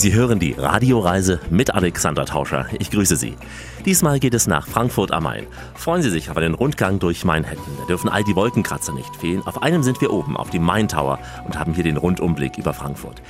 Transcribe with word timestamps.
Sie 0.00 0.14
hören 0.14 0.38
die 0.38 0.54
Radioreise 0.56 1.40
mit 1.50 1.74
Alexander 1.74 2.24
Tauscher. 2.24 2.64
Ich 2.78 2.90
grüße 2.90 3.16
Sie. 3.16 3.36
Diesmal 3.84 4.18
geht 4.18 4.32
es 4.32 4.46
nach 4.46 4.66
Frankfurt 4.66 5.12
am 5.12 5.24
Main. 5.24 5.46
Freuen 5.74 6.00
Sie 6.00 6.08
sich 6.08 6.30
auf 6.30 6.38
einen 6.38 6.54
Rundgang 6.54 6.98
durch 7.00 7.26
Manhattan. 7.26 7.76
Da 7.80 7.84
dürfen 7.84 8.08
all 8.08 8.24
die 8.24 8.34
Wolkenkratzer 8.34 8.94
nicht 8.94 9.14
fehlen. 9.16 9.42
Auf 9.46 9.62
einem 9.62 9.82
sind 9.82 10.00
wir 10.00 10.10
oben, 10.10 10.38
auf 10.38 10.48
dem 10.48 10.62
Main 10.62 10.88
Tower 10.88 11.18
und 11.44 11.58
haben 11.58 11.74
hier 11.74 11.84
den 11.84 11.98
Rundumblick 11.98 12.56
über 12.56 12.72
Frankfurt. 12.72 13.20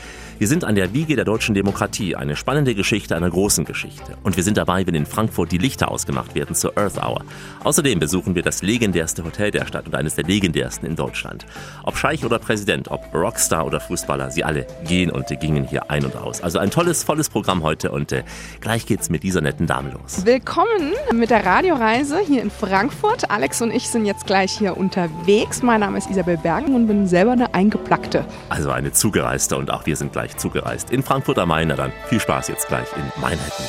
Wir 0.40 0.48
sind 0.48 0.64
an 0.64 0.74
der 0.74 0.94
Wiege 0.94 1.16
der 1.16 1.26
deutschen 1.26 1.54
Demokratie, 1.54 2.16
eine 2.16 2.34
spannende 2.34 2.74
Geschichte 2.74 3.14
einer 3.14 3.28
großen 3.28 3.66
Geschichte. 3.66 4.16
Und 4.22 4.38
wir 4.38 4.42
sind 4.42 4.56
dabei, 4.56 4.86
wenn 4.86 4.94
in 4.94 5.04
Frankfurt 5.04 5.52
die 5.52 5.58
Lichter 5.58 5.90
ausgemacht 5.90 6.34
werden 6.34 6.56
zur 6.56 6.78
Earth 6.78 6.96
Hour. 6.96 7.24
Außerdem 7.62 7.98
besuchen 7.98 8.34
wir 8.34 8.42
das 8.42 8.62
legendärste 8.62 9.22
Hotel 9.22 9.50
der 9.50 9.66
Stadt 9.66 9.84
und 9.84 9.94
eines 9.94 10.14
der 10.14 10.24
legendärsten 10.24 10.88
in 10.88 10.96
Deutschland. 10.96 11.44
Ob 11.82 11.98
Scheich 11.98 12.24
oder 12.24 12.38
Präsident, 12.38 12.90
ob 12.90 13.12
Rockstar 13.12 13.66
oder 13.66 13.80
Fußballer, 13.80 14.30
sie 14.30 14.42
alle 14.42 14.66
gehen 14.86 15.10
und 15.10 15.26
gingen 15.40 15.64
hier 15.64 15.90
ein 15.90 16.06
und 16.06 16.16
aus. 16.16 16.40
Also 16.40 16.58
ein 16.60 16.70
tolles, 16.70 17.02
volles 17.02 17.28
Programm 17.28 17.62
heute 17.62 17.90
und 17.90 18.12
äh, 18.12 18.22
gleich 18.60 18.86
geht's 18.86 19.10
mit 19.10 19.22
dieser 19.22 19.40
netten 19.40 19.66
Dame 19.66 19.90
los. 19.90 20.24
Willkommen 20.24 20.92
mit 21.12 21.30
der 21.30 21.44
Radioreise 21.44 22.20
hier 22.20 22.42
in 22.42 22.50
Frankfurt. 22.50 23.30
Alex 23.30 23.60
und 23.62 23.72
ich 23.72 23.88
sind 23.88 24.06
jetzt 24.06 24.26
gleich 24.26 24.52
hier 24.52 24.76
unterwegs. 24.76 25.62
Mein 25.62 25.80
Name 25.80 25.98
ist 25.98 26.08
Isabel 26.10 26.36
Bergen 26.36 26.74
und 26.74 26.86
bin 26.86 27.08
selber 27.08 27.32
eine 27.32 27.54
Eingeplackte. 27.54 28.24
Also 28.48 28.70
eine 28.70 28.92
Zugereiste 28.92 29.56
und 29.56 29.70
auch 29.70 29.86
wir 29.86 29.96
sind 29.96 30.12
gleich 30.12 30.36
zugereist 30.36 30.90
in 30.90 31.02
Frankfurt 31.02 31.38
am 31.38 31.48
Main. 31.48 31.68
Na 31.68 31.76
dann 31.76 31.92
viel 32.08 32.20
Spaß 32.20 32.48
jetzt 32.48 32.68
gleich 32.68 32.86
in 32.96 33.20
Manhattan. 33.20 33.66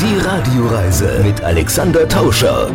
Die 0.00 0.18
Radioreise 0.18 1.22
mit 1.24 1.42
Alexander 1.42 2.06
Tauscher. 2.08 2.70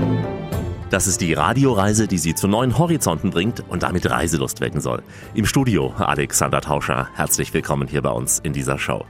Das 0.91 1.07
ist 1.07 1.21
die 1.21 1.31
Radioreise, 1.31 2.05
die 2.05 2.17
Sie 2.17 2.35
zu 2.35 2.49
neuen 2.49 2.77
Horizonten 2.77 3.29
bringt 3.29 3.63
und 3.69 3.81
damit 3.83 4.09
Reiselust 4.09 4.59
wecken 4.59 4.81
soll. 4.81 5.01
Im 5.33 5.45
Studio 5.45 5.93
Alexander 5.97 6.59
Tauscher. 6.59 7.07
Herzlich 7.13 7.53
willkommen 7.53 7.87
hier 7.87 8.01
bei 8.01 8.09
uns 8.09 8.39
in 8.39 8.51
dieser 8.51 8.77
Show. 8.77 9.05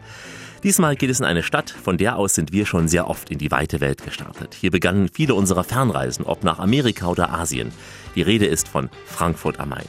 Diesmal 0.62 0.96
geht 0.96 1.10
es 1.10 1.20
in 1.20 1.26
eine 1.26 1.42
Stadt, 1.42 1.72
von 1.72 1.98
der 1.98 2.18
aus 2.18 2.36
sind 2.36 2.52
wir 2.52 2.68
schon 2.68 2.88
sehr 2.88 3.10
oft 3.10 3.32
in 3.32 3.40
die 3.40 3.50
weite 3.50 3.82
Welt 3.82 4.04
gestartet. 4.04 4.54
Hier 4.54 4.70
begannen 4.70 5.10
viele 5.12 5.34
unserer 5.34 5.64
Fernreisen, 5.64 6.24
ob 6.24 6.44
nach 6.44 6.60
Amerika 6.60 7.08
oder 7.08 7.34
Asien. 7.34 7.72
Die 8.14 8.22
Rede 8.22 8.46
ist 8.46 8.68
von 8.68 8.92
Frankfurt 9.08 9.60
am 9.60 9.70
Main. 9.70 9.88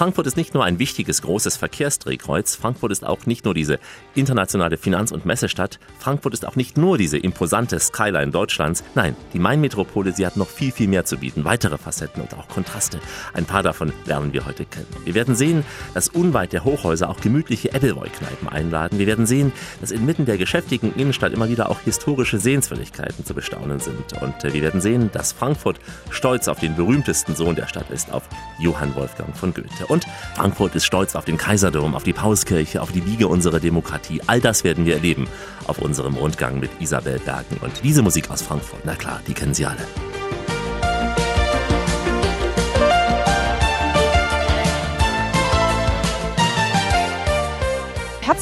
Frankfurt 0.00 0.26
ist 0.26 0.38
nicht 0.38 0.54
nur 0.54 0.64
ein 0.64 0.78
wichtiges 0.78 1.20
großes 1.20 1.58
Verkehrsdrehkreuz, 1.58 2.56
Frankfurt 2.56 2.90
ist 2.90 3.04
auch 3.04 3.26
nicht 3.26 3.44
nur 3.44 3.52
diese 3.52 3.78
internationale 4.14 4.78
Finanz- 4.78 5.12
und 5.12 5.26
Messestadt, 5.26 5.78
Frankfurt 5.98 6.32
ist 6.32 6.46
auch 6.46 6.56
nicht 6.56 6.78
nur 6.78 6.96
diese 6.96 7.18
imposante 7.18 7.78
Skyline 7.78 8.32
Deutschlands, 8.32 8.82
nein, 8.94 9.14
die 9.34 9.38
Main-Metropole, 9.38 10.14
sie 10.14 10.24
hat 10.24 10.38
noch 10.38 10.48
viel, 10.48 10.72
viel 10.72 10.88
mehr 10.88 11.04
zu 11.04 11.18
bieten, 11.18 11.44
weitere 11.44 11.76
Facetten 11.76 12.22
und 12.22 12.32
auch 12.32 12.48
Kontraste. 12.48 12.98
Ein 13.34 13.44
paar 13.44 13.62
davon 13.62 13.92
lernen 14.06 14.32
wir 14.32 14.46
heute 14.46 14.64
kennen. 14.64 14.86
Wir 15.04 15.12
werden 15.12 15.34
sehen, 15.34 15.66
dass 15.92 16.08
unweit 16.08 16.54
der 16.54 16.64
Hochhäuser 16.64 17.10
auch 17.10 17.20
gemütliche 17.20 17.74
Appleboy-Kneipen 17.74 18.48
einladen. 18.48 18.98
Wir 18.98 19.06
werden 19.06 19.26
sehen, 19.26 19.52
dass 19.82 19.90
inmitten 19.90 20.24
der 20.24 20.38
geschäftigen 20.38 20.94
Innenstadt 20.94 21.34
immer 21.34 21.50
wieder 21.50 21.68
auch 21.68 21.80
historische 21.80 22.38
Sehenswürdigkeiten 22.38 23.26
zu 23.26 23.34
bestaunen 23.34 23.80
sind. 23.80 24.14
Und 24.22 24.44
äh, 24.44 24.54
wir 24.54 24.62
werden 24.62 24.80
sehen, 24.80 25.10
dass 25.12 25.32
Frankfurt 25.32 25.78
stolz 26.08 26.48
auf 26.48 26.58
den 26.58 26.74
berühmtesten 26.74 27.36
Sohn 27.36 27.54
der 27.54 27.66
Stadt 27.66 27.90
ist, 27.90 28.10
auf 28.10 28.22
Johann 28.58 28.94
Wolfgang 28.94 29.36
von 29.36 29.52
Goethe. 29.52 29.89
Und 29.90 30.06
Frankfurt 30.36 30.74
ist 30.74 30.84
stolz 30.84 31.14
auf 31.14 31.24
den 31.24 31.36
Kaiserdom, 31.36 31.94
auf 31.94 32.04
die 32.04 32.12
Pauskirche, 32.12 32.80
auf 32.80 32.92
die 32.92 33.04
Wiege 33.04 33.28
unserer 33.28 33.60
Demokratie. 33.60 34.20
All 34.26 34.40
das 34.40 34.64
werden 34.64 34.86
wir 34.86 34.94
erleben 34.94 35.28
auf 35.66 35.78
unserem 35.78 36.14
Rundgang 36.14 36.60
mit 36.60 36.70
Isabel 36.80 37.18
Bergen. 37.18 37.56
Und 37.60 37.72
diese 37.82 38.02
Musik 38.02 38.30
aus 38.30 38.42
Frankfurt, 38.42 38.82
na 38.84 38.94
klar, 38.94 39.20
die 39.26 39.34
kennen 39.34 39.52
Sie 39.52 39.66
alle. 39.66 40.09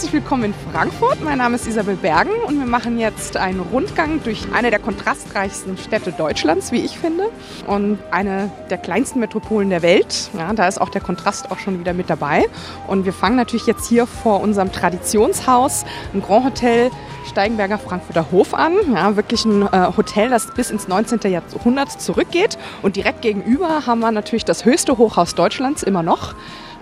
Herzlich 0.08 0.22
willkommen 0.22 0.44
in 0.44 0.54
Frankfurt. 0.72 1.22
Mein 1.22 1.36
Name 1.36 1.56
ist 1.56 1.66
Isabel 1.66 1.94
Bergen 1.94 2.30
und 2.46 2.58
wir 2.58 2.64
machen 2.64 2.98
jetzt 2.98 3.36
einen 3.36 3.60
Rundgang 3.60 4.22
durch 4.24 4.46
eine 4.54 4.70
der 4.70 4.78
kontrastreichsten 4.78 5.76
Städte 5.76 6.12
Deutschlands, 6.12 6.72
wie 6.72 6.80
ich 6.80 6.98
finde, 6.98 7.24
und 7.66 7.98
eine 8.10 8.50
der 8.70 8.78
kleinsten 8.78 9.20
Metropolen 9.20 9.68
der 9.68 9.82
Welt. 9.82 10.30
Ja, 10.32 10.50
da 10.54 10.66
ist 10.66 10.80
auch 10.80 10.88
der 10.88 11.02
Kontrast 11.02 11.50
auch 11.50 11.58
schon 11.58 11.78
wieder 11.78 11.92
mit 11.92 12.08
dabei. 12.08 12.46
Und 12.86 13.04
wir 13.04 13.12
fangen 13.12 13.36
natürlich 13.36 13.66
jetzt 13.66 13.86
hier 13.86 14.06
vor 14.06 14.40
unserem 14.40 14.72
Traditionshaus, 14.72 15.84
ein 16.14 16.22
Grand 16.22 16.46
Hotel 16.46 16.90
Steigenberger 17.28 17.76
Frankfurter 17.76 18.30
Hof 18.32 18.54
an. 18.54 18.72
Ja, 18.94 19.14
wirklich 19.16 19.44
ein 19.44 19.60
äh, 19.60 19.90
Hotel, 19.94 20.30
das 20.30 20.54
bis 20.54 20.70
ins 20.70 20.88
19. 20.88 21.20
Jahrhundert 21.30 22.00
zurückgeht. 22.00 22.56
Und 22.80 22.96
direkt 22.96 23.20
gegenüber 23.20 23.84
haben 23.84 24.00
wir 24.00 24.10
natürlich 24.10 24.46
das 24.46 24.64
höchste 24.64 24.96
Hochhaus 24.96 25.34
Deutschlands 25.34 25.82
immer 25.82 26.02
noch 26.02 26.34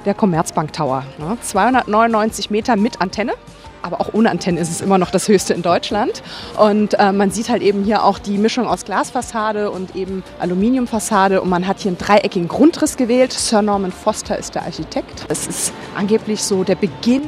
der 0.06 0.14
Commerzbank 0.14 0.72
Tower. 0.72 1.04
Ne? 1.18 1.36
299 1.40 2.50
Meter 2.50 2.76
mit 2.76 3.00
Antenne. 3.00 3.34
Aber 3.82 4.00
auch 4.00 4.14
ohne 4.14 4.30
Antenne 4.30 4.58
ist 4.58 4.70
es 4.70 4.80
immer 4.80 4.98
noch 4.98 5.10
das 5.10 5.28
höchste 5.28 5.54
in 5.54 5.62
Deutschland. 5.62 6.22
Und 6.56 6.94
äh, 6.94 7.12
man 7.12 7.30
sieht 7.30 7.48
halt 7.48 7.62
eben 7.62 7.84
hier 7.84 8.02
auch 8.02 8.18
die 8.18 8.38
Mischung 8.38 8.66
aus 8.66 8.84
Glasfassade 8.84 9.70
und 9.70 9.94
eben 9.94 10.24
Aluminiumfassade. 10.40 11.40
Und 11.40 11.50
man 11.50 11.66
hat 11.68 11.80
hier 11.80 11.90
einen 11.90 11.98
dreieckigen 11.98 12.48
Grundriss 12.48 12.96
gewählt. 12.96 13.32
Sir 13.32 13.62
Norman 13.62 13.92
Foster 13.92 14.38
ist 14.38 14.54
der 14.54 14.62
Architekt. 14.62 15.26
Es 15.28 15.46
ist 15.46 15.72
angeblich 15.96 16.42
so 16.42 16.64
der 16.64 16.74
Beginn 16.74 17.22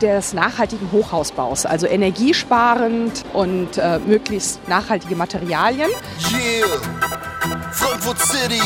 des 0.00 0.32
nachhaltigen 0.32 0.92
Hochhausbaus, 0.92 1.66
also 1.66 1.86
energiesparend 1.86 3.24
und 3.32 3.76
äh, 3.78 3.98
möglichst 3.98 4.66
nachhaltige 4.68 5.16
Materialien. 5.16 5.90
Yeah, 6.32 6.66
Frankfurt 7.72 8.20
City, 8.20 8.62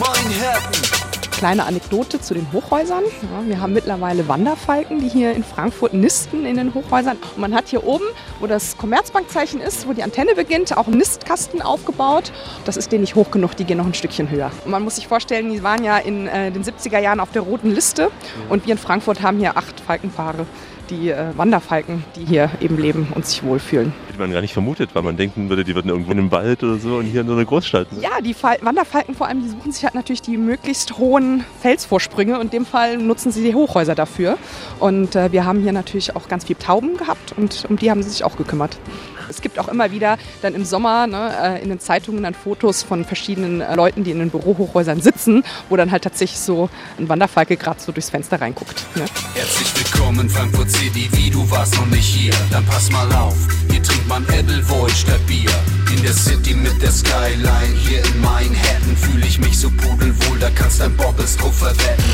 Manhattan. 0.00 1.13
Kleine 1.36 1.66
Anekdote 1.66 2.20
zu 2.20 2.32
den 2.32 2.46
Hochhäusern. 2.52 3.02
Ja, 3.04 3.48
wir 3.48 3.60
haben 3.60 3.72
mittlerweile 3.72 4.28
Wanderfalken, 4.28 5.00
die 5.00 5.08
hier 5.08 5.32
in 5.32 5.42
Frankfurt 5.42 5.92
nisten 5.92 6.46
in 6.46 6.56
den 6.56 6.72
Hochhäusern. 6.74 7.16
Und 7.34 7.38
man 7.38 7.54
hat 7.54 7.68
hier 7.68 7.84
oben, 7.84 8.04
wo 8.38 8.46
das 8.46 8.78
Commerzbankzeichen 8.78 9.60
ist, 9.60 9.88
wo 9.88 9.92
die 9.92 10.04
Antenne 10.04 10.36
beginnt, 10.36 10.76
auch 10.76 10.86
einen 10.86 10.98
Nistkasten 10.98 11.60
aufgebaut. 11.60 12.32
Das 12.64 12.76
ist 12.76 12.92
denen 12.92 13.00
nicht 13.00 13.16
hoch 13.16 13.32
genug, 13.32 13.56
die 13.56 13.64
gehen 13.64 13.78
noch 13.78 13.86
ein 13.86 13.94
Stückchen 13.94 14.30
höher. 14.30 14.52
Und 14.64 14.70
man 14.70 14.84
muss 14.84 14.94
sich 14.94 15.08
vorstellen, 15.08 15.50
die 15.50 15.62
waren 15.64 15.82
ja 15.82 15.98
in 15.98 16.28
äh, 16.28 16.52
den 16.52 16.62
70er 16.62 17.00
Jahren 17.00 17.18
auf 17.18 17.32
der 17.32 17.42
roten 17.42 17.74
Liste. 17.74 18.12
Und 18.48 18.64
wir 18.66 18.72
in 18.72 18.78
Frankfurt 18.78 19.20
haben 19.20 19.38
hier 19.38 19.56
acht 19.56 19.80
Falkenpaare 19.80 20.46
die 20.90 21.10
äh, 21.10 21.36
Wanderfalken, 21.36 22.04
die 22.16 22.24
hier 22.24 22.50
eben 22.60 22.78
leben 22.78 23.08
und 23.14 23.26
sich 23.26 23.42
wohlfühlen. 23.42 23.92
Hätte 24.08 24.18
man 24.18 24.32
gar 24.32 24.40
nicht 24.40 24.52
vermutet, 24.52 24.90
weil 24.94 25.02
man 25.02 25.16
denken 25.16 25.48
würde, 25.48 25.64
die 25.64 25.74
würden 25.74 25.88
irgendwo 25.88 26.12
in 26.12 26.18
einem 26.18 26.30
Wald 26.30 26.62
oder 26.62 26.76
so 26.76 26.96
und 26.96 27.06
hier 27.06 27.22
in 27.22 27.26
so 27.26 27.32
einer 27.32 27.44
Großstadt. 27.44 27.92
Ne? 27.92 28.00
Ja, 28.02 28.20
die 28.22 28.34
Fal 28.34 28.58
Wanderfalken 28.62 29.14
vor 29.14 29.26
allem, 29.26 29.42
die 29.42 29.48
suchen 29.48 29.72
sich 29.72 29.84
halt 29.84 29.94
natürlich 29.94 30.22
die 30.22 30.36
möglichst 30.36 30.98
hohen 30.98 31.44
Felsvorsprünge 31.60 32.38
und 32.38 32.46
in 32.46 32.50
dem 32.50 32.66
Fall 32.66 32.98
nutzen 32.98 33.32
sie 33.32 33.42
die 33.42 33.54
Hochhäuser 33.54 33.94
dafür. 33.94 34.38
Und 34.80 35.16
äh, 35.16 35.32
wir 35.32 35.44
haben 35.44 35.60
hier 35.60 35.72
natürlich 35.72 36.14
auch 36.16 36.28
ganz 36.28 36.44
viele 36.44 36.58
Tauben 36.58 36.96
gehabt 36.96 37.34
und 37.36 37.64
um 37.68 37.76
die 37.76 37.90
haben 37.90 38.02
sie 38.02 38.10
sich 38.10 38.24
auch 38.24 38.36
gekümmert. 38.36 38.78
Es 39.34 39.42
gibt 39.42 39.58
auch 39.58 39.68
immer 39.68 39.90
wieder 39.90 40.16
dann 40.42 40.54
im 40.54 40.64
Sommer 40.64 41.06
ne, 41.06 41.60
in 41.60 41.68
den 41.68 41.80
Zeitungen 41.80 42.22
dann 42.22 42.34
Fotos 42.34 42.82
von 42.82 43.04
verschiedenen 43.04 43.60
äh, 43.60 43.74
Leuten, 43.74 44.04
die 44.04 44.12
in 44.12 44.20
den 44.20 44.30
Bürohochhäusern 44.30 45.00
sitzen, 45.00 45.44
wo 45.68 45.76
dann 45.76 45.90
halt 45.90 46.04
tatsächlich 46.04 46.38
so 46.38 46.70
ein 46.98 47.08
Wanderfalke 47.08 47.56
gerade 47.56 47.80
so 47.80 47.90
durchs 47.90 48.10
Fenster 48.10 48.40
reinguckt. 48.40 48.84
Ne? 48.94 49.04
Herzlich 49.34 49.72
willkommen 49.76 50.28
Frankfurt 50.28 50.70
City, 50.70 51.08
wie 51.12 51.30
du 51.30 51.50
warst 51.50 51.74
noch 51.76 51.86
nicht 51.86 52.04
hier. 52.04 52.32
Dann 52.50 52.64
pass 52.66 52.90
mal 52.90 53.10
auf, 53.12 53.36
hier 53.70 53.82
trinkt 53.82 54.08
man 54.08 54.24
Edelwohl 54.28 54.90
statt 54.90 55.26
Bier. 55.26 55.50
In 55.94 56.02
der 56.02 56.12
City 56.12 56.54
mit 56.54 56.80
der 56.80 56.90
Skyline, 56.90 57.74
hier 57.86 58.04
in 58.04 58.20
Manhattan 58.20 58.96
fühle 58.96 59.26
ich 59.26 59.38
mich 59.38 59.58
so 59.58 59.70
pudelwohl, 59.70 60.38
da 60.38 60.50
kannst 60.50 60.80
dein 60.80 60.96
Bobbes 60.96 61.36
drauf 61.36 61.58
verwetten. 61.58 62.04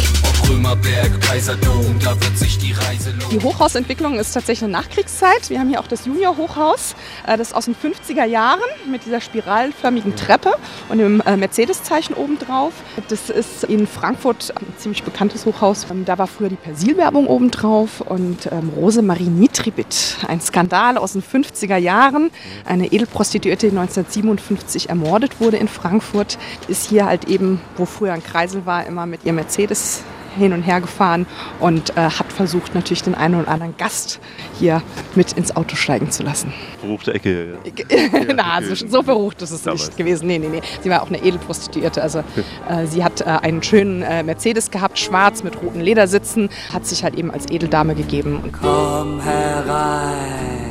Römerberg, 0.50 1.20
Kaiserdom, 1.20 1.96
da 2.02 2.10
wird 2.20 2.36
sich 2.36 2.58
die 2.58 2.72
Reise 2.72 3.10
lohnen. 3.10 3.28
Die 3.30 3.40
Hochhausentwicklung 3.40 4.18
ist 4.18 4.32
tatsächlich 4.32 4.64
eine 4.64 4.72
Nachkriegszeit. 4.72 5.48
Wir 5.48 5.60
haben 5.60 5.68
hier 5.68 5.78
auch 5.78 5.86
das 5.86 6.06
Junior-Hochhaus, 6.06 6.96
äh, 7.24 7.36
das 7.36 7.48
ist 7.48 7.54
aus 7.54 7.66
den 7.66 7.76
50er 7.76 8.24
Jahren 8.24 8.68
mit 8.90 9.06
dieser 9.06 9.20
spiralförmigen 9.20 10.16
Treppe 10.16 10.54
und 10.88 10.98
dem 10.98 11.20
äh, 11.20 11.36
Mercedes-Zeichen 11.36 12.14
obendrauf. 12.14 12.72
Das 13.08 13.30
ist 13.30 13.62
in 13.62 13.86
Frankfurt 13.86 14.52
ein 14.60 14.74
ziemlich 14.76 15.04
bekanntes 15.04 15.46
Hochhaus. 15.46 15.86
Ähm, 15.88 16.04
Da 16.04 16.18
war 16.18 16.26
früher 16.26 16.48
die 16.48 16.56
Persilwerbung 16.56 17.28
obendrauf 17.28 18.00
und 18.00 18.46
ähm, 18.50 18.70
Rosemarie 18.74 19.28
Nitribit, 19.28 20.16
ein 20.26 20.40
Skandal 20.40 20.98
aus 20.98 21.12
den 21.12 21.22
50er 21.22 21.76
Jahren. 21.76 22.32
Eine 22.64 22.88
Edelprostituierte, 22.88 23.70
die 23.70 23.78
1957 23.78 24.88
ermordet 24.88 25.40
wurde 25.40 25.58
in 25.58 25.68
Frankfurt, 25.68 26.38
ist 26.66 26.90
hier 26.90 27.06
halt 27.06 27.28
eben, 27.28 27.60
wo 27.76 27.84
früher 27.84 28.14
ein 28.14 28.24
Kreisel 28.24 28.66
war, 28.66 28.84
immer 28.86 29.06
mit 29.06 29.24
ihrem 29.24 29.36
Mercedes 29.36 30.02
hin 30.38 30.52
und 30.52 30.62
her 30.62 30.80
gefahren 30.80 31.26
und 31.58 31.90
äh, 31.96 32.02
hat 32.02 32.32
versucht, 32.32 32.74
natürlich 32.74 33.02
den 33.02 33.14
einen 33.14 33.34
oder 33.40 33.48
anderen 33.48 33.76
Gast 33.76 34.20
hier 34.58 34.82
mit 35.14 35.32
ins 35.32 35.54
Auto 35.56 35.76
steigen 35.76 36.10
zu 36.10 36.22
lassen. 36.22 36.52
Verruchte 36.80 37.14
Ecke. 37.14 37.58
Na, 38.34 38.62
so, 38.62 38.74
so 38.74 39.02
verrucht 39.02 39.42
ist 39.42 39.50
es 39.50 39.62
Damals. 39.62 39.86
nicht 39.86 39.96
gewesen. 39.96 40.26
Nee, 40.26 40.38
nee, 40.38 40.48
nee. 40.48 40.60
Sie 40.82 40.90
war 40.90 41.02
auch 41.02 41.08
eine 41.08 41.22
Edelprostituierte. 41.22 42.02
Also 42.02 42.20
äh, 42.68 42.86
sie 42.86 43.04
hat 43.04 43.20
äh, 43.20 43.24
einen 43.24 43.62
schönen 43.62 44.02
äh, 44.02 44.22
Mercedes 44.22 44.70
gehabt, 44.70 44.98
schwarz 44.98 45.42
mit 45.42 45.60
roten 45.62 45.80
Ledersitzen, 45.80 46.48
hat 46.72 46.86
sich 46.86 47.04
halt 47.04 47.14
eben 47.16 47.30
als 47.30 47.50
Edeldame 47.50 47.94
gegeben. 47.94 48.40
Und 48.42 48.52
Komm 48.52 49.20
herein, 49.20 50.70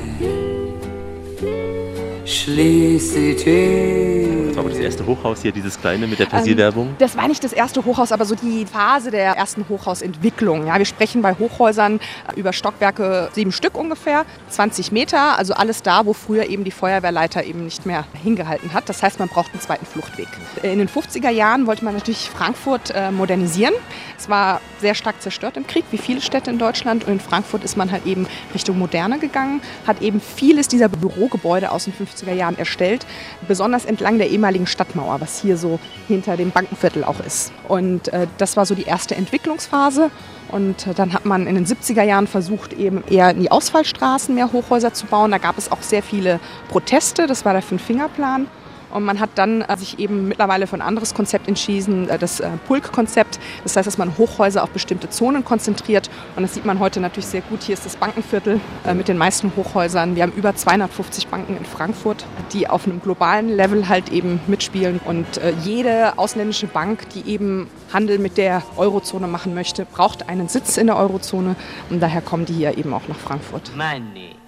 Schließe 2.26 3.34
Das 3.36 3.46
war 3.46 4.49
aber 4.60 4.70
das 4.70 4.80
erste 4.80 5.06
Hochhaus 5.06 5.42
hier, 5.42 5.52
dieses 5.52 5.80
kleine 5.80 6.08
mit 6.08 6.20
der 6.20 6.26
Persilwerbung? 6.26 6.88
Ähm, 6.88 6.96
das 7.00 7.16
war 7.16 7.28
nicht 7.28 7.44
das 7.44 7.54
erste 7.54 7.84
Hochhaus, 7.84 8.12
aber 8.12 8.26
so 8.26 8.36
die 8.36 8.66
Phase 8.66 9.12
der 9.12 9.34
ersten 9.34 9.66
Hochhausentwicklung. 9.68 10.68
Ja, 10.68 10.78
wir 10.78 10.86
sprechen 10.86 11.22
bei 11.22 11.34
Hochhäusern 11.34 12.00
über 12.36 12.54
Stockwerke, 12.54 13.30
sieben 13.34 13.52
Stück 13.52 13.78
ungefähr, 13.78 14.26
20 14.50 14.92
Meter, 14.92 15.38
also 15.38 15.54
alles 15.54 15.82
da, 15.82 16.06
wo 16.06 16.14
früher 16.14 16.48
eben 16.48 16.64
die 16.64 16.72
Feuerwehrleiter 16.72 17.44
eben 17.44 17.64
nicht 17.64 17.86
mehr 17.86 18.06
hingehalten 18.22 18.74
hat. 18.74 18.90
Das 18.90 19.02
heißt, 19.02 19.20
man 19.20 19.30
braucht 19.30 19.52
einen 19.52 19.62
zweiten 19.62 19.86
Fluchtweg. 19.86 20.28
In 20.64 20.80
den 20.80 20.90
50er 20.90 21.30
Jahren 21.30 21.68
wollte 21.68 21.86
man 21.86 21.94
natürlich 21.94 22.30
Frankfurt 22.30 22.92
äh, 22.92 23.12
modernisieren. 23.12 23.74
Es 24.18 24.30
war 24.30 24.62
sehr 24.80 24.96
stark 24.96 25.22
zerstört 25.22 25.58
im 25.58 25.66
Krieg, 25.66 25.86
wie 25.92 25.98
viele 25.98 26.22
Städte 26.22 26.50
in 26.50 26.60
Deutschland. 26.60 27.06
Und 27.06 27.14
in 27.14 27.20
Frankfurt 27.20 27.64
ist 27.64 27.78
man 27.78 27.92
halt 27.92 28.06
eben 28.06 28.28
Richtung 28.54 28.78
Moderne 28.78 29.20
gegangen, 29.20 29.62
hat 29.88 30.02
eben 30.02 30.20
vieles 30.22 30.68
dieser 30.68 30.90
Bürogebäude 30.90 31.72
aus 31.72 31.86
den 31.86 31.94
50er 31.94 32.34
Jahren 32.34 32.58
erstellt, 32.58 33.06
besonders 33.48 33.86
entlang 33.86 34.18
der 34.18 34.30
ehemaligen 34.30 34.49
Stadtmauer, 34.68 35.22
was 35.22 35.42
hier 35.42 35.58
so 35.58 35.80
hinter 36.08 36.38
dem 36.38 36.52
Bankenviertel 36.52 37.04
auch 37.04 37.20
ist. 37.20 37.52
Und 37.68 38.12
äh, 38.14 38.28
das 38.38 38.58
war 38.58 38.66
so 38.66 38.76
die 38.76 38.84
erste 38.84 39.16
Entwicklungsphase. 39.16 40.12
Und 40.52 40.88
äh, 40.88 40.94
dann 40.94 41.14
hat 41.14 41.26
man 41.26 41.48
in 41.48 41.56
den 41.56 41.66
70er 41.66 42.04
Jahren 42.04 42.28
versucht, 42.28 42.74
eben 42.74 43.04
eher 43.08 43.32
in 43.32 43.42
die 43.42 43.52
Ausfallstraßen 43.52 44.34
mehr 44.34 44.52
Hochhäuser 44.52 44.94
zu 44.94 45.06
bauen. 45.06 45.32
Da 45.32 45.38
gab 45.38 45.58
es 45.58 45.72
auch 45.72 45.82
sehr 45.82 46.04
viele 46.04 46.40
Proteste. 46.70 47.28
Das 47.28 47.46
war 47.46 47.54
der 47.54 47.62
Fünf-Finger-Plan. 47.62 48.48
Und 48.92 49.04
man 49.04 49.20
hat 49.20 49.32
dann 49.36 49.62
äh, 49.62 49.78
sich 49.78 50.00
eben 50.00 50.28
mittlerweile 50.28 50.68
für 50.68 50.76
ein 50.76 50.82
anderes 50.82 51.14
Konzept 51.14 51.48
entschieden, 51.48 52.10
äh, 52.10 52.18
das 52.18 52.40
äh, 52.40 52.50
Pulk-Konzept. 52.68 53.40
Das 53.64 53.76
heißt, 53.76 53.88
dass 53.88 53.98
man 53.98 54.18
Hochhäuser 54.18 54.64
auf 54.64 54.70
bestimmte 54.72 55.10
Zonen 55.10 55.46
konzentriert. 55.46 56.10
Und 56.36 56.44
das 56.44 56.54
sieht 56.54 56.66
man 56.66 56.80
heute 56.80 57.00
natürlich 57.00 57.28
sehr 57.28 57.42
gut. 57.42 57.64
Hier 57.64 57.74
ist 57.74 57.86
das 57.86 57.96
Bankenviertel 57.96 58.60
mit 58.94 59.08
den 59.08 59.18
meisten 59.18 59.52
Hochhäusern. 59.56 60.16
Wir 60.16 60.24
haben 60.24 60.32
über 60.34 60.56
250 60.56 61.28
Banken 61.28 61.58
in 61.58 61.66
Frankfurt, 61.66 62.26
die 62.54 62.68
auf 62.68 62.86
einem 62.86 63.02
globalen 63.02 63.50
Level 63.50 63.88
halt 63.90 64.10
eben 64.10 64.40
mitspielen. 64.48 65.00
Und 65.06 65.26
jede 65.64 66.18
ausländische 66.18 66.68
Bank, 66.68 67.10
die 67.10 67.30
eben 67.30 67.70
Handel 67.94 68.20
mit 68.20 68.38
der 68.38 68.64
Eurozone 68.78 69.28
machen 69.28 69.54
möchte, 69.54 69.86
braucht 69.86 70.30
einen 70.30 70.48
Sitz 70.48 70.78
in 70.78 70.88
der 70.88 70.98
Eurozone. 70.98 71.56
Und 71.90 72.00
daher 72.00 72.22
kommen 72.22 72.46
die 72.46 72.54
hier 72.54 72.78
eben 72.78 72.94
auch 72.94 73.08
nach 73.08 73.20
Frankfurt. 73.20 73.72
Money. 73.76 74.39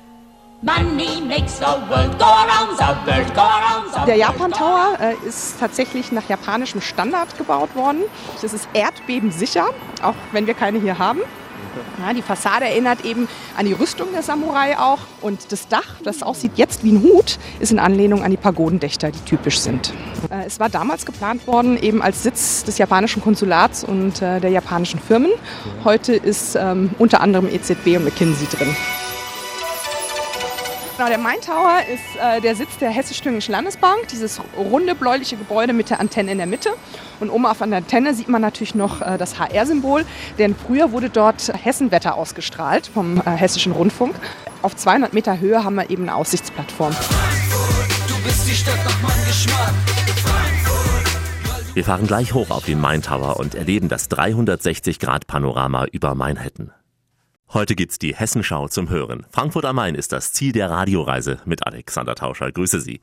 Der 4.05 4.15
Japan 4.15 4.51
Tower 4.51 4.95
äh, 4.99 5.27
ist 5.27 5.59
tatsächlich 5.59 6.11
nach 6.11 6.29
japanischem 6.29 6.81
Standard 6.81 7.35
gebaut 7.35 7.75
worden. 7.75 8.01
Das 8.43 8.53
ist 8.53 8.67
erdbebensicher, 8.73 9.69
auch 10.03 10.13
wenn 10.31 10.45
wir 10.45 10.53
keine 10.53 10.79
hier 10.79 10.99
haben. 10.99 11.21
Ja, 11.99 12.13
die 12.13 12.21
Fassade 12.21 12.65
erinnert 12.65 13.03
eben 13.05 13.27
an 13.57 13.65
die 13.65 13.73
Rüstung 13.73 14.09
der 14.13 14.21
Samurai 14.21 14.77
auch. 14.77 14.99
Und 15.21 15.51
das 15.51 15.67
Dach, 15.67 15.95
das 16.03 16.21
aussieht 16.21 16.51
jetzt 16.57 16.83
wie 16.83 16.91
ein 16.91 17.01
Hut, 17.01 17.39
ist 17.59 17.71
in 17.71 17.79
Anlehnung 17.79 18.23
an 18.23 18.29
die 18.29 18.37
Pagodendächter, 18.37 19.09
die 19.09 19.19
typisch 19.21 19.59
sind. 19.59 19.93
Äh, 20.29 20.45
es 20.45 20.59
war 20.59 20.69
damals 20.69 21.07
geplant 21.07 21.47
worden, 21.47 21.81
eben 21.81 22.03
als 22.03 22.21
Sitz 22.21 22.63
des 22.65 22.77
japanischen 22.77 23.23
Konsulats 23.23 23.83
und 23.83 24.21
äh, 24.21 24.39
der 24.39 24.51
japanischen 24.51 24.99
Firmen. 24.99 25.31
Heute 25.83 26.13
ist 26.13 26.55
ähm, 26.55 26.91
unter 26.99 27.21
anderem 27.21 27.47
EZB 27.47 27.97
und 27.97 28.05
McKinsey 28.05 28.45
drin. 28.45 28.75
Genau, 30.97 31.09
der 31.09 31.17
Main 31.17 31.41
Tower 31.41 31.79
ist 31.91 32.03
äh, 32.21 32.41
der 32.41 32.55
Sitz 32.55 32.77
der 32.77 32.89
Hessisch-Thüringischen 32.91 33.53
Landesbank, 33.53 34.07
dieses 34.09 34.41
runde 34.57 34.93
bläuliche 34.93 35.37
Gebäude 35.37 35.73
mit 35.73 35.89
der 35.89 35.99
Antenne 35.99 36.31
in 36.31 36.37
der 36.37 36.47
Mitte. 36.47 36.69
Und 37.19 37.29
oben 37.29 37.45
auf 37.45 37.59
der 37.59 37.71
Antenne 37.71 38.13
sieht 38.13 38.29
man 38.29 38.41
natürlich 38.41 38.75
noch 38.75 39.01
äh, 39.01 39.17
das 39.17 39.39
HR-Symbol, 39.39 40.05
denn 40.37 40.55
früher 40.55 40.91
wurde 40.91 41.09
dort 41.09 41.51
Hessenwetter 41.63 42.15
ausgestrahlt 42.15 42.87
vom 42.93 43.17
äh, 43.17 43.31
Hessischen 43.31 43.71
Rundfunk. 43.71 44.15
Auf 44.61 44.75
200 44.75 45.13
Meter 45.13 45.39
Höhe 45.39 45.63
haben 45.63 45.75
wir 45.75 45.89
eben 45.89 46.03
eine 46.03 46.15
Aussichtsplattform. 46.15 46.95
Du 48.07 48.15
bist 48.23 48.47
die 48.47 48.55
Stadt 48.55 48.77
nach 48.85 49.01
meinem 49.01 49.25
Geschmack. 49.25 49.73
Wir 51.73 51.85
fahren 51.85 52.05
gleich 52.05 52.33
hoch 52.33 52.49
auf 52.49 52.65
den 52.65 52.81
Main 52.81 53.01
Tower 53.01 53.39
und 53.39 53.55
erleben 53.55 53.87
das 53.87 54.11
360-Grad-Panorama 54.11 55.85
über 55.85 56.15
Manhattan. 56.15 56.71
Heute 57.53 57.75
gibt's 57.75 57.99
die 57.99 58.15
Hessenschau 58.15 58.69
zum 58.69 58.89
Hören. 58.89 59.25
Frankfurt 59.29 59.65
am 59.65 59.75
Main 59.75 59.95
ist 59.95 60.13
das 60.13 60.31
Ziel 60.31 60.53
der 60.53 60.69
Radioreise 60.69 61.39
mit 61.43 61.67
Alexander 61.67 62.15
Tauscher. 62.15 62.49
Grüße 62.49 62.79
Sie. 62.79 63.01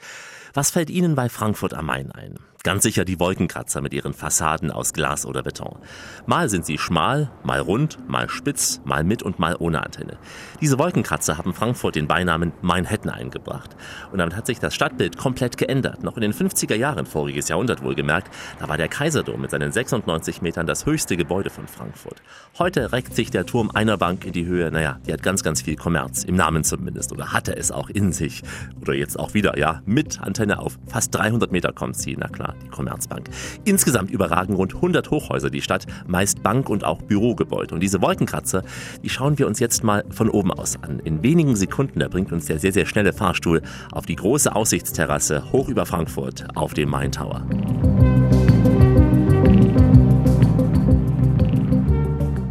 Was 0.55 0.71
fällt 0.71 0.89
Ihnen 0.89 1.15
bei 1.15 1.29
Frankfurt 1.29 1.75
am 1.75 1.85
Main 1.85 2.11
ein? 2.13 2.39
Ganz 2.65 2.83
sicher 2.83 3.05
die 3.05 3.21
Wolkenkratzer 3.21 3.81
mit 3.81 3.95
ihren 3.95 4.13
Fassaden 4.13 4.73
aus 4.73 4.93
Glas 4.93 5.25
oder 5.25 5.45
Beton. 5.45 5.79
Mal 6.27 6.49
sind 6.49 6.67
sie 6.67 6.77
schmal, 6.77 7.31
mal 7.45 7.61
rund, 7.61 7.99
mal 8.09 8.29
spitz, 8.29 8.81
mal 8.85 9.05
mit 9.05 9.23
und 9.23 9.39
mal 9.39 9.55
ohne 9.61 9.85
Antenne. 9.85 10.19
Diese 10.61 10.77
Wolkenkratzer 10.77 11.39
haben 11.39 11.55
Frankfurt 11.55 11.95
den 11.95 12.09
Beinamen 12.09 12.53
Manhattan 12.61 13.11
eingebracht. 13.11 13.77
Und 14.11 14.19
damit 14.19 14.35
hat 14.35 14.47
sich 14.47 14.59
das 14.59 14.75
Stadtbild 14.75 15.17
komplett 15.17 15.57
geändert. 15.57 16.03
Noch 16.03 16.17
in 16.17 16.23
den 16.23 16.33
50er 16.33 16.75
Jahren 16.75 17.07
voriges 17.07 17.49
Jahrhundert 17.49 17.85
wohlgemerkt, 17.85 18.35
da 18.59 18.69
war 18.69 18.77
der 18.77 18.89
Kaiserdom 18.89 19.41
mit 19.41 19.53
seinen 19.53 19.71
96 19.71 20.43
Metern 20.43 20.67
das 20.67 20.85
höchste 20.85 21.17
Gebäude 21.17 21.51
von 21.51 21.69
Frankfurt. 21.69 22.21
Heute 22.59 22.91
reckt 22.91 23.15
sich 23.15 23.31
der 23.31 23.47
Turm 23.47 23.71
einer 23.71 23.99
Bank 23.99 24.25
in 24.25 24.33
die 24.33 24.47
Höhe. 24.47 24.73
Naja, 24.73 24.99
die 25.07 25.13
hat 25.13 25.23
ganz, 25.23 25.45
ganz 25.45 25.63
viel 25.63 25.77
Kommerz. 25.77 26.25
Im 26.25 26.35
Namen 26.35 26.65
zumindest. 26.65 27.13
Oder 27.13 27.33
hatte 27.33 27.57
es 27.57 27.71
auch 27.71 27.89
in 27.89 28.13
sich. 28.13 28.43
Oder 28.81 28.95
jetzt 28.95 29.17
auch 29.17 29.33
wieder, 29.33 29.57
ja, 29.57 29.81
mit 29.87 30.21
Antenne 30.21 30.59
auf. 30.59 30.77
Fast 30.89 31.15
300 31.15 31.53
Meter 31.53 31.73
kommt 31.73 31.97
sie, 31.97 32.17
na 32.19 32.27
klar 32.27 32.48
die 32.63 32.69
Commerzbank. 32.69 33.29
Insgesamt 33.65 34.11
überragen 34.11 34.55
rund 34.55 34.75
100 34.75 35.11
Hochhäuser 35.11 35.51
die 35.51 35.63
Stadt, 35.63 35.87
meist 36.07 36.43
Bank- 36.43 36.69
und 36.69 36.85
auch 36.85 37.03
Bürogebäude. 37.03 37.75
Und 37.75 37.81
diese 37.81 38.01
Wolkenkratzer, 38.03 38.63
die 39.03 39.09
schauen 39.09 39.39
wir 39.39 39.47
uns 39.47 39.61
jetzt 39.61 39.85
mal 39.85 40.05
von 40.11 40.29
oben 40.29 40.53
aus 40.53 40.77
an. 40.83 41.01
In 41.01 41.23
wenigen 41.23 41.57
Sekunden, 41.57 42.01
da 42.01 42.09
bringt 42.09 42.33
uns 42.33 42.47
der 42.47 42.59
sehr, 42.59 42.73
sehr 42.73 42.87
schnelle 42.87 43.13
Fahrstuhl 43.13 43.63
auf 43.93 44.07
die 44.07 44.17
große 44.17 44.55
Aussichtsterrasse 44.55 45.53
hoch 45.53 45.69
über 45.69 45.87
Frankfurt 45.87 46.47
auf 46.55 46.75
den 46.75 46.89
Main 46.89 47.13
Tower. 47.13 47.45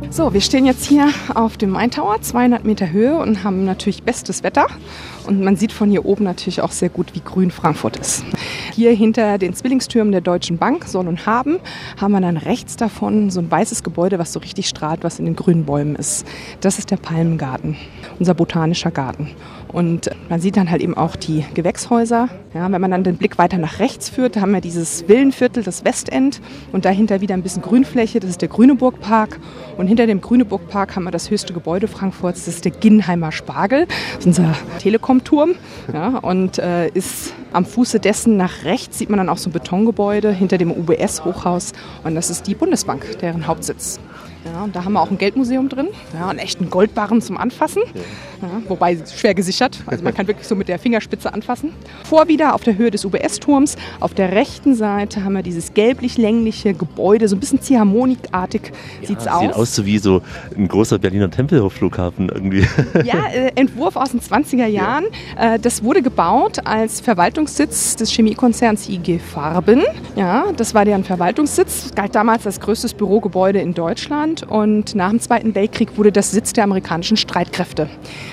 So, 0.09 0.33
wir 0.33 0.41
stehen 0.41 0.65
jetzt 0.65 0.85
hier 0.85 1.09
auf 1.35 1.57
dem 1.57 1.71
Main 1.71 1.91
Tower, 1.91 2.21
200 2.21 2.63
Meter 2.63 2.91
Höhe 2.91 3.17
und 3.17 3.43
haben 3.43 3.65
natürlich 3.65 4.03
bestes 4.03 4.41
Wetter. 4.41 4.65
Und 5.25 5.41
man 5.41 5.57
sieht 5.57 5.73
von 5.73 5.91
hier 5.91 6.05
oben 6.05 6.23
natürlich 6.23 6.61
auch 6.61 6.71
sehr 6.71 6.89
gut, 6.89 7.13
wie 7.13 7.19
grün 7.19 7.51
Frankfurt 7.51 7.97
ist. 7.97 8.23
Hier 8.73 8.93
hinter 8.93 9.37
den 9.37 9.53
Zwillingstürmen 9.53 10.13
der 10.13 10.21
Deutschen 10.21 10.57
Bank, 10.57 10.85
Soll 10.85 11.07
und 11.07 11.25
Haben, 11.25 11.59
haben 11.99 12.13
wir 12.13 12.21
dann 12.21 12.37
rechts 12.37 12.77
davon 12.77 13.29
so 13.29 13.41
ein 13.41 13.51
weißes 13.51 13.83
Gebäude, 13.83 14.17
was 14.17 14.31
so 14.31 14.39
richtig 14.39 14.69
strahlt, 14.69 15.03
was 15.03 15.19
in 15.19 15.25
den 15.25 15.35
grünen 15.35 15.65
Bäumen 15.65 15.95
ist. 15.95 16.25
Das 16.61 16.79
ist 16.79 16.89
der 16.89 16.97
Palmengarten, 16.97 17.75
unser 18.17 18.33
botanischer 18.33 18.91
Garten. 18.91 19.31
Und 19.77 20.09
man 20.27 20.41
sieht 20.41 20.57
dann 20.57 20.71
halt 20.71 20.81
eben 20.81 20.97
auch 20.97 21.15
die 21.15 21.45
Gewächshäuser. 21.53 22.29
Ja, 22.55 22.71
wenn 22.71 22.81
man 22.81 22.89
dann 22.89 23.03
den 23.03 23.15
Blick 23.15 23.37
weiter 23.37 23.59
nach 23.59 23.77
rechts 23.77 24.09
führt, 24.09 24.35
da 24.35 24.41
haben 24.41 24.51
wir 24.51 24.59
dieses 24.59 25.07
Villenviertel, 25.07 25.61
das 25.61 25.85
Westend 25.85 26.41
und 26.71 26.85
dahinter 26.85 27.21
wieder 27.21 27.35
ein 27.35 27.43
bisschen 27.43 27.61
Grünfläche, 27.61 28.19
das 28.19 28.31
ist 28.31 28.41
der 28.41 28.49
Grüneburgpark. 28.49 29.39
Und 29.77 29.85
hinter 29.85 30.07
dem 30.07 30.19
Grüneburgpark 30.19 30.95
haben 30.95 31.03
wir 31.03 31.11
das 31.11 31.29
höchste 31.29 31.53
Gebäude 31.53 31.87
Frankfurts, 31.87 32.45
das 32.45 32.55
ist 32.55 32.65
der 32.65 32.71
Ginnheimer 32.71 33.31
Spargel, 33.31 33.85
das 33.85 34.25
ist 34.25 34.25
unser 34.25 34.55
Telekom-Turm 34.79 35.53
ja, 35.93 36.17
und 36.17 36.57
äh, 36.57 36.87
ist 36.89 37.35
am 37.53 37.63
Fuße 37.63 37.99
dessen 37.99 38.35
nach 38.35 38.63
rechts 38.63 38.97
sieht 38.97 39.11
man 39.11 39.17
dann 39.17 39.29
auch 39.29 39.37
so 39.37 39.51
ein 39.51 39.53
Betongebäude 39.53 40.31
hinter 40.31 40.57
dem 40.57 40.71
UBS-Hochhaus 40.71 41.73
und 42.03 42.15
das 42.15 42.31
ist 42.31 42.47
die 42.47 42.55
Bundesbank, 42.55 43.19
deren 43.19 43.45
Hauptsitz. 43.45 43.99
Ja, 44.53 44.63
und 44.63 44.75
da 44.75 44.85
haben 44.85 44.93
wir 44.93 45.01
auch 45.01 45.11
ein 45.11 45.17
Geldmuseum 45.17 45.69
drin, 45.69 45.87
ja, 46.13 46.29
einen 46.29 46.39
echten 46.39 46.69
Goldbarren 46.69 47.21
zum 47.21 47.37
Anfassen, 47.37 47.81
ja, 48.41 48.61
wobei 48.67 48.97
schwer 49.05 49.33
gesichert, 49.33 49.83
also 49.87 50.03
man 50.03 50.13
kann 50.13 50.27
wirklich 50.27 50.47
so 50.47 50.55
mit 50.55 50.67
der 50.67 50.79
Fingerspitze 50.79 51.33
anfassen. 51.33 51.73
Vor 52.03 52.27
wieder 52.27 52.55
auf 52.55 52.63
der 52.63 52.77
Höhe 52.77 52.91
des 52.91 53.03
UBS-Turms, 53.03 53.75
auf 53.99 54.13
der 54.13 54.31
rechten 54.31 54.75
Seite 54.75 55.23
haben 55.23 55.33
wir 55.33 55.43
dieses 55.43 55.73
gelblich-längliche 55.73 56.73
Gebäude, 56.73 57.27
so 57.27 57.35
ein 57.35 57.39
bisschen 57.39 57.61
ziehharmonikartig 57.61 58.71
ja, 59.01 59.07
sieht 59.07 59.19
es 59.19 59.27
aus. 59.27 59.41
Sieht 59.41 59.53
aus 59.53 59.75
so 59.75 59.85
wie 59.85 59.97
so 59.97 60.21
ein 60.55 60.67
großer 60.67 60.99
Berliner 60.99 61.29
Tempelhof-Flughafen 61.29 62.29
irgendwie. 62.29 62.65
Ja, 63.03 63.27
äh, 63.33 63.51
Entwurf 63.55 63.95
aus 63.95 64.11
den 64.11 64.21
20er 64.21 64.67
Jahren. 64.67 65.05
Ja. 65.35 65.55
Äh, 65.55 65.59
das 65.59 65.83
wurde 65.83 66.01
gebaut 66.01 66.59
als 66.65 67.01
Verwaltungssitz 67.01 67.95
des 67.95 68.11
Chemiekonzerns 68.11 68.87
IG 68.87 69.19
Farben. 69.19 69.83
Ja, 70.15 70.45
das 70.55 70.73
war 70.73 70.85
deren 70.85 71.03
Verwaltungssitz, 71.03 71.91
galt 71.95 72.15
damals 72.15 72.45
als 72.45 72.59
größtes 72.59 72.93
Bürogebäude 72.93 73.59
in 73.59 73.73
Deutschland 73.73 74.36
Deutschland 74.37 74.51
und 74.51 74.95
nach 74.95 75.09
dem 75.09 75.19
Zweiten 75.19 75.55
Weltkrieg 75.55 75.97
wurde 75.97 76.11
das 76.11 76.31
Sitz 76.31 76.53
der 76.53 76.63
amerikanischen 76.63 77.17
Streitkräfte, 77.17 77.89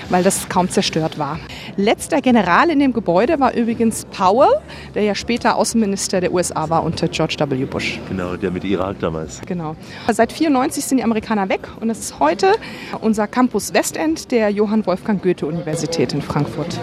weil 0.09 0.23
das 0.23 0.49
kaum 0.49 0.69
zerstört 0.69 1.17
war. 1.17 1.39
Letzter 1.77 2.21
General 2.21 2.69
in 2.69 2.79
dem 2.79 2.93
Gebäude 2.93 3.39
war 3.39 3.53
übrigens 3.53 4.05
Powell, 4.05 4.59
der 4.93 5.03
ja 5.03 5.15
später 5.15 5.55
Außenminister 5.55 6.21
der 6.21 6.33
USA 6.33 6.69
war 6.69 6.83
unter 6.83 7.07
George 7.07 7.35
W. 7.37 7.65
Bush. 7.65 7.99
Genau, 8.09 8.35
der 8.35 8.51
mit 8.51 8.63
Irak 8.63 8.99
damals. 8.99 9.41
Genau. 9.45 9.75
Seit 10.07 10.31
1994 10.31 10.85
sind 10.85 10.97
die 10.97 11.03
Amerikaner 11.03 11.49
weg 11.49 11.67
und 11.79 11.87
das 11.87 11.99
ist 11.99 12.19
heute 12.19 12.53
unser 13.01 13.27
Campus 13.27 13.73
Westend 13.73 14.31
der 14.31 14.49
Johann 14.49 14.85
Wolfgang 14.85 15.21
Goethe 15.21 15.45
Universität 15.45 16.13
in 16.13 16.21
Frankfurt. 16.21 16.79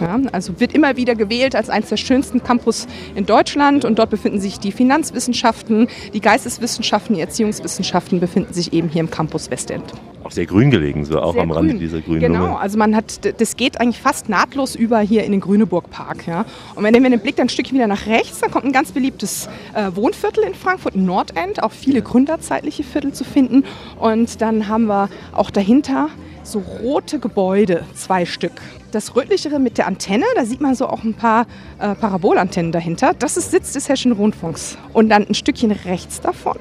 Ja, 0.00 0.18
also 0.32 0.58
wird 0.60 0.74
immer 0.74 0.96
wieder 0.96 1.14
gewählt 1.14 1.54
als 1.54 1.70
eines 1.70 1.88
der 1.88 1.96
schönsten 1.96 2.42
Campus 2.42 2.86
in 3.14 3.26
Deutschland 3.26 3.84
und 3.84 3.98
dort 3.98 4.10
befinden 4.10 4.40
sich 4.40 4.58
die 4.58 4.72
Finanzwissenschaften, 4.72 5.88
die 6.12 6.20
Geisteswissenschaften, 6.20 7.14
die 7.16 7.20
Erziehungswissenschaften 7.20 8.20
befinden 8.20 8.52
sich 8.52 8.72
eben 8.72 8.88
hier 8.88 9.00
im 9.00 9.10
Campus 9.10 9.50
Westend. 9.50 9.84
Auch 10.24 10.30
sehr 10.30 10.46
grün 10.46 10.70
gelegen, 10.70 11.04
so 11.04 11.20
auch 11.20 11.34
Sehr 11.34 11.42
am 11.42 11.50
Rande 11.50 11.72
grün. 11.72 11.80
dieser 11.80 12.00
grünen 12.00 12.20
Genau, 12.20 12.46
Lunge. 12.46 12.58
also 12.58 12.78
man 12.78 12.96
hat, 12.96 13.20
das 13.38 13.56
geht 13.56 13.78
eigentlich 13.78 14.00
fast 14.00 14.30
nahtlos 14.30 14.74
über 14.74 15.00
hier 15.00 15.22
in 15.24 15.32
den 15.32 15.40
Grüneburg-Park. 15.42 16.26
Ja. 16.26 16.46
Und 16.74 16.82
wenn 16.82 16.94
wir 16.94 17.10
den 17.10 17.20
Blick 17.20 17.36
dann 17.36 17.46
ein 17.46 17.50
Stückchen 17.50 17.76
wieder 17.76 17.86
nach 17.86 18.06
rechts, 18.06 18.40
dann 18.40 18.50
kommt 18.50 18.64
ein 18.64 18.72
ganz 18.72 18.92
beliebtes 18.92 19.50
äh, 19.74 19.90
Wohnviertel 19.94 20.44
in 20.44 20.54
Frankfurt, 20.54 20.96
Nordend, 20.96 21.62
auch 21.62 21.72
viele 21.72 22.00
gründerzeitliche 22.00 22.84
Viertel 22.84 23.12
zu 23.12 23.24
finden. 23.24 23.64
Und 24.00 24.40
dann 24.40 24.66
haben 24.68 24.86
wir 24.86 25.10
auch 25.32 25.50
dahinter 25.50 26.08
so 26.44 26.60
rote 26.82 27.18
Gebäude, 27.18 27.84
zwei 27.94 28.24
Stück. 28.24 28.52
Das 28.92 29.16
rötlichere 29.16 29.58
mit 29.58 29.76
der 29.78 29.86
Antenne, 29.86 30.24
da 30.36 30.44
sieht 30.44 30.60
man 30.60 30.74
so 30.74 30.86
auch 30.86 31.02
ein 31.02 31.14
paar 31.14 31.46
äh, 31.80 31.94
Parabolantennen 31.94 32.70
dahinter. 32.70 33.12
Das 33.18 33.36
ist 33.36 33.50
Sitz 33.50 33.72
des 33.72 33.88
Hessischen 33.88 34.12
Rundfunks. 34.12 34.78
Und 34.92 35.08
dann 35.08 35.26
ein 35.26 35.34
Stückchen 35.34 35.72
rechts 35.72 36.20
davon 36.20 36.56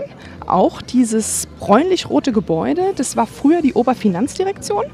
auch 0.48 0.82
dieses 0.82 1.48
bräunlich-rote 1.60 2.32
Gebäude. 2.32 2.94
Das 2.96 3.16
war 3.16 3.28
früher 3.28 3.62
die 3.62 3.74
Oberfinanzdirektion. 3.74 4.86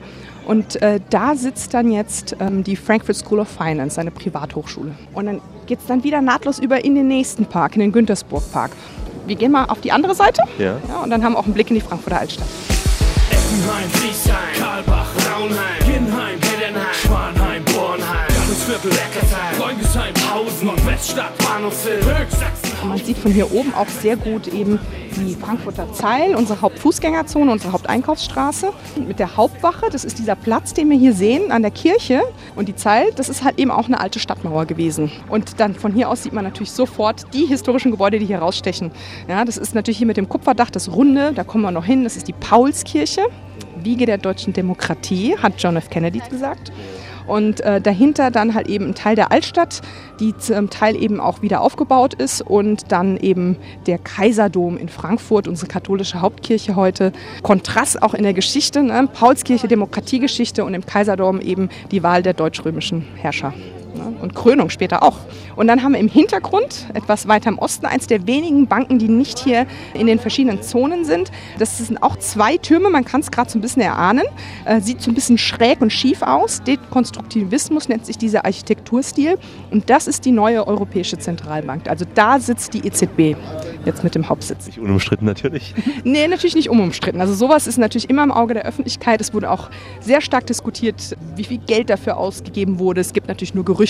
Und 0.46 0.81
äh, 0.81 1.00
da 1.10 1.36
sitzt 1.36 1.74
dann 1.74 1.91
jetzt 1.91 2.36
ähm, 2.39 2.63
die 2.63 2.75
Frankfurt 2.75 3.17
School 3.17 3.39
of 3.39 3.48
Finance, 3.48 4.01
eine 4.01 4.10
Privathochschule. 4.10 4.93
Und 5.13 5.25
dann 5.27 5.41
geht 5.67 5.79
es 5.79 5.86
dann 5.86 6.03
wieder 6.03 6.22
nahtlos 6.22 6.58
über 6.60 6.84
in 6.84 6.96
den 6.96 7.08
nächsten 7.08 7.46
Park, 7.46 7.75
in 7.75 7.81
den 7.81 7.91
Güntersburg-Park. 7.91 8.72
Wir 9.27 9.36
gehen 9.36 9.51
mal 9.51 9.65
auf 9.65 9.81
die 9.81 9.91
andere 9.91 10.15
Seite 10.15 10.43
Ja. 10.58 10.77
ja, 10.88 11.03
und 11.03 11.12
dann 11.12 11.24
haben 11.24 11.34
wir 11.34 11.39
auch 11.39 11.46
einen 11.46 11.53
Blick 11.53 11.69
in 11.69 11.75
die 11.75 11.81
Frankfurter 11.81 12.19
Altstadt. 12.19 12.48
Eckenheim, 13.50 13.89
Friesheim, 13.89 14.53
Karlbach, 14.60 15.12
Braunheim, 15.15 15.79
Ginnheim, 15.84 16.39
Heidenheim, 16.39 16.94
Schwanheim, 16.94 17.63
Bornheim, 17.65 18.28
Eckersheim, 18.70 19.56
Freundesheim, 19.58 20.14
Hausen, 20.32 20.68
Nordweststadt, 20.68 21.36
Bahnhofsviertel, 21.40 22.06
Höchsachsen. 22.06 22.70
Und 22.84 22.90
man 22.90 22.98
sieht 23.00 23.18
von 23.18 23.32
hier 23.32 23.52
oben 23.52 23.74
auch 23.74 23.88
sehr 23.88 24.16
gut 24.16 24.48
eben 24.48 24.78
die 25.16 25.34
Frankfurter 25.34 25.92
Zeil, 25.92 26.36
unsere 26.36 26.62
Hauptfußgängerzone, 26.62 27.52
unsere 27.52 27.74
Haupteinkaufsstraße. 27.74 28.72
Mit 29.08 29.18
der 29.18 29.36
Hauptwache, 29.36 29.90
das 29.92 30.06
ist 30.06 30.20
dieser 30.20 30.36
Platz, 30.36 30.76
den 30.76 30.92
wir 30.92 31.00
hier 31.00 31.14
sehen 31.14 31.52
an 31.52 31.64
der 31.64 31.72
Kirche. 31.72 32.22
Und 32.56 32.68
die 32.68 32.76
Zeil, 32.76 33.12
das 33.16 33.28
ist 33.28 33.44
halt 33.44 33.58
eben 33.58 33.72
auch 33.72 33.88
eine 33.88 34.00
alte 34.00 34.20
Stadtmauer 34.20 34.68
gewesen. 34.68 35.12
Und 35.30 35.60
dann 35.60 35.74
von 35.74 35.92
hier 35.92 36.08
aus 36.08 36.22
sieht 36.22 36.34
man 36.34 36.44
natürlich 36.44 36.72
sofort 36.72 37.26
die 37.34 37.48
historischen 37.48 37.90
Gebäude, 37.90 38.20
die 38.20 38.28
hier 38.28 38.40
rausstechen. 38.40 38.92
Ja, 39.28 39.46
das 39.46 39.58
ist 39.58 39.74
natürlich 39.74 39.98
hier 39.98 40.08
mit 40.08 40.18
dem 40.18 40.30
Kupferdach 40.30 40.70
das 40.70 40.92
Runde, 40.92 41.34
da 41.34 41.44
kommen 41.44 41.64
wir 41.64 41.72
noch 41.72 41.86
hin, 41.86 42.04
das 42.04 42.18
ist 42.18 42.28
die 42.28 42.34
Paulskirche. 42.34 43.24
Wiege 43.82 44.06
der 44.06 44.20
deutschen 44.20 44.54
Demokratie, 44.54 45.36
hat 45.42 45.54
John 45.58 45.76
F. 45.76 45.90
Kennedy 45.90 46.22
gesagt. 46.30 46.72
Und 47.29 47.62
äh, 47.62 47.79
dahinter 47.79 48.31
dann 48.31 48.53
halt 48.53 48.67
eben 48.67 48.88
ein 48.88 48.95
Teil 48.95 49.15
der 49.15 49.31
Altstadt, 49.31 49.81
die 50.19 50.36
zum 50.38 50.69
Teil 50.69 50.95
eben 50.95 51.19
auch 51.19 51.41
wieder 51.41 51.62
aufgebaut 51.62 52.13
ist. 52.13 52.41
Und 52.41 52.91
dann 52.91 53.17
eben 53.17 53.55
der 53.88 53.98
Kaiserdom 53.98 54.77
in 54.77 54.89
Frankfurt, 54.89 55.48
unsere 55.48 55.67
katholische 55.67 56.21
Hauptkirche 56.21 56.75
heute. 56.75 57.13
Kontrast 57.43 58.01
auch 58.01 58.13
in 58.13 58.24
der 58.24 58.33
Geschichte, 58.33 58.83
ne? 58.83 59.07
Paulskirche, 59.13 59.67
Demokratiegeschichte 59.67 60.65
und 60.65 60.74
im 60.74 60.86
Kaiserdom 60.86 61.39
eben 61.39 61.69
die 61.91 62.03
Wahl 62.03 62.24
der 62.24 62.33
deutsch-römischen 62.33 63.05
Herrscher. 63.15 63.53
Ne? 64.00 64.13
Und 64.22 64.34
Krönung 64.34 64.70
später 64.70 65.03
auch. 65.03 65.18
Und 65.56 65.68
dann 65.68 65.84
haben 65.84 65.91
wir 65.91 66.00
im 66.00 66.08
Hintergrund, 66.08 66.88
etwas 66.94 67.27
weiter 67.27 67.50
im 67.50 67.60
Osten, 67.60 67.86
eins 67.86 68.08
der 68.08 68.25
wenigen 68.27 68.68
Banken, 68.68 68.98
die 68.98 69.10
nicht 69.10 69.39
hier 69.39 69.65
in 69.94 70.08
den 70.08 70.20
verschiedenen 70.20 70.62
Zonen 70.62 71.03
sind. 71.03 71.32
Das 71.58 71.77
sind 71.77 72.01
auch 72.01 72.15
zwei 72.18 72.58
Türme, 72.58 72.89
man 72.89 73.03
kann 73.03 73.22
es 73.22 73.29
gerade 73.29 73.50
so 73.50 73.60
ein 73.60 73.62
bisschen 73.62 73.82
erahnen. 73.82 74.24
Äh, 74.65 74.79
sieht 74.79 75.01
so 75.01 75.12
ein 75.12 75.15
bisschen 75.15 75.38
schräg 75.38 75.82
und 75.82 75.91
schief 75.91 76.22
aus. 76.22 76.63
Dekonstruktivismus 76.63 77.89
nennt 77.89 78.06
sich 78.06 78.18
dieser 78.18 78.46
Architekturstil. 78.46 79.38
Und 79.70 79.89
das 79.89 80.08
ist 80.08 80.25
die 80.25 80.32
neue 80.32 80.65
Europäische 80.65 81.18
Zentralbank. 81.18 81.89
Also 81.89 82.06
da 82.15 82.39
sitzt 82.39 82.74
die 82.74 82.88
EZB 82.88 83.36
jetzt 83.86 84.03
mit 84.03 84.15
dem 84.15 84.29
Hauptsitz. 84.29 84.68
Nicht 84.68 84.79
unumstritten 84.79 85.25
natürlich. 85.25 85.75
Nee, 86.03 86.27
natürlich 86.27 86.56
nicht 86.56 86.70
unumstritten. 86.70 87.20
Also 87.20 87.34
sowas 87.34 87.68
ist 87.68 87.77
natürlich 87.77 88.10
immer 88.10 88.24
im 88.24 88.32
Auge 88.32 88.53
der 88.53 88.65
Öffentlichkeit. 88.65 89.20
Es 89.22 89.34
wurde 89.34 89.51
auch 89.51 89.70
sehr 90.00 90.22
stark 90.22 90.48
diskutiert, 90.48 91.18
wie 91.36 91.44
viel 91.44 91.58
Geld 91.58 91.89
dafür 91.89 92.18
ausgegeben 92.18 92.79
wurde. 92.79 93.01
Es 93.01 93.13
gibt 93.13 93.27
natürlich 93.27 93.53
nur 93.53 93.65
Gerüchte. 93.65 93.88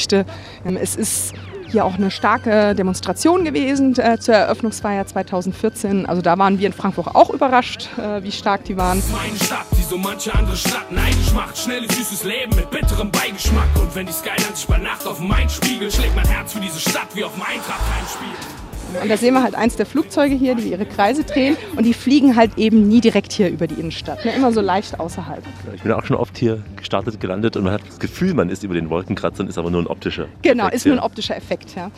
Ähm, 0.66 0.78
Es 0.82 0.96
ist 0.96 1.34
hier 1.72 1.86
auch 1.86 1.96
eine 1.96 2.10
starke 2.10 2.74
Demonstration 2.76 3.44
gewesen 3.44 3.98
äh, 4.00 4.18
zur 4.20 4.36
Eröffnungsfeier 4.36 5.06
2014. 5.06 6.06
Also 6.06 6.22
da 6.22 6.38
waren 6.38 6.60
wir 6.60 6.68
in 6.68 6.74
Frankfurt 6.74 7.08
auch 7.16 7.30
überrascht, 7.30 7.90
äh, 7.98 8.24
wie 8.24 8.32
stark 8.32 8.64
die 8.64 8.76
waren. 8.78 9.02
Meine 9.12 9.38
Stadt, 9.38 9.66
die 9.78 9.84
so 9.84 9.98
manche 9.98 10.34
andere 10.34 10.56
Stadt 10.58 10.92
neidisch 10.92 11.32
macht. 11.34 11.58
Schnelles, 11.58 11.96
süßes 11.96 12.24
Leben 12.24 12.56
mit 12.56 12.70
bitterem 12.72 13.12
Beigeschmack. 13.12 13.70
Und 13.80 13.94
wenn 13.96 14.06
die 14.08 14.14
Skyline 14.14 14.56
sich 14.56 14.68
bei 14.68 14.78
Nacht 14.78 15.06
auf 15.06 15.20
Main 15.20 15.50
spiegelt, 15.50 15.94
schlägt 15.94 16.16
mein 16.16 16.28
Herz 16.28 16.54
für 16.54 16.60
diese 16.60 16.80
Stadt 16.80 17.08
wie 17.14 17.24
auf 17.24 17.34
dem 17.34 17.44
Eintracht-Heimspiel. 17.44 18.69
Und 19.02 19.10
da 19.10 19.18
sehen 19.18 19.34
wir 19.34 19.44
halt 19.44 19.56
eins 19.56 19.76
der 19.76 19.86
Flugzeuge 19.86 20.36
hier, 20.36 20.56
die 20.56 20.70
ihre 20.70 20.86
Kreise 20.86 21.24
drehen. 21.24 21.58
Und 21.76 21.86
die 21.86 21.94
fliegen 21.94 22.36
halt 22.36 22.58
eben 22.58 22.88
nie 22.88 23.02
direkt 23.02 23.32
hier 23.32 23.50
über 23.50 23.68
die 23.68 23.76
Innenstadt. 23.76 24.24
Ne? 24.26 24.34
Immer 24.36 24.52
so 24.52 24.62
leicht 24.62 25.00
außerhalb. 25.00 25.44
Ich 25.76 25.84
bin 25.84 25.92
auch 25.92 26.06
schon 26.06 26.18
oft 26.18 26.38
hier 26.38 26.64
gestartet, 26.76 27.20
gelandet 27.20 27.58
und 27.58 27.64
man 27.64 27.74
hat 27.74 27.82
das 27.88 28.00
Gefühl, 28.00 28.34
man 28.34 28.50
ist 28.50 28.64
über 28.64 28.74
den 28.74 28.90
Wolkenkratzern, 28.90 29.48
ist 29.48 29.58
aber 29.58 29.72
nur 29.72 29.82
ein 29.82 29.88
optischer. 29.88 30.28
Genau, 30.42 30.64
Effekt, 30.64 30.76
ist 30.76 30.86
nur 30.86 30.96
ein 30.96 31.02
optischer 31.02 31.36
Effekt. 31.36 31.76
Ja. 31.76 31.92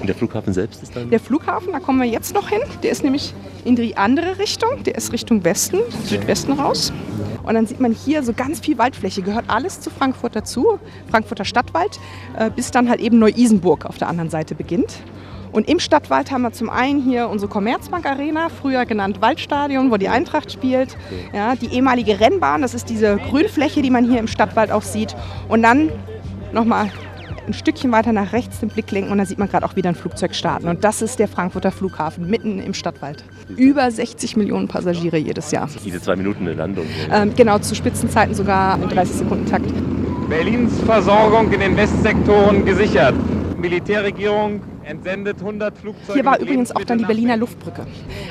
Und 0.00 0.06
der 0.06 0.14
Flughafen 0.14 0.52
selbst 0.52 0.82
ist 0.82 0.96
dann? 0.96 1.10
Der 1.10 1.20
Flughafen, 1.20 1.72
da 1.72 1.78
kommen 1.78 2.00
wir 2.00 2.08
jetzt 2.08 2.34
noch 2.34 2.48
hin. 2.48 2.60
Der 2.82 2.90
ist 2.90 3.04
nämlich 3.04 3.34
in 3.64 3.76
die 3.76 3.96
andere 3.96 4.38
Richtung. 4.38 4.82
Der 4.84 4.94
ist 4.94 5.12
Richtung 5.12 5.44
Westen, 5.44 5.78
Südwesten 6.04 6.52
raus. 6.52 6.92
Und 7.42 7.54
dann 7.54 7.66
sieht 7.66 7.80
man 7.80 7.92
hier 7.92 8.22
so 8.22 8.32
ganz 8.32 8.60
viel 8.60 8.78
Waldfläche. 8.78 9.22
Gehört 9.22 9.44
alles 9.48 9.80
zu 9.80 9.90
Frankfurt 9.90 10.36
dazu, 10.36 10.78
Frankfurter 11.10 11.44
Stadtwald, 11.44 11.98
äh, 12.38 12.50
bis 12.50 12.70
dann 12.70 12.88
halt 12.88 13.00
eben 13.00 13.18
Neu-Isenburg 13.18 13.86
auf 13.86 13.98
der 13.98 14.08
anderen 14.08 14.30
Seite 14.30 14.54
beginnt. 14.54 15.00
Und 15.52 15.68
im 15.68 15.80
Stadtwald 15.80 16.30
haben 16.30 16.42
wir 16.42 16.52
zum 16.52 16.70
einen 16.70 17.02
hier 17.02 17.28
unsere 17.28 17.50
Commerzbank 17.50 18.06
Arena, 18.06 18.48
früher 18.48 18.86
genannt 18.86 19.20
Waldstadion, 19.20 19.90
wo 19.90 19.96
die 19.96 20.08
Eintracht 20.08 20.52
spielt. 20.52 20.96
Ja, 21.32 21.56
die 21.56 21.72
ehemalige 21.74 22.20
Rennbahn, 22.20 22.62
das 22.62 22.74
ist 22.74 22.88
diese 22.88 23.16
Grünfläche, 23.16 23.82
die 23.82 23.90
man 23.90 24.08
hier 24.08 24.20
im 24.20 24.28
Stadtwald 24.28 24.70
auch 24.70 24.82
sieht. 24.82 25.16
Und 25.48 25.62
dann 25.62 25.90
nochmal 26.52 26.90
ein 27.46 27.54
Stückchen 27.54 27.90
weiter 27.90 28.12
nach 28.12 28.32
rechts 28.32 28.60
den 28.60 28.68
Blick 28.68 28.90
lenken 28.90 29.10
und 29.10 29.18
da 29.18 29.26
sieht 29.26 29.38
man 29.38 29.48
gerade 29.48 29.66
auch 29.66 29.74
wieder 29.74 29.88
ein 29.88 29.94
Flugzeug 29.94 30.34
starten. 30.34 30.68
Und 30.68 30.84
das 30.84 31.02
ist 31.02 31.18
der 31.18 31.26
Frankfurter 31.26 31.72
Flughafen, 31.72 32.28
mitten 32.30 32.60
im 32.60 32.74
Stadtwald. 32.74 33.24
Über 33.56 33.90
60 33.90 34.36
Millionen 34.36 34.68
Passagiere 34.68 35.16
jedes 35.16 35.50
Jahr. 35.50 35.68
Diese 35.84 36.00
zwei 36.00 36.16
Minuten 36.16 36.46
eine 36.46 36.54
Landung. 36.54 36.86
Ähm, 37.10 37.34
genau, 37.34 37.58
zu 37.58 37.74
Spitzenzeiten 37.74 38.34
sogar 38.34 38.80
in 38.80 38.88
30 38.88 39.16
Sekunden 39.16 39.46
Takt. 39.46 39.66
Berlins 40.28 40.78
Versorgung 40.86 41.50
in 41.52 41.60
den 41.60 41.76
Westsektoren 41.76 42.64
gesichert. 42.64 43.14
Militärregierung 43.58 44.62
entsendet 44.90 45.38
100 45.38 45.78
Flugzeuge. 45.78 46.14
Hier 46.14 46.24
war 46.24 46.38
übrigens 46.40 46.74
auch 46.74 46.84
dann 46.84 46.98
die 46.98 47.04
Berliner 47.04 47.36
Luftbrücke. 47.36 47.86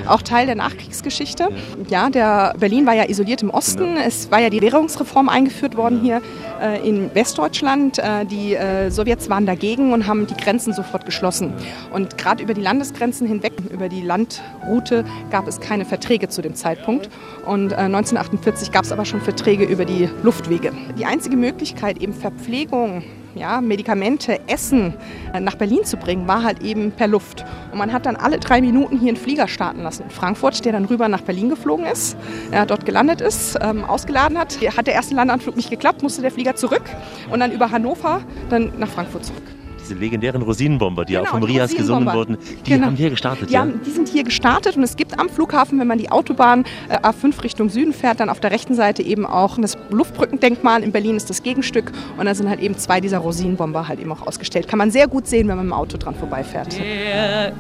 Auch 0.08 0.22
Teil 0.22 0.46
der 0.46 0.56
Nachkriegsgeschichte. 0.56 1.50
Ja, 1.90 2.10
der 2.10 2.54
Berlin 2.60 2.86
war 2.86 2.94
ja 2.94 3.10
isoliert 3.10 3.42
im 3.42 3.50
Osten. 3.50 3.98
Es 3.98 4.30
war 4.30 4.40
ja 4.40 4.50
die 4.50 4.62
Währungsreform 4.62 5.30
eingeführt 5.30 5.76
worden 5.76 6.02
hier 6.02 6.22
äh, 6.62 6.88
in 6.88 7.14
Westdeutschland. 7.16 8.00
Äh, 8.00 8.26
die 8.26 8.54
äh, 8.56 8.90
Sowjets 8.92 9.30
waren 9.30 9.46
dagegen 9.46 9.94
und 9.94 10.06
haben 10.08 10.28
die 10.28 10.36
Grenzen 10.36 10.74
sofort 10.74 11.06
geschlossen. 11.06 11.54
Und 11.94 12.18
gerade 12.18 12.44
über 12.44 12.54
die 12.54 12.62
Landesgrenzen 12.62 13.28
hinweg, 13.28 13.54
über 13.72 13.90
die 13.90 14.02
Landroute, 14.02 15.06
gab 15.32 15.48
es 15.48 15.60
keine 15.60 15.86
Verträge 15.86 16.30
zu 16.30 16.42
dem 16.42 16.56
Zeitpunkt. 16.56 17.10
Und 17.46 17.72
äh, 17.72 17.76
1948 17.76 18.72
gab 18.72 18.84
es 18.84 18.92
aber 18.92 19.06
schon 19.06 19.22
Verträge 19.22 19.64
über 19.64 19.86
die 19.86 20.10
Luftwege. 20.24 20.74
Die 20.98 21.06
einzige 21.06 21.38
Möglichkeit, 21.38 22.02
eben 22.02 22.14
Verpflegung 22.14 23.04
ja, 23.40 23.62
Medikamente, 23.62 24.40
Essen 24.48 24.94
äh, 25.34 25.40
nach 25.40 25.56
Berlin 25.56 25.84
zu 25.84 25.98
bringen, 25.98 26.28
war 26.28 26.44
halt 26.44 26.62
eben 26.62 26.92
per 26.92 27.08
Luft. 27.08 27.46
Und 27.72 27.78
man 27.78 27.94
hat 27.94 28.06
dann 28.06 28.16
alle 28.16 28.40
drei 28.40 28.62
Minuten 28.62 29.00
hier 29.00 29.10
einen 29.10 29.18
Flieger 29.18 29.48
starten 29.48 29.82
lassen 29.82 30.04
in 30.04 30.10
Frankfurt, 30.10 30.66
der 30.66 30.74
dann 30.74 30.86
rüber 30.86 31.08
nach 31.08 31.22
Berlin 31.22 31.50
geflogen 31.50 31.86
ist, 31.86 32.18
äh, 32.52 32.66
dort 32.66 32.86
gelandet 32.86 33.22
ist, 33.22 33.58
ähm, 33.62 33.84
ausgeladen 33.86 34.38
hat. 34.38 34.60
Hat 34.78 34.88
der 34.88 34.94
erste 34.94 35.16
Landeanflug 35.16 35.56
nicht 35.56 35.70
geklappt, 35.70 36.04
musste 36.04 36.22
der 36.22 36.32
Flieger 36.32 36.56
zurück 36.56 36.84
und 37.32 37.40
dann 37.40 37.52
über 37.52 37.72
Hannover 37.72 38.22
dann 38.50 38.74
nach 38.78 38.90
Frankfurt 38.90 39.26
zurück. 39.26 39.59
Diese 39.90 40.00
legendären 40.00 40.42
Rosinenbomber, 40.44 41.04
die 41.06 41.14
Genau, 41.14 41.26
auch 41.26 41.30
vom 41.32 41.42
Rias 41.44 41.74
gesungen 41.76 42.14
wurden, 42.14 42.38
die 42.66 42.72
Genau. 42.72 42.86
haben 42.86 42.96
hier 42.96 43.10
gestartet, 43.10 43.50
Die, 43.50 43.54
ja? 43.54 43.62
haben, 43.62 43.82
die 43.84 43.90
sind 43.90 44.08
hier 44.08 44.24
gestartet 44.24 44.78
und 44.78 44.84
es 44.84 44.96
gibt 44.96 45.18
am 45.20 45.30
Flughafen, 45.30 45.80
wenn 45.80 45.88
man 45.88 45.98
die 45.98 46.12
Autobahn 46.12 46.64
äh, 46.90 46.98
A5 47.00 47.44
Richtung 47.44 47.70
Süden 47.70 47.92
fährt, 47.92 48.20
dann 48.20 48.30
auf 48.30 48.40
der 48.40 48.52
rechten 48.52 48.76
Seite 48.76 49.02
eben 49.02 49.26
auch 49.26 49.58
das 49.60 49.78
Luftbrückendenkmal. 49.90 50.84
In 50.84 50.92
Berlin 50.92 51.16
ist 51.16 51.28
das 51.32 51.42
Gegenstück 51.42 51.92
und 52.18 52.26
da 52.28 52.36
sind 52.36 52.48
halt 52.50 52.60
eben 52.60 52.78
zwei 52.78 53.02
dieser 53.02 53.18
Rosinenbomber 53.18 53.88
halt 53.88 54.00
eben 54.00 54.12
auch 54.12 54.28
ausgestellt. 54.28 54.68
Kann 54.68 54.78
man 54.78 54.92
sehr 54.92 55.08
gut 55.08 55.26
sehen, 55.26 55.48
wenn 55.48 55.58
man 55.58 55.66
mit 55.66 55.74
dem 55.74 55.80
Auto 55.80 55.98
dran 55.98 56.14
vorbeifährt. 56.14 56.78
Der 56.78 57.52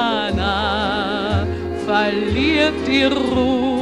Insulaner 0.00 1.46
verliert 1.84 2.74
die 2.86 3.02
Ruhe 3.04 3.79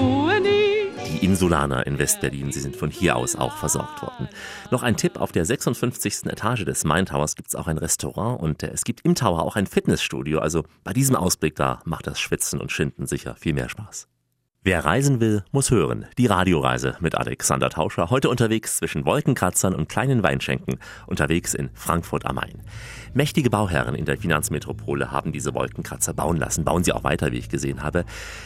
Insulaner 1.29 1.87
in 1.87 1.99
Westberlin, 1.99 2.53
sie 2.53 2.61
sind 2.61 2.75
von 2.75 2.91
hier 2.91 3.15
aus 3.15 3.37
auch 3.37 3.55
versorgt 3.59 4.01
worden. 4.01 4.31
Noch 4.71 4.83
ein 4.83 4.97
Tipp, 4.97 5.21
auf 5.21 5.31
der 5.31 5.45
56. 5.45 6.25
Etage 6.25 6.65
des 6.65 6.85
Main 6.85 7.05
Towers 7.05 7.37
gibt 7.37 7.49
es 7.49 7.55
auch 7.55 7.67
ein 7.67 7.77
Restaurant 7.77 8.41
und 8.41 8.63
äh, 8.63 8.71
es 8.73 8.83
gibt 8.83 9.03
im 9.03 9.15
Tower 9.15 9.43
auch 9.43 9.55
ein 9.55 9.67
Fitnessstudio. 9.67 10.39
Also 10.39 10.65
bei 10.85 10.95
diesem 10.95 11.17
Ausblick 11.17 11.55
da 11.55 11.81
macht 11.85 12.07
das 12.07 12.19
Schwitzen 12.19 12.59
und 12.59 12.73
Schinden 12.73 13.07
sicher 13.07 13.35
viel 13.35 13.53
mehr 13.53 13.69
Spaß. 13.69 14.09
Wer 14.63 14.85
reisen 14.85 15.21
will, 15.21 15.45
muss 15.53 15.71
hören. 15.71 16.07
Die 16.19 16.27
Radioreise 16.27 16.97
mit 17.01 17.15
Alexander 17.15 17.71
Tauscher. 17.71 18.11
Heute 18.11 18.29
unterwegs 18.29 18.79
zwischen 18.79 19.05
Wolkenkratzern 19.05 19.75
und 19.75 19.89
kleinen 19.89 20.23
Weinschenken. 20.23 20.79
Unterwegs 21.07 21.55
in 21.55 21.71
Frankfurt 21.75 22.27
am 22.27 22.37
Main. 22.37 22.63
Mächtige 23.19 23.51
Bauherren 23.51 23.97
in 23.97 24.05
der 24.05 24.17
Finanzmetropole 24.17 25.11
haben 25.11 25.33
diese 25.33 25.53
Wolkenkratzer 25.53 26.15
bauen 26.15 26.37
lassen. 26.37 26.65
Bauen 26.65 26.85
sie 26.85 26.93
auch 26.93 27.03
weiter, 27.03 27.33
wie 27.33 27.39
ich 27.39 27.49
gesehen 27.49 27.83
habe. 27.83 28.05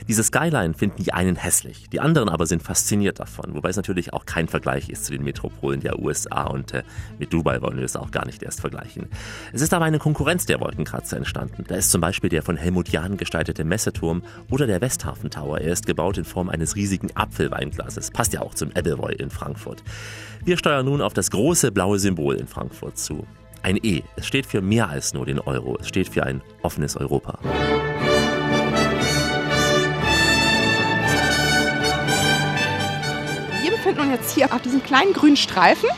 Diese 0.08 0.22
Skyline 0.22 0.72
finden 0.72 1.02
die 1.02 1.12
einen 1.12 1.36
hässlich. 1.36 1.90
Die 1.90 2.00
anderen 2.00 2.30
aber 2.30 2.46
sind 2.46 2.62
fasziniert 2.62 3.20
davon. 3.20 3.54
Wobei 3.54 3.68
es 3.68 3.76
natürlich 3.76 4.14
auch 4.14 4.24
kein 4.24 4.48
Vergleich 4.48 4.88
ist 4.88 5.04
zu 5.04 5.12
den 5.12 5.24
Metropolen 5.24 5.80
der 5.80 5.98
USA 5.98 6.44
und 6.44 6.72
äh, 6.72 6.84
mit 7.18 7.34
Dubai 7.34 7.60
wollen 7.60 7.76
wir 7.76 7.84
es 7.84 7.96
auch 7.96 8.10
gar 8.12 8.24
nicht 8.24 8.42
erst 8.42 8.62
vergleichen. 8.62 9.10
Es 9.52 9.60
ist 9.60 9.74
aber 9.74 9.84
eine 9.84 9.98
Konkurrenz 9.98 10.46
der 10.46 10.58
Wolkenkratzer 10.58 11.18
entstanden. 11.18 11.66
Da 11.68 11.74
ist 11.74 11.90
zum 11.90 12.00
Beispiel 12.00 12.30
der 12.30 12.42
von 12.42 12.56
Helmut 12.56 12.88
Jahn 12.88 13.18
gestaltete 13.18 13.64
Messeturm 13.64 14.22
oder 14.48 14.66
der 14.66 14.80
Westhafen 14.80 15.28
Tower. 15.28 15.60
Er 15.60 15.72
ist 15.74 15.84
gebaut 15.84 16.16
in 16.16 16.24
Form 16.24 16.48
eines 16.48 16.76
riesigen 16.76 17.14
Apfelweinglases. 17.14 18.10
Passt 18.10 18.32
ja 18.32 18.40
auch 18.40 18.54
zum 18.54 18.70
Appleboy 18.70 19.16
in 19.16 19.28
Frankfurt. 19.28 19.84
Wir 20.46 20.56
steuern 20.56 20.86
nun 20.86 21.02
auf 21.02 21.12
das 21.12 21.30
große 21.30 21.72
blaue 21.72 21.98
Symbol 21.98 22.36
in 22.36 22.46
Frankfurt 22.46 22.96
zu. 22.96 23.26
Ein 23.64 23.78
E. 23.80 24.02
Es 24.16 24.26
steht 24.26 24.46
für 24.46 24.60
mehr 24.60 24.88
als 24.88 25.14
nur 25.14 25.24
den 25.24 25.38
Euro. 25.38 25.78
Es 25.80 25.86
steht 25.86 26.08
für 26.08 26.24
ein 26.24 26.42
offenes 26.62 26.96
Europa. 26.96 27.38
Wir 33.62 33.70
befinden 33.70 34.00
uns 34.00 34.10
jetzt 34.10 34.34
hier 34.34 34.52
auf 34.52 34.62
diesem 34.62 34.82
kleinen 34.82 35.12
grünen 35.12 35.36
Streifen. 35.36 35.88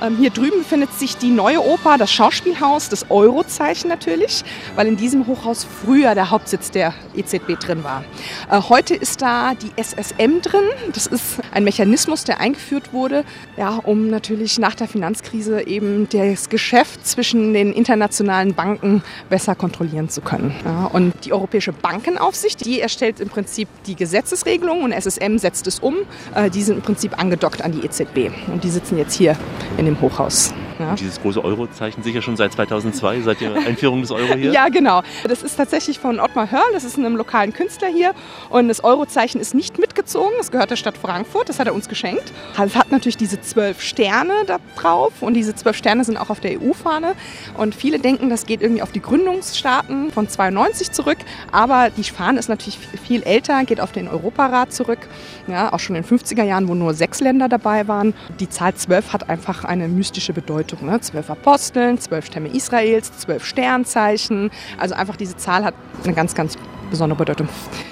Ähm, 0.00 0.16
hier 0.18 0.30
drüben 0.30 0.58
befindet 0.58 0.92
sich 0.94 1.16
die 1.16 1.30
neue 1.30 1.64
Oper, 1.64 1.98
das 1.98 2.12
Schauspielhaus, 2.12 2.88
das 2.88 3.10
Eurozeichen 3.10 3.88
natürlich, 3.88 4.44
weil 4.76 4.86
in 4.86 4.96
diesem 4.96 5.26
Hochhaus 5.26 5.64
früher 5.64 6.14
der 6.14 6.30
Hauptsitz 6.30 6.70
der 6.70 6.94
EZB 7.14 7.58
drin 7.58 7.84
war. 7.84 8.04
Äh, 8.50 8.60
heute 8.68 8.94
ist 8.94 9.22
da 9.22 9.54
die 9.54 9.70
SSM 9.76 10.40
drin. 10.40 10.64
Das 10.92 11.06
ist 11.06 11.40
ein 11.52 11.64
Mechanismus, 11.64 12.24
der 12.24 12.40
eingeführt 12.40 12.92
wurde, 12.92 13.24
ja, 13.56 13.80
um 13.82 14.08
natürlich 14.08 14.58
nach 14.58 14.74
der 14.74 14.88
Finanzkrise 14.88 15.66
eben 15.66 16.08
das 16.10 16.48
Geschäft 16.48 17.06
zwischen 17.06 17.52
den 17.52 17.72
internationalen 17.72 18.54
Banken 18.54 19.02
besser 19.28 19.54
kontrollieren 19.54 20.08
zu 20.08 20.20
können. 20.20 20.54
Ja, 20.64 20.86
und 20.86 21.12
die 21.24 21.32
Europäische 21.32 21.72
Bankenaufsicht, 21.72 22.64
die 22.64 22.80
erstellt 22.80 23.20
im 23.20 23.28
Prinzip 23.28 23.68
die 23.86 23.94
Gesetzesregelung 23.94 24.82
und 24.82 24.92
SSM 24.92 25.38
setzt 25.38 25.66
es 25.66 25.78
um. 25.78 25.96
Äh, 26.34 26.50
die 26.50 26.62
sind 26.62 26.76
im 26.76 26.82
Prinzip 26.82 27.18
angedockt 27.18 27.62
an 27.62 27.72
die 27.72 27.84
EZB 27.84 28.30
und 28.52 28.64
die 28.64 28.70
sitzen 28.70 28.98
jetzt 28.98 29.14
hier 29.14 29.36
in 29.78 29.86
dem 29.86 29.91
Hochhaus. 30.00 30.52
Ja. 30.78 30.94
Dieses 30.94 31.20
große 31.20 31.42
Eurozeichen 31.44 32.02
sicher 32.02 32.22
schon 32.22 32.36
seit 32.36 32.52
2002, 32.52 33.20
seit 33.20 33.40
der 33.40 33.54
Einführung 33.54 34.00
des 34.00 34.10
Euro 34.10 34.34
hier? 34.34 34.52
Ja, 34.62 34.68
genau. 34.68 35.02
Das 35.26 35.42
ist 35.42 35.56
tatsächlich 35.56 35.98
von 35.98 36.20
Ottmar 36.20 36.50
Hörl, 36.50 36.62
das 36.72 36.84
ist 36.84 36.98
einem 36.98 37.16
lokalen 37.16 37.52
Künstler 37.52 37.88
hier. 37.88 38.12
Und 38.50 38.68
das 38.68 38.84
Eurozeichen 38.84 39.40
ist 39.40 39.54
nicht 39.54 39.78
mitgezogen, 39.78 40.32
das 40.36 40.50
gehört 40.50 40.70
der 40.70 40.76
Stadt 40.76 40.98
Frankfurt, 40.98 41.48
das 41.48 41.58
hat 41.58 41.66
er 41.66 41.74
uns 41.74 41.88
geschenkt. 41.88 42.32
Es 42.62 42.76
hat 42.76 42.92
natürlich 42.92 43.16
diese 43.16 43.40
zwölf 43.40 43.80
Sterne 43.80 44.32
da 44.46 44.58
drauf 44.76 45.12
und 45.20 45.34
diese 45.34 45.54
zwölf 45.54 45.76
Sterne 45.76 46.04
sind 46.04 46.16
auch 46.16 46.28
auf 46.30 46.40
der 46.40 46.60
EU-Fahne. 46.60 47.14
Und 47.56 47.74
viele 47.74 47.98
denken, 47.98 48.28
das 48.28 48.46
geht 48.46 48.60
irgendwie 48.62 48.82
auf 48.82 48.92
die 48.92 49.00
Gründungsstaaten 49.00 50.10
von 50.10 50.28
92 50.28 50.90
zurück. 50.92 51.18
Aber 51.50 51.90
die 51.90 52.04
Fahne 52.04 52.38
ist 52.38 52.48
natürlich 52.48 52.78
viel 52.78 53.22
älter, 53.22 53.64
geht 53.64 53.80
auf 53.80 53.92
den 53.92 54.08
Europarat 54.08 54.72
zurück. 54.72 55.00
Ja, 55.46 55.72
auch 55.72 55.80
schon 55.80 55.96
in 55.96 56.02
den 56.02 56.18
50er 56.18 56.44
Jahren, 56.44 56.68
wo 56.68 56.74
nur 56.74 56.94
sechs 56.94 57.20
Länder 57.20 57.48
dabei 57.48 57.88
waren. 57.88 58.14
Die 58.40 58.48
Zahl 58.48 58.74
12 58.74 59.12
hat 59.12 59.28
einfach 59.28 59.64
eine 59.64 59.88
mystische 59.88 60.32
Bedeutung. 60.32 60.61
Ne? 60.82 61.00
Zwölf 61.00 61.30
Aposteln, 61.30 61.98
zwölf 61.98 62.26
Stämme 62.26 62.48
Israels, 62.48 63.16
zwölf 63.18 63.44
Sternzeichen. 63.44 64.50
Also 64.78 64.94
einfach 64.94 65.16
diese 65.16 65.36
Zahl 65.36 65.64
hat 65.64 65.74
eine 66.04 66.14
ganz, 66.14 66.34
ganz 66.34 66.56
besondere 66.92 67.18
Bedeutung. 67.18 67.48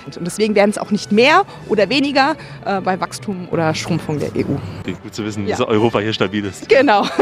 Und 0.06 0.18
deswegen 0.26 0.54
werden 0.54 0.70
es 0.70 0.78
auch 0.78 0.90
nicht 0.92 1.10
mehr 1.10 1.44
oder 1.68 1.88
weniger 1.88 2.36
äh, 2.64 2.80
bei 2.80 3.00
Wachstum 3.00 3.48
oder 3.50 3.74
Schrumpfung 3.74 4.20
der 4.20 4.30
EU. 4.36 4.54
Gut 5.02 5.12
zu 5.14 5.24
wissen, 5.24 5.46
Ja. 5.48 5.56
dass 5.56 5.66
Europa 5.66 5.98
hier 5.98 6.12
stabil 6.12 6.44
ist. 6.44 6.68
Genau. 6.68 7.04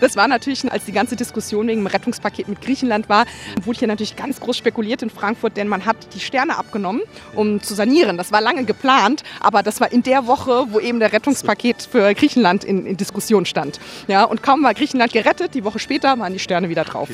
Das 0.00 0.16
war 0.16 0.28
natürlich, 0.28 0.70
als 0.70 0.84
die 0.84 0.92
ganze 0.92 1.16
Diskussion 1.16 1.66
wegen 1.68 1.80
dem 1.80 1.86
Rettungspaket 1.86 2.48
mit 2.48 2.60
Griechenland 2.60 3.08
war, 3.08 3.24
wurde 3.64 3.78
hier 3.78 3.88
natürlich 3.88 4.16
ganz 4.16 4.40
groß 4.40 4.56
spekuliert 4.56 5.02
in 5.02 5.10
Frankfurt, 5.10 5.56
denn 5.56 5.68
man 5.68 5.84
hat 5.86 5.96
die 6.14 6.20
Sterne 6.20 6.58
abgenommen, 6.58 7.02
um 7.34 7.60
zu 7.62 7.74
sanieren. 7.74 8.16
Das 8.16 8.32
war 8.32 8.40
lange 8.40 8.64
geplant, 8.64 9.22
aber 9.40 9.62
das 9.62 9.80
war 9.80 9.92
in 9.92 10.02
der 10.02 10.26
Woche, 10.26 10.66
wo 10.70 10.80
eben 10.80 10.98
der 11.00 11.12
Rettungspaket 11.12 11.88
für 11.90 12.12
Griechenland 12.14 12.64
in, 12.64 12.86
in 12.86 12.96
Diskussion 12.96 13.46
stand. 13.46 13.78
Ja, 14.08 14.24
und 14.24 14.42
kaum 14.42 14.62
war 14.62 14.74
Griechenland 14.74 15.12
gerettet, 15.12 15.54
die 15.54 15.64
Woche 15.64 15.78
später 15.78 16.18
waren 16.18 16.32
die 16.32 16.38
Sterne 16.38 16.68
wieder 16.68 16.84
drauf. 16.84 17.08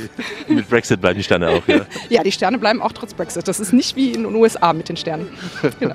Mit 0.48 0.68
Brexit 0.68 1.00
bleiben 1.00 1.18
die 1.18 1.24
Sterne 1.24 1.48
auch 1.50 1.62
hier. 1.66 1.86
Ja, 2.08 2.22
die 2.22 2.32
Sterne 2.32 2.58
bleiben 2.58 2.80
auch 2.82 2.92
trotz 2.92 3.14
Brexit. 3.14 3.46
Das 3.46 3.60
ist 3.60 3.72
nicht 3.80 3.96
wie 3.96 4.12
in 4.12 4.24
den 4.24 4.34
USA 4.34 4.74
mit 4.74 4.90
den 4.90 4.98
Sternen. 4.98 5.26
Genau. 5.80 5.94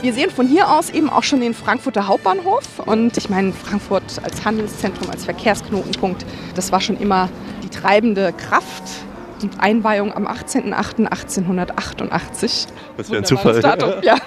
Wir 0.00 0.14
sehen 0.14 0.30
von 0.30 0.48
hier 0.48 0.70
aus 0.70 0.88
eben 0.88 1.10
auch 1.10 1.22
schon 1.22 1.42
den 1.42 1.52
Frankfurter 1.52 2.06
Hauptbahnhof. 2.06 2.78
Und 2.86 3.18
ich 3.18 3.28
meine, 3.28 3.52
Frankfurt 3.52 4.18
als 4.22 4.46
Handelszentrum, 4.46 5.10
als 5.10 5.26
Verkehrsknotenpunkt, 5.26 6.24
das 6.54 6.72
war 6.72 6.80
schon 6.80 6.96
immer 6.98 7.28
die 7.62 7.68
treibende 7.68 8.32
Kraft. 8.32 8.82
Und 9.42 9.60
Einweihung 9.60 10.14
am 10.14 10.26
18.08.1888. 10.26 12.66
Was 12.96 13.08
für 13.08 13.16
ein 13.16 13.24
Zufall. 13.24 13.60
Datum, 13.60 13.94
ja. 14.02 14.16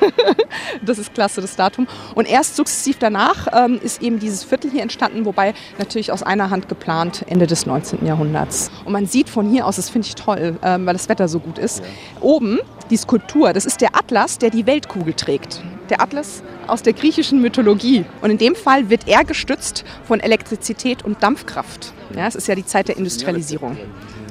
Das 0.81 0.97
ist 0.97 1.13
klasse, 1.13 1.41
das 1.41 1.55
Datum. 1.55 1.87
Und 2.15 2.27
erst 2.27 2.55
sukzessiv 2.55 2.97
danach 2.99 3.47
ähm, 3.53 3.79
ist 3.81 4.01
eben 4.01 4.19
dieses 4.19 4.43
Viertel 4.43 4.71
hier 4.71 4.81
entstanden, 4.81 5.25
wobei 5.25 5.53
natürlich 5.77 6.11
aus 6.11 6.23
einer 6.23 6.49
Hand 6.49 6.69
geplant, 6.69 7.23
Ende 7.27 7.47
des 7.47 7.65
19. 7.65 8.05
Jahrhunderts. 8.05 8.71
Und 8.85 8.93
man 8.93 9.05
sieht 9.05 9.29
von 9.29 9.49
hier 9.49 9.67
aus, 9.67 9.77
das 9.77 9.89
finde 9.89 10.07
ich 10.07 10.15
toll, 10.15 10.57
ähm, 10.63 10.85
weil 10.85 10.93
das 10.93 11.09
Wetter 11.09 11.27
so 11.27 11.39
gut 11.39 11.57
ist, 11.57 11.83
oben 12.21 12.59
die 12.89 12.97
Skulptur, 12.97 13.53
das 13.53 13.65
ist 13.65 13.81
der 13.81 13.95
Atlas, 13.95 14.37
der 14.37 14.49
die 14.49 14.65
Weltkugel 14.65 15.13
trägt. 15.13 15.61
Der 15.89 16.01
Atlas 16.01 16.43
aus 16.67 16.83
der 16.83 16.93
griechischen 16.93 17.41
Mythologie. 17.41 18.05
Und 18.21 18.29
in 18.29 18.37
dem 18.37 18.55
Fall 18.55 18.89
wird 18.89 19.07
er 19.07 19.23
gestützt 19.23 19.83
von 20.05 20.19
Elektrizität 20.19 21.03
und 21.03 21.21
Dampfkraft. 21.21 21.93
Ja, 22.15 22.27
es 22.27 22.35
ist 22.35 22.47
ja 22.47 22.55
die 22.55 22.65
Zeit 22.65 22.87
der 22.87 22.97
Industrialisierung. 22.97 23.77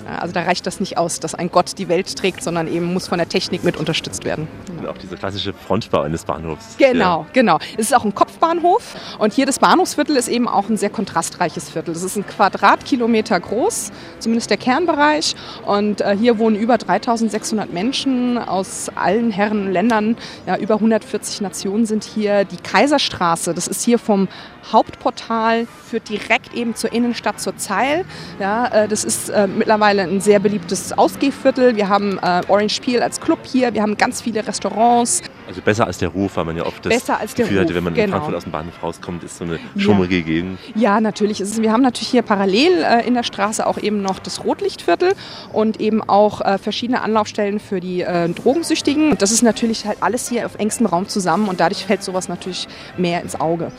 Ja, 0.04 0.18
Also 0.18 0.32
da 0.32 0.42
reicht 0.42 0.66
das 0.66 0.80
nicht 0.80 0.98
aus, 0.98 1.20
dass 1.20 1.34
ein 1.34 1.50
Gott 1.50 1.78
die 1.78 1.88
Welt 1.88 2.16
trägt, 2.16 2.42
sondern 2.42 2.68
eben 2.68 2.92
muss 2.92 3.08
von 3.08 3.18
der 3.18 3.28
Technik 3.28 3.64
mit 3.64 3.76
unterstützt 3.76 4.24
werden. 4.24 4.48
Und 4.78 4.86
auch 4.86 4.98
dieser 4.98 5.16
klassische 5.16 5.52
Frontbau 5.52 6.00
eines 6.00 6.24
Bahnhofs. 6.24 6.76
Genau, 6.78 7.26
genau. 7.32 7.58
Es 7.76 7.86
ist 7.86 7.94
auch 7.94 8.04
ein 8.04 8.14
Kopfbahnhof 8.14 8.96
und 9.18 9.32
hier 9.32 9.46
das 9.46 9.58
Bahnhofsviertel 9.58 10.16
ist 10.16 10.28
eben 10.28 10.48
auch 10.48 10.68
ein 10.68 10.76
sehr 10.76 10.90
kontrastreiches 10.90 11.70
Viertel. 11.70 11.94
Das 11.94 12.02
ist 12.02 12.16
ein 12.16 12.26
Quadratkilometer 12.26 13.38
groß, 13.38 13.92
zumindest 14.18 14.50
der 14.50 14.56
Kernbereich. 14.56 15.34
Und 15.66 16.00
äh, 16.00 16.16
hier 16.16 16.38
wohnen 16.38 16.56
über 16.56 16.78
3600 16.78 17.72
Menschen 17.72 18.38
aus 18.38 18.90
allen 18.94 19.30
Herren 19.30 19.72
Ländern. 19.72 20.16
Ja, 20.46 20.56
über 20.56 20.74
140 20.74 21.40
Nationen 21.40 21.86
sind 21.86 22.04
hier. 22.04 22.44
Die 22.44 22.56
Kaiserstraße, 22.56 23.54
das 23.54 23.68
ist 23.68 23.82
hier 23.82 23.98
vom 23.98 24.28
Hauptportal, 24.70 25.66
führt 25.88 26.08
direkt 26.08 26.54
eben 26.54 26.74
zur 26.74 26.92
Innenstadt, 26.92 27.40
zur 27.40 27.56
Zeil. 27.56 28.04
Ja, 28.38 28.66
äh, 28.66 28.88
das 28.88 29.04
ist 29.04 29.28
äh, 29.28 29.46
mittlerweile 29.46 30.02
ein 30.02 30.20
sehr 30.20 30.38
beliebtes 30.38 30.92
Ausgehviertel. 30.92 31.76
Wir 31.76 31.88
haben 31.88 32.18
äh, 32.18 32.42
Orange 32.48 32.80
Peel 32.80 33.02
als 33.02 33.20
Club 33.20 33.40
hier. 33.44 33.74
Wir 33.74 33.82
haben 33.82 33.96
ganz 33.96 34.20
viele 34.22 34.46
Restaurants. 34.46 35.22
Also 35.46 35.60
besser 35.60 35.86
als 35.86 35.98
der 35.98 36.08
Ruf, 36.08 36.36
weil 36.36 36.44
man 36.44 36.56
ja 36.56 36.64
oft 36.64 36.84
das 36.84 36.92
Besser 36.92 37.18
als 37.18 37.34
Gefühl 37.34 37.60
hatte, 37.60 37.68
Ruf, 37.68 37.76
wenn 37.76 37.84
man 37.84 37.94
in 37.94 38.00
genau. 38.04 38.16
Frankfurt 38.16 38.34
aus 38.36 38.42
dem 38.44 38.52
Bahnhof 38.52 38.82
rauskommt, 38.82 39.24
ist 39.24 39.36
so 39.38 39.44
eine 39.44 39.58
schummrige 39.76 40.22
Gegend. 40.22 40.58
Ja, 40.74 41.00
natürlich. 41.00 41.40
Es 41.40 41.50
ist, 41.50 41.62
wir 41.62 41.72
haben 41.72 41.82
natürlich 41.82 42.08
hier 42.08 42.22
parallel 42.22 42.82
äh, 42.82 43.06
in 43.06 43.14
der 43.14 43.22
Straße 43.22 43.66
auch 43.66 43.78
eben 43.78 44.02
noch 44.02 44.18
das 44.18 44.44
Rotlichtviertel 44.44 45.12
und 45.52 45.80
eben 45.80 46.02
auch 46.02 46.40
äh, 46.40 46.58
verschiedene 46.58 47.02
Anlaufstellen 47.02 47.60
für 47.60 47.80
die 47.80 48.02
äh, 48.02 48.28
Drogensüchtigen. 48.28 49.10
Und 49.10 49.22
das 49.22 49.30
ist 49.30 49.42
natürlich 49.42 49.86
halt 49.86 49.98
alles 50.00 50.28
hier 50.28 50.46
auf 50.46 50.56
engstem 50.56 50.86
Raum 50.86 51.08
zusammen 51.08 51.48
und 51.48 51.60
dadurch 51.60 51.84
fällt 51.84 52.02
sowas 52.02 52.28
natürlich 52.28 52.68
mehr 52.96 53.22
ins 53.22 53.40
Auge. 53.40 53.72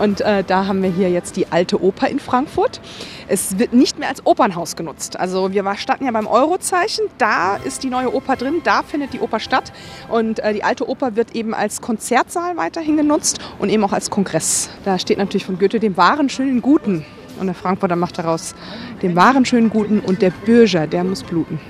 Und 0.00 0.22
äh, 0.22 0.42
da 0.44 0.66
haben 0.66 0.82
wir 0.82 0.90
hier 0.90 1.10
jetzt 1.10 1.36
die 1.36 1.52
alte 1.52 1.82
Oper 1.82 2.08
in 2.08 2.18
Frankfurt. 2.18 2.80
Es 3.28 3.58
wird 3.58 3.74
nicht 3.74 3.98
mehr 3.98 4.08
als 4.08 4.24
Opernhaus 4.24 4.74
genutzt. 4.74 5.20
Also 5.20 5.52
wir 5.52 5.62
standen 5.76 6.06
ja 6.06 6.10
beim 6.10 6.26
Eurozeichen, 6.26 7.04
da 7.18 7.56
ist 7.56 7.82
die 7.82 7.90
neue 7.90 8.14
Oper 8.14 8.36
drin, 8.36 8.62
da 8.64 8.82
findet 8.82 9.12
die 9.12 9.20
Oper 9.20 9.40
statt. 9.40 9.72
Und 10.08 10.38
äh, 10.40 10.54
die 10.54 10.64
alte 10.64 10.88
Oper 10.88 11.16
wird 11.16 11.34
eben 11.36 11.52
als 11.52 11.82
Konzertsaal 11.82 12.56
weiterhin 12.56 12.96
genutzt 12.96 13.40
und 13.58 13.68
eben 13.68 13.84
auch 13.84 13.92
als 13.92 14.08
Kongress. 14.08 14.70
Da 14.84 14.98
steht 14.98 15.18
natürlich 15.18 15.44
von 15.44 15.58
Goethe 15.58 15.78
dem 15.78 15.96
wahren, 15.98 16.30
schönen, 16.30 16.62
guten. 16.62 17.04
Und 17.38 17.46
der 17.46 17.54
Frankfurter 17.54 17.96
macht 17.96 18.18
daraus 18.18 18.54
den 19.02 19.14
wahren, 19.16 19.44
schönen, 19.44 19.68
guten 19.68 20.00
und 20.00 20.22
der 20.22 20.30
Bürger, 20.30 20.86
der 20.86 21.04
muss 21.04 21.22
bluten. 21.22 21.60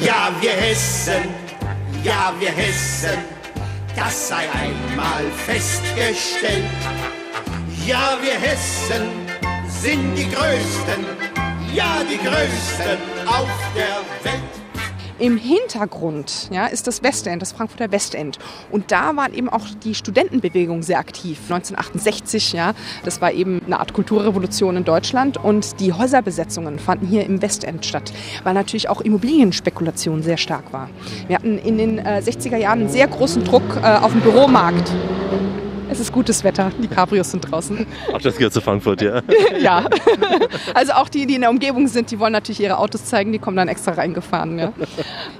Ja, 0.00 0.30
wir 0.40 0.50
Hessen, 0.50 1.28
ja, 2.02 2.32
wir 2.38 2.50
Hessen, 2.50 3.18
das 3.94 4.28
sei 4.28 4.36
einmal 4.36 5.24
festgestellt. 5.46 6.64
Ja, 7.86 8.18
wir 8.20 8.32
Hessen 8.32 9.06
sind 9.68 10.16
die 10.16 10.24
Größten, 10.24 11.06
ja, 11.72 11.98
die 12.02 12.16
Größten 12.16 12.98
auf 13.28 13.48
der 13.76 14.02
Welt. 14.24 14.42
Im 15.20 15.36
Hintergrund 15.36 16.48
ja, 16.50 16.66
ist 16.66 16.88
das 16.88 17.04
Westend, 17.04 17.42
das 17.42 17.52
Frankfurter 17.52 17.92
Westend. 17.92 18.40
Und 18.72 18.90
da 18.90 19.14
war 19.14 19.32
eben 19.32 19.48
auch 19.48 19.62
die 19.84 19.94
Studentenbewegung 19.94 20.82
sehr 20.82 20.98
aktiv. 20.98 21.38
1968, 21.44 22.54
ja, 22.54 22.74
das 23.04 23.20
war 23.20 23.30
eben 23.30 23.62
eine 23.64 23.78
Art 23.78 23.92
Kulturrevolution 23.92 24.76
in 24.78 24.84
Deutschland. 24.84 25.36
Und 25.36 25.78
die 25.78 25.92
Häuserbesetzungen 25.92 26.80
fanden 26.80 27.06
hier 27.06 27.24
im 27.24 27.40
Westend 27.40 27.86
statt, 27.86 28.12
weil 28.42 28.54
natürlich 28.54 28.88
auch 28.88 29.00
Immobilienspekulation 29.00 30.24
sehr 30.24 30.38
stark 30.38 30.72
war. 30.72 30.90
Wir 31.28 31.36
hatten 31.36 31.56
in 31.56 31.78
den 31.78 31.98
äh, 31.98 32.20
60er 32.20 32.56
Jahren 32.56 32.80
einen 32.80 32.88
sehr 32.88 33.06
großen 33.06 33.44
Druck 33.44 33.76
äh, 33.80 33.86
auf 33.86 34.10
dem 34.10 34.22
Büromarkt. 34.22 34.90
Es 35.96 36.00
ist 36.00 36.12
gutes 36.12 36.44
Wetter, 36.44 36.70
die 36.78 36.88
Cabrios 36.88 37.30
sind 37.30 37.50
draußen. 37.50 37.86
Auch 38.12 38.20
das 38.20 38.36
gehört 38.36 38.52
zu 38.52 38.60
Frankfurt, 38.60 39.00
ja. 39.00 39.22
ja. 39.58 39.88
Also 40.74 40.92
auch 40.92 41.08
die, 41.08 41.24
die 41.24 41.36
in 41.36 41.40
der 41.40 41.48
Umgebung 41.48 41.88
sind, 41.88 42.10
die 42.10 42.18
wollen 42.18 42.34
natürlich 42.34 42.60
ihre 42.60 42.76
Autos 42.76 43.06
zeigen, 43.06 43.32
die 43.32 43.38
kommen 43.38 43.56
dann 43.56 43.68
extra 43.68 43.92
reingefahren. 43.92 44.58
Ja, 44.58 44.72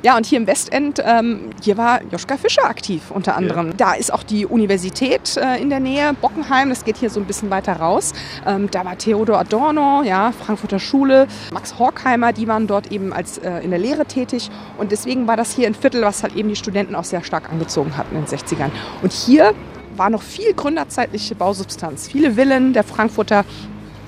ja 0.03 0.16
und 0.16 0.25
hier 0.25 0.38
im 0.38 0.47
Westend, 0.47 0.99
ähm, 1.05 1.51
hier 1.62 1.77
war 1.77 2.01
Joschka 2.11 2.38
Fischer 2.38 2.64
aktiv 2.64 3.11
unter 3.11 3.37
anderem. 3.37 3.66
Ja. 3.66 3.75
Da 3.77 3.92
ist 3.92 4.11
auch 4.11 4.23
die 4.23 4.47
Universität 4.47 5.37
äh, 5.37 5.61
in 5.61 5.69
der 5.69 5.79
Nähe, 5.81 6.14
Bockenheim, 6.23 6.71
das 6.71 6.87
geht 6.87 6.97
hier 6.97 7.11
so 7.11 7.21
ein 7.21 7.27
bisschen 7.27 7.51
weiter 7.51 7.75
raus. 7.75 8.14
Ähm, 8.47 8.71
da 8.71 8.83
war 8.87 8.97
Theodor 8.97 9.38
Adorno, 9.38 10.05
ja, 10.05 10.33
Frankfurter 10.33 10.79
Schule, 10.79 11.27
Max 11.53 11.79
Horkheimer, 11.79 12.33
die 12.33 12.49
waren 12.49 12.66
dort 12.66 12.90
eben 12.90 13.12
als 13.12 13.37
äh, 13.37 13.59
in 13.59 13.69
der 13.69 13.79
Lehre 13.79 14.07
tätig. 14.07 14.51
Und 14.79 14.90
deswegen 14.90 15.27
war 15.27 15.37
das 15.37 15.55
hier 15.55 15.66
ein 15.66 15.75
Viertel, 15.75 16.01
was 16.01 16.23
halt 16.23 16.35
eben 16.35 16.49
die 16.49 16.57
Studenten 16.57 16.95
auch 16.95 17.05
sehr 17.05 17.23
stark 17.23 17.53
angezogen 17.53 17.99
hatten 17.99 18.16
in 18.16 18.25
den 18.25 18.38
60ern. 18.38 18.71
Und 19.03 19.12
hier 19.12 19.53
war 19.99 20.11
noch 20.11 20.23
viel 20.23 20.55
gründerzeitliche 20.55 21.35
Bausubstanz. 21.35 22.09
Viele 22.09 22.33
Villen 22.33 22.73
der 22.73 22.85
Frankfurter 22.85 23.45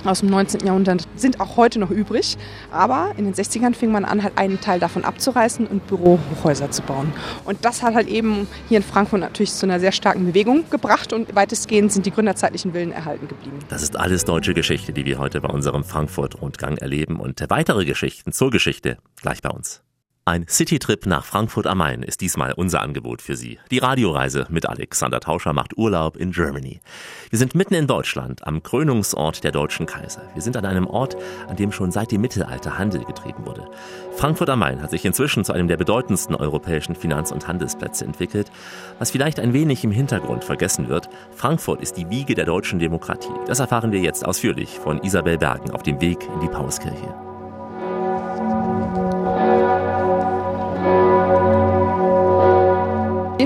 aus 0.04 0.20
dem 0.20 0.30
19. 0.30 0.66
Jahrhundert 0.66 1.06
sind 1.16 1.40
auch 1.40 1.56
heute 1.56 1.78
noch 1.78 1.90
übrig. 1.90 2.36
Aber 2.70 3.12
in 3.16 3.24
den 3.24 3.34
60ern 3.34 3.74
fing 3.74 3.90
man 3.90 4.04
an, 4.04 4.22
halt 4.22 4.38
einen 4.38 4.60
Teil 4.60 4.80
davon 4.80 5.04
abzureißen 5.04 5.66
und 5.66 5.86
Bürohochhäuser 5.86 6.70
zu 6.70 6.82
bauen. 6.82 7.12
Und 7.44 7.64
das 7.64 7.82
hat 7.82 7.94
halt 7.94 8.08
eben 8.08 8.46
hier 8.68 8.78
in 8.78 8.84
Frankfurt 8.84 9.20
natürlich 9.20 9.52
zu 9.52 9.66
einer 9.66 9.80
sehr 9.80 9.92
starken 9.92 10.26
Bewegung 10.26 10.64
gebracht 10.70 11.12
und 11.12 11.34
weitestgehend 11.34 11.92
sind 11.92 12.06
die 12.06 12.10
gründerzeitlichen 12.10 12.72
Villen 12.72 12.92
erhalten 12.92 13.28
geblieben. 13.28 13.58
Das 13.68 13.82
ist 13.82 13.96
alles 13.96 14.24
deutsche 14.24 14.54
Geschichte, 14.54 14.92
die 14.92 15.04
wir 15.04 15.18
heute 15.18 15.40
bei 15.40 15.48
unserem 15.48 15.84
Frankfurt-Rundgang 15.84 16.76
erleben 16.76 17.20
und 17.20 17.42
weitere 17.48 17.84
Geschichten 17.84 18.32
zur 18.32 18.50
Geschichte 18.50 18.98
gleich 19.20 19.42
bei 19.42 19.50
uns. 19.50 19.82
Ein 20.28 20.46
Citytrip 20.46 21.06
nach 21.06 21.24
Frankfurt 21.24 21.66
am 21.66 21.78
Main 21.78 22.02
ist 22.02 22.20
diesmal 22.20 22.52
unser 22.52 22.82
Angebot 22.82 23.22
für 23.22 23.34
Sie. 23.34 23.58
Die 23.70 23.78
Radioreise 23.78 24.46
mit 24.50 24.68
Alexander 24.68 25.20
Tauscher 25.20 25.54
macht 25.54 25.78
Urlaub 25.78 26.18
in 26.18 26.32
Germany. 26.32 26.82
Wir 27.30 27.38
sind 27.38 27.54
mitten 27.54 27.72
in 27.72 27.86
Deutschland, 27.86 28.46
am 28.46 28.62
Krönungsort 28.62 29.42
der 29.42 29.52
deutschen 29.52 29.86
Kaiser. 29.86 30.20
Wir 30.34 30.42
sind 30.42 30.58
an 30.58 30.66
einem 30.66 30.86
Ort, 30.86 31.16
an 31.48 31.56
dem 31.56 31.72
schon 31.72 31.92
seit 31.92 32.12
dem 32.12 32.20
Mittelalter 32.20 32.76
Handel 32.76 33.04
getrieben 33.04 33.46
wurde. 33.46 33.70
Frankfurt 34.18 34.50
am 34.50 34.58
Main 34.58 34.82
hat 34.82 34.90
sich 34.90 35.06
inzwischen 35.06 35.46
zu 35.46 35.54
einem 35.54 35.66
der 35.66 35.78
bedeutendsten 35.78 36.36
europäischen 36.36 36.94
Finanz- 36.94 37.32
und 37.32 37.48
Handelsplätze 37.48 38.04
entwickelt. 38.04 38.50
Was 38.98 39.12
vielleicht 39.12 39.40
ein 39.40 39.54
wenig 39.54 39.82
im 39.82 39.92
Hintergrund 39.92 40.44
vergessen 40.44 40.90
wird, 40.90 41.08
Frankfurt 41.34 41.80
ist 41.80 41.96
die 41.96 42.10
Wiege 42.10 42.34
der 42.34 42.44
deutschen 42.44 42.78
Demokratie. 42.78 43.32
Das 43.46 43.60
erfahren 43.60 43.92
wir 43.92 44.00
jetzt 44.00 44.26
ausführlich 44.26 44.78
von 44.78 45.02
Isabel 45.02 45.38
Bergen 45.38 45.70
auf 45.70 45.82
dem 45.82 46.02
Weg 46.02 46.18
in 46.34 46.40
die 46.40 46.48
Paulskirche. 46.48 47.27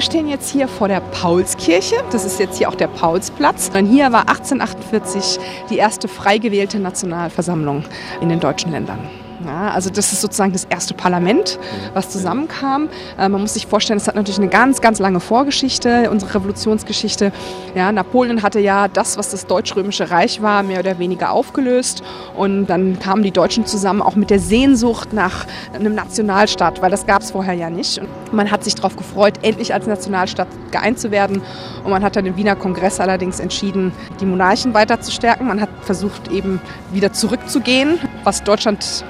Stehen 0.03 0.29
jetzt 0.29 0.51
hier 0.51 0.69
vor 0.69 0.89
der 0.89 1.01
Paulskirche. 1.01 1.97
Das 2.11 2.25
ist 2.25 2.39
jetzt 2.39 2.59
hier 2.59 2.69
auch 2.69 2.75
der 2.75 2.89
Paulsplatz. 2.89 3.71
Und 3.75 3.87
hier 3.87 4.13
war 4.13 4.29
1848 4.29 5.39
die 5.71 5.79
erste 5.79 6.09
frei 6.09 6.39
gewählte 6.39 6.79
Nationalversammlung 6.79 7.85
in 8.21 8.29
den 8.29 8.41
deutschen 8.41 8.73
Ländern. 8.73 8.99
Ja, 9.45 9.71
also 9.71 9.91
das 9.91 10.13
ist 10.13 10.21
sozusagen 10.21 10.53
das 10.53 10.65
erste 10.65 10.95
Parlament, 10.95 11.59
was 11.95 12.11
zusammenkam. 12.11 12.89
Äh, 13.19 13.29
man 13.29 13.41
muss 13.41 13.55
sich 13.55 13.67
vorstellen, 13.67 13.97
es 13.97 14.07
hat 14.07 14.15
natürlich 14.15 14.39
eine 14.39 14.49
ganz, 14.49 14.81
ganz 14.81 14.99
lange 14.99 15.21
Vorgeschichte, 15.21 16.11
unsere 16.11 16.35
Revolutionsgeschichte. 16.35 17.33
Ja, 17.75 17.91
Napoleon 17.91 18.43
hatte 18.43 18.61
ja 18.61 18.89
das, 18.89 19.19
was 19.19 19.31
das 19.31 19.47
Deutsch-Römische 19.47 20.11
Reich 20.11 20.43
war, 20.43 20.63
mehr 20.63 20.81
oder 20.81 20.99
weniger 20.99 21.33
aufgelöst. 21.33 22.03
Und 22.37 22.67
dann 22.67 22.99
kamen 23.01 23.23
die 23.23 23.33
Deutschen 23.33 23.67
zusammen 23.67 24.03
auch 24.03 24.15
mit 24.15 24.31
der 24.31 24.39
Sehnsucht 24.39 25.13
nach 25.13 25.47
einem 25.75 25.95
Nationalstaat, 25.95 26.81
weil 26.81 26.91
das 26.91 27.07
gab 27.07 27.23
es 27.23 27.33
vorher 27.33 27.55
ja 27.55 27.71
nicht. 27.71 27.99
Und 27.99 28.09
man 28.33 28.51
hat 28.51 28.63
sich 28.63 28.75
darauf 28.75 28.97
gefreut, 28.97 29.35
endlich 29.43 29.75
als 29.75 29.87
Nationalstaat 29.87 30.49
geeint 30.71 31.01
zu 31.01 31.11
werden. 31.11 31.43
Und 31.83 31.91
man 31.91 32.05
hat 32.05 32.15
dann 32.17 32.27
im 32.27 32.37
Wiener 32.37 32.55
Kongress 32.55 33.01
allerdings 33.01 33.41
entschieden, 33.41 33.93
die 34.21 34.27
Monarchen 34.27 34.73
weiter 34.75 35.01
zu 35.01 35.11
stärken. 35.11 35.49
Man 35.49 35.61
hat 35.61 35.71
versucht, 35.83 36.31
eben 36.31 36.61
wieder 36.93 37.13
zurückzugehen, 37.13 37.99
was 38.25 38.45
Deutschland 38.45 39.05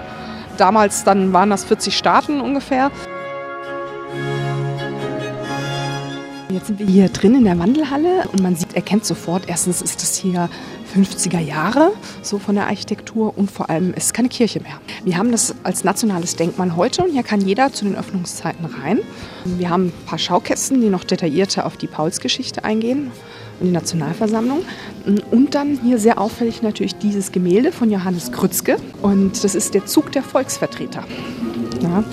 Damals 0.63 1.03
dann 1.03 1.33
waren 1.33 1.51
das 1.51 1.65
40 1.65 1.99
Staaten 1.99 2.41
ungefähr. 2.41 2.93
Jetzt 6.51 6.69
sind 6.69 6.79
wir 6.79 6.87
hier 6.87 7.09
drin 7.09 7.35
in 7.35 7.43
der 7.43 7.59
Wandelhalle 7.59 8.29
und 8.31 8.45
man 8.45 8.55
sieht, 8.55 8.77
erkennt 8.77 9.05
sofort, 9.05 9.49
erstens 9.49 9.83
ist 9.83 10.01
das 10.01 10.15
hier 10.15 10.49
50er 10.95 11.41
Jahre, 11.41 11.91
so 12.23 12.39
von 12.39 12.55
der 12.55 12.69
Architektur 12.69 13.37
und 13.37 13.51
vor 13.51 13.71
allem 13.71 13.93
ist 13.95 14.05
es 14.05 14.13
keine 14.13 14.29
Kirche 14.29 14.61
mehr. 14.61 14.81
Wir 15.03 15.19
haben 15.19 15.33
das 15.33 15.53
als 15.65 15.83
nationales 15.83 16.37
Denkmal 16.37 16.77
heute 16.77 17.03
und 17.03 17.11
hier 17.11 17.25
kann 17.25 17.41
jeder 17.41 17.73
zu 17.73 17.85
den 17.85 17.97
Öffnungszeiten 17.97 18.65
rein. 18.65 19.01
Wir 19.45 19.69
haben 19.69 19.87
ein 19.87 20.07
paar 20.07 20.21
Schaukästen, 20.21 20.81
die 20.81 20.91
noch 20.91 21.03
detaillierter 21.03 21.67
auf 21.67 21.77
die 21.77 21.89
Paulsgeschichte 21.89 22.63
eingehen 22.63 23.11
und 23.63 23.69
die 23.69 23.73
Nationalversammlung. 23.73 24.63
Und 25.31 25.55
dann 25.55 25.79
hier 25.83 25.99
sehr 25.99 26.21
auffällig 26.21 26.63
natürlich 26.63 26.97
dieses 26.97 27.33
Gemälde 27.33 27.73
von 27.73 27.91
Johannes 27.91 28.33
Krützke 28.33 28.77
und 29.01 29.43
das 29.43 29.55
ist 29.55 29.75
der 29.75 29.87
Zug 29.87 30.13
der 30.13 30.23
Volksvertreter. 30.23 31.05
Ja. 31.81 32.05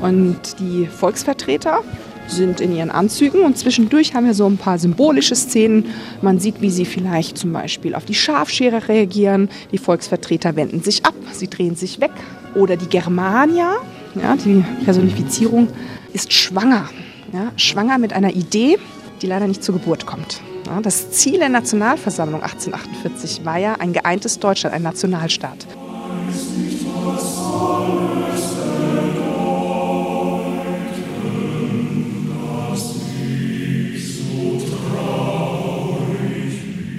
Und 0.00 0.38
die 0.58 0.86
Volksvertreter 0.86 1.80
sind 2.28 2.60
in 2.60 2.74
ihren 2.74 2.90
Anzügen 2.90 3.42
und 3.42 3.58
zwischendurch 3.58 4.14
haben 4.14 4.26
wir 4.26 4.34
so 4.34 4.46
ein 4.46 4.56
paar 4.56 4.78
symbolische 4.78 5.34
Szenen. 5.34 5.86
Man 6.22 6.38
sieht, 6.38 6.60
wie 6.60 6.70
sie 6.70 6.84
vielleicht 6.84 7.36
zum 7.36 7.52
Beispiel 7.52 7.94
auf 7.94 8.04
die 8.04 8.14
Schafschere 8.14 8.88
reagieren. 8.88 9.48
Die 9.70 9.78
Volksvertreter 9.78 10.56
wenden 10.56 10.82
sich 10.82 11.04
ab, 11.04 11.14
sie 11.32 11.48
drehen 11.48 11.76
sich 11.76 12.00
weg. 12.00 12.12
Oder 12.54 12.76
die 12.76 12.86
Germania, 12.86 13.76
ja, 14.14 14.36
die 14.36 14.64
Personifizierung, 14.84 15.68
ist 16.12 16.32
schwanger. 16.32 16.88
Ja, 17.32 17.50
schwanger 17.56 17.98
mit 17.98 18.12
einer 18.12 18.34
Idee, 18.34 18.78
die 19.20 19.26
leider 19.26 19.48
nicht 19.48 19.64
zur 19.64 19.74
Geburt 19.74 20.06
kommt. 20.06 20.40
Das 20.80 21.10
Ziel 21.10 21.38
der 21.38 21.50
Nationalversammlung 21.50 22.42
1848 22.42 23.44
war 23.44 23.58
ja 23.58 23.74
ein 23.74 23.92
geeintes 23.92 24.38
Deutschland, 24.38 24.74
ein 24.74 24.82
Nationalstaat. 24.82 25.66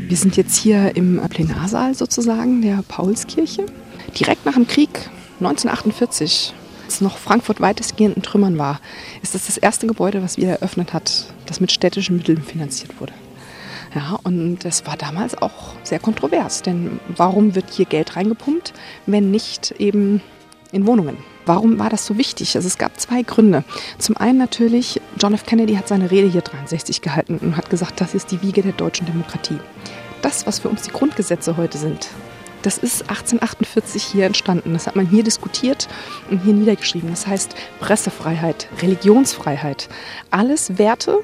Wir 0.08 0.18
sind 0.18 0.38
jetzt 0.38 0.56
hier 0.58 0.96
im 0.96 1.20
Plenarsaal 1.28 1.96
sozusagen 1.96 2.62
der 2.62 2.84
Paulskirche. 2.88 3.66
Direkt 4.20 4.46
nach 4.46 4.54
dem 4.54 4.68
Krieg 4.68 5.10
1948, 5.40 6.54
als 6.86 7.02
noch 7.02 7.18
Frankfurt 7.18 7.60
weitestgehend 7.60 8.18
in 8.18 8.22
Trümmern 8.22 8.60
war, 8.60 8.80
ist 9.24 9.34
das 9.34 9.48
das 9.48 9.58
erste 9.58 9.88
Gebäude, 9.88 10.22
was 10.22 10.38
wieder 10.38 10.52
eröffnet 10.52 10.94
hat, 10.94 11.34
das 11.48 11.60
mit 11.60 11.72
städtischen 11.72 12.18
Mitteln 12.18 12.44
finanziert 12.44 13.00
wurde. 13.02 13.14
Ja, 13.96 14.18
und 14.24 14.66
das 14.66 14.86
war 14.88 14.98
damals 14.98 15.40
auch 15.40 15.76
sehr 15.84 16.00
kontrovers, 16.00 16.64
denn 16.64 17.00
warum 17.16 17.54
wird 17.54 17.70
hier 17.70 17.86
Geld 17.86 18.16
reingepumpt, 18.16 18.74
wenn 19.06 19.30
nicht 19.30 19.72
eben 19.78 20.22
in 20.72 20.88
Wohnungen? 20.88 21.18
Warum 21.46 21.78
war 21.78 21.90
das 21.90 22.06
so 22.06 22.18
wichtig? 22.18 22.56
Also 22.56 22.68
es 22.68 22.78
gab 22.78 23.00
zwei 23.00 23.22
Gründe. 23.22 23.64
Zum 24.00 24.18
einen 24.18 24.40
natürlich, 24.40 25.00
John 25.20 25.34
F. 25.34 25.46
Kennedy 25.46 25.76
hat 25.76 25.88
seine 25.88 26.10
Rede 26.10 26.28
hier 26.28 26.42
63 26.42 27.02
gehalten 27.02 27.38
und 27.38 27.58
hat 27.58 27.70
gesagt, 27.70 28.02
das 28.02 28.16
ist 28.16 28.32
die 28.32 28.42
Wiege 28.42 28.64
der 28.64 28.72
deutschen 28.72 29.06
Demokratie. 29.06 29.60
Das, 30.22 30.48
was 30.48 30.60
für 30.60 30.70
uns 30.70 30.84
die 30.84 30.92
Grundgesetze 30.92 31.58
heute 31.58 31.78
sind, 31.78 32.08
das 32.64 32.78
ist 32.78 33.02
1848 33.02 34.04
hier 34.04 34.26
entstanden. 34.26 34.72
Das 34.72 34.88
hat 34.88 34.96
man 34.96 35.06
hier 35.06 35.24
diskutiert 35.24 35.90
und 36.32 36.40
hier 36.44 36.54
niedergeschrieben. 36.54 37.10
Das 37.10 37.28
heißt 37.28 37.56
Pressefreiheit, 37.82 38.70
Religionsfreiheit, 38.82 39.90
alles 40.32 40.78
Werte 40.78 41.20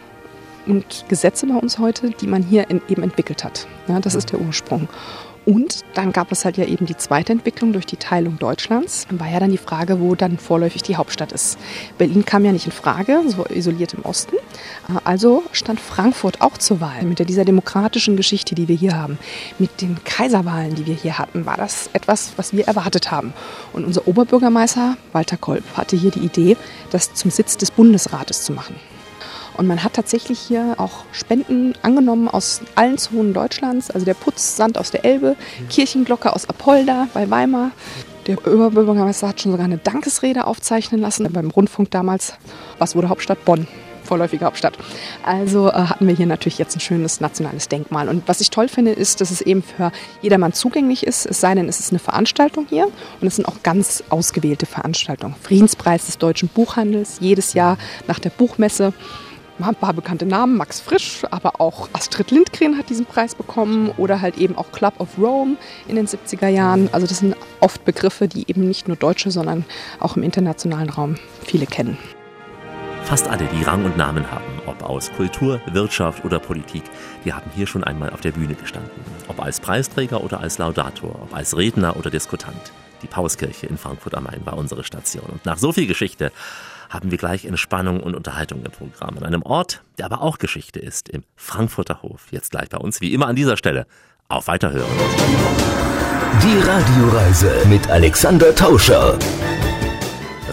und 0.69 1.05
Gesetze 1.09 1.47
bei 1.47 1.55
uns 1.55 1.79
heute, 1.79 2.11
die 2.11 2.27
man 2.27 2.43
hier 2.43 2.69
in, 2.69 2.81
eben 2.87 3.03
entwickelt 3.03 3.43
hat. 3.43 3.67
Ja, 3.87 3.99
das 3.99 4.15
ist 4.15 4.31
der 4.31 4.39
Ursprung. 4.39 4.87
Und 5.45 5.83
dann 5.95 6.11
gab 6.11 6.31
es 6.31 6.45
halt 6.45 6.57
ja 6.57 6.65
eben 6.65 6.85
die 6.85 6.95
zweite 6.95 7.31
Entwicklung 7.31 7.73
durch 7.73 7.87
die 7.87 7.97
Teilung 7.97 8.37
Deutschlands. 8.37 9.07
War 9.09 9.31
ja 9.31 9.39
dann 9.39 9.49
die 9.49 9.57
Frage, 9.57 9.99
wo 9.99 10.13
dann 10.13 10.37
vorläufig 10.37 10.83
die 10.83 10.95
Hauptstadt 10.95 11.31
ist. 11.31 11.57
Berlin 11.97 12.23
kam 12.23 12.45
ja 12.45 12.51
nicht 12.51 12.67
in 12.67 12.71
Frage, 12.71 13.21
so 13.25 13.45
isoliert 13.45 13.95
im 13.95 14.05
Osten. 14.05 14.35
Also 15.05 15.41
stand 15.51 15.79
Frankfurt 15.79 16.41
auch 16.41 16.57
zur 16.59 16.81
Wahl. 16.81 17.03
Mit 17.03 17.27
dieser 17.27 17.45
demokratischen 17.45 18.15
Geschichte, 18.15 18.53
die 18.53 18.67
wir 18.67 18.75
hier 18.75 18.95
haben, 18.95 19.17
mit 19.57 19.81
den 19.81 19.97
Kaiserwahlen, 20.03 20.75
die 20.75 20.85
wir 20.85 20.93
hier 20.93 21.17
hatten, 21.17 21.47
war 21.47 21.57
das 21.57 21.89
etwas, 21.93 22.33
was 22.35 22.53
wir 22.53 22.67
erwartet 22.67 23.09
haben. 23.09 23.33
Und 23.73 23.85
unser 23.85 24.07
Oberbürgermeister 24.07 24.97
Walter 25.13 25.37
Kolb 25.37 25.63
hatte 25.75 25.95
hier 25.95 26.11
die 26.11 26.19
Idee, 26.19 26.57
das 26.91 27.15
zum 27.15 27.31
Sitz 27.31 27.57
des 27.57 27.71
Bundesrates 27.71 28.43
zu 28.43 28.53
machen. 28.53 28.75
Und 29.59 29.67
man 29.67 29.83
hat 29.83 29.95
tatsächlich 29.95 30.39
hier 30.39 30.75
auch 30.77 31.03
Spenden 31.11 31.73
angenommen 31.81 32.29
aus 32.29 32.61
allen 32.75 32.97
Zonen 32.97 33.33
Deutschlands. 33.33 33.91
Also 33.91 34.05
der 34.05 34.13
Putzsand 34.13 34.77
aus 34.77 34.89
der 34.89 35.03
Elbe, 35.03 35.35
Kirchenglocke 35.69 36.33
aus 36.33 36.47
Apolda 36.47 37.09
bei 37.13 37.29
Weimar, 37.29 37.71
Der 38.25 38.37
Oberbürgermeister 38.37 39.27
hat 39.27 39.41
schon 39.41 39.51
sogar 39.51 39.65
eine 39.65 39.77
Dankesrede 39.77 40.47
aufzeichnen 40.47 41.01
lassen. 41.01 41.27
Beim 41.33 41.49
Rundfunk 41.49 41.91
damals, 41.91 42.35
was 42.77 42.95
wurde 42.95 43.09
Hauptstadt? 43.09 43.43
Bonn 43.43 43.67
vorläufige 44.05 44.45
Hauptstadt. 44.45 44.77
Also 45.23 45.67
äh, 45.67 45.73
hatten 45.73 46.07
wir 46.07 46.15
hier 46.15 46.25
natürlich 46.25 46.57
jetzt 46.57 46.75
ein 46.75 46.79
schönes 46.79 47.21
nationales 47.21 47.67
Denkmal. 47.67 48.09
Und 48.09 48.27
was 48.27 48.41
ich 48.41 48.49
toll 48.49 48.67
finde, 48.67 48.91
ist, 48.91 49.21
dass 49.21 49.29
es 49.29 49.41
eben 49.41 49.61
für 49.61 49.91
jedermann 50.21 50.53
zugänglich 50.53 51.05
ist, 51.05 51.27
es 51.27 51.39
sei 51.39 51.53
denn, 51.53 51.69
es 51.69 51.79
ist 51.79 51.91
eine 51.91 51.99
Veranstaltung 51.99 52.65
hier. 52.69 52.85
Und 53.21 53.27
es 53.27 53.35
sind 53.35 53.45
auch 53.45 53.61
ganz 53.61 54.03
ausgewählte 54.09 54.65
Veranstaltungen. 54.65 55.35
Friedenspreis 55.43 56.07
des 56.07 56.17
deutschen 56.17 56.49
Buchhandels, 56.49 57.17
jedes 57.19 57.53
Jahr 57.53 57.77
nach 58.07 58.19
der 58.19 58.31
Buchmesse 58.31 58.93
ein 59.67 59.75
paar 59.75 59.93
bekannte 59.93 60.25
Namen, 60.25 60.57
Max 60.57 60.79
Frisch, 60.79 61.23
aber 61.29 61.59
auch 61.59 61.89
Astrid 61.93 62.31
Lindgren 62.31 62.77
hat 62.77 62.89
diesen 62.89 63.05
Preis 63.05 63.35
bekommen 63.35 63.91
oder 63.97 64.21
halt 64.21 64.37
eben 64.37 64.57
auch 64.57 64.71
Club 64.71 64.93
of 64.99 65.09
Rome 65.17 65.57
in 65.87 65.95
den 65.95 66.07
70er 66.07 66.47
Jahren. 66.47 66.89
Also 66.93 67.05
das 67.05 67.19
sind 67.19 67.35
oft 67.59 67.83
Begriffe, 67.85 68.27
die 68.27 68.49
eben 68.49 68.67
nicht 68.67 68.87
nur 68.87 68.97
Deutsche, 68.97 69.31
sondern 69.31 69.65
auch 69.99 70.15
im 70.15 70.23
internationalen 70.23 70.89
Raum 70.89 71.15
viele 71.43 71.65
kennen. 71.65 71.97
Fast 73.03 73.27
alle, 73.27 73.45
die 73.45 73.63
Rang 73.63 73.85
und 73.85 73.97
Namen 73.97 74.29
haben, 74.29 74.45
ob 74.67 74.83
aus 74.83 75.11
Kultur, 75.11 75.59
Wirtschaft 75.71 76.23
oder 76.25 76.37
Politik, 76.37 76.83
die 77.25 77.33
haben 77.33 77.49
hier 77.55 77.65
schon 77.65 77.83
einmal 77.83 78.11
auf 78.11 78.21
der 78.21 78.31
Bühne 78.31 78.53
gestanden. 78.53 78.91
Ob 79.27 79.41
als 79.41 79.59
Preisträger 79.59 80.23
oder 80.23 80.39
als 80.41 80.59
Laudator, 80.59 81.15
ob 81.23 81.35
als 81.35 81.57
Redner 81.57 81.97
oder 81.97 82.11
Diskutant. 82.11 82.71
Die 83.01 83.07
Pauskirche 83.07 83.65
in 83.65 83.77
Frankfurt 83.77 84.13
am 84.15 84.25
Main 84.25 84.45
war 84.45 84.57
unsere 84.57 84.83
Station. 84.83 85.25
Und 85.25 85.45
nach 85.45 85.57
so 85.57 85.71
viel 85.71 85.87
Geschichte 85.87 86.31
haben 86.89 87.11
wir 87.11 87.17
gleich 87.17 87.45
Entspannung 87.45 88.01
und 88.01 88.15
Unterhaltung 88.15 88.63
im 88.65 88.71
Programm. 88.71 89.17
An 89.17 89.23
einem 89.23 89.43
Ort, 89.43 89.83
der 89.97 90.05
aber 90.05 90.21
auch 90.21 90.39
Geschichte 90.39 90.79
ist, 90.79 91.07
im 91.09 91.23
Frankfurter 91.35 92.01
Hof. 92.01 92.27
Jetzt 92.31 92.51
gleich 92.51 92.69
bei 92.69 92.77
uns, 92.77 92.99
wie 92.99 93.13
immer 93.13 93.27
an 93.27 93.35
dieser 93.35 93.57
Stelle. 93.57 93.85
Auf 94.27 94.47
Weiterhören. 94.47 94.89
Die 96.43 96.59
Radioreise 96.67 97.51
mit 97.67 97.89
Alexander 97.89 98.53
Tauscher. 98.53 99.17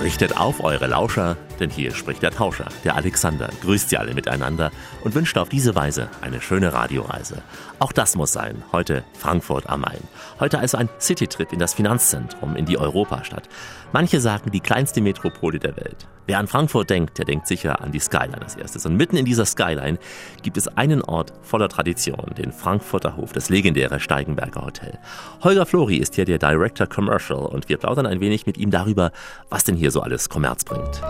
Richtet 0.02 0.36
auf 0.36 0.62
eure 0.62 0.86
Lauscher, 0.86 1.36
denn 1.60 1.70
hier 1.70 1.94
spricht 1.94 2.22
der 2.22 2.30
Tauscher, 2.30 2.66
der 2.84 2.96
Alexander, 2.96 3.48
grüßt 3.62 3.90
sie 3.90 3.96
alle 3.96 4.14
miteinander 4.14 4.70
und 5.04 5.14
wünscht 5.14 5.38
auf 5.38 5.48
diese 5.48 5.74
Weise 5.74 6.08
eine 6.20 6.40
schöne 6.40 6.72
Radioreise. 6.72 7.42
Auch 7.78 7.92
das 7.92 8.16
muss 8.16 8.32
sein, 8.32 8.62
heute 8.72 9.04
Frankfurt 9.18 9.68
am 9.68 9.82
Main. 9.82 10.00
Heute 10.40 10.58
also 10.58 10.76
ein 10.78 10.88
Citytrip 10.98 11.52
in 11.52 11.58
das 11.58 11.74
Finanzzentrum, 11.74 12.56
in 12.56 12.66
die 12.66 12.78
Europastadt. 12.78 13.48
Manche 13.92 14.20
sagen 14.20 14.50
die 14.50 14.60
kleinste 14.60 15.00
Metropole 15.00 15.58
der 15.58 15.76
Welt. 15.76 16.06
Wer 16.26 16.40
an 16.40 16.48
Frankfurt 16.48 16.90
denkt, 16.90 17.18
der 17.18 17.24
denkt 17.24 17.46
sicher 17.46 17.80
an 17.80 17.92
die 17.92 18.00
Skyline 18.00 18.42
als 18.42 18.56
erstes. 18.56 18.84
Und 18.84 18.96
mitten 18.96 19.16
in 19.16 19.24
dieser 19.24 19.44
Skyline 19.44 19.98
gibt 20.42 20.56
es 20.56 20.66
einen 20.66 21.02
Ort 21.02 21.32
voller 21.42 21.68
Tradition, 21.68 22.34
den 22.36 22.50
Frankfurter 22.50 23.16
Hof, 23.16 23.32
das 23.32 23.48
legendäre 23.48 24.00
Steigenberger 24.00 24.66
Hotel. 24.66 24.98
Holger 25.42 25.66
Flori 25.66 25.96
ist 25.96 26.16
hier 26.16 26.24
der 26.24 26.38
Director 26.38 26.88
Commercial 26.88 27.46
und 27.46 27.68
wir 27.68 27.76
plaudern 27.76 28.06
ein 28.06 28.20
wenig 28.20 28.44
mit 28.44 28.58
ihm 28.58 28.72
darüber, 28.72 29.12
was 29.50 29.62
denn 29.62 29.76
hier 29.76 29.92
so 29.92 30.00
alles 30.00 30.28
Kommerz 30.28 30.64
bringt. 30.64 31.00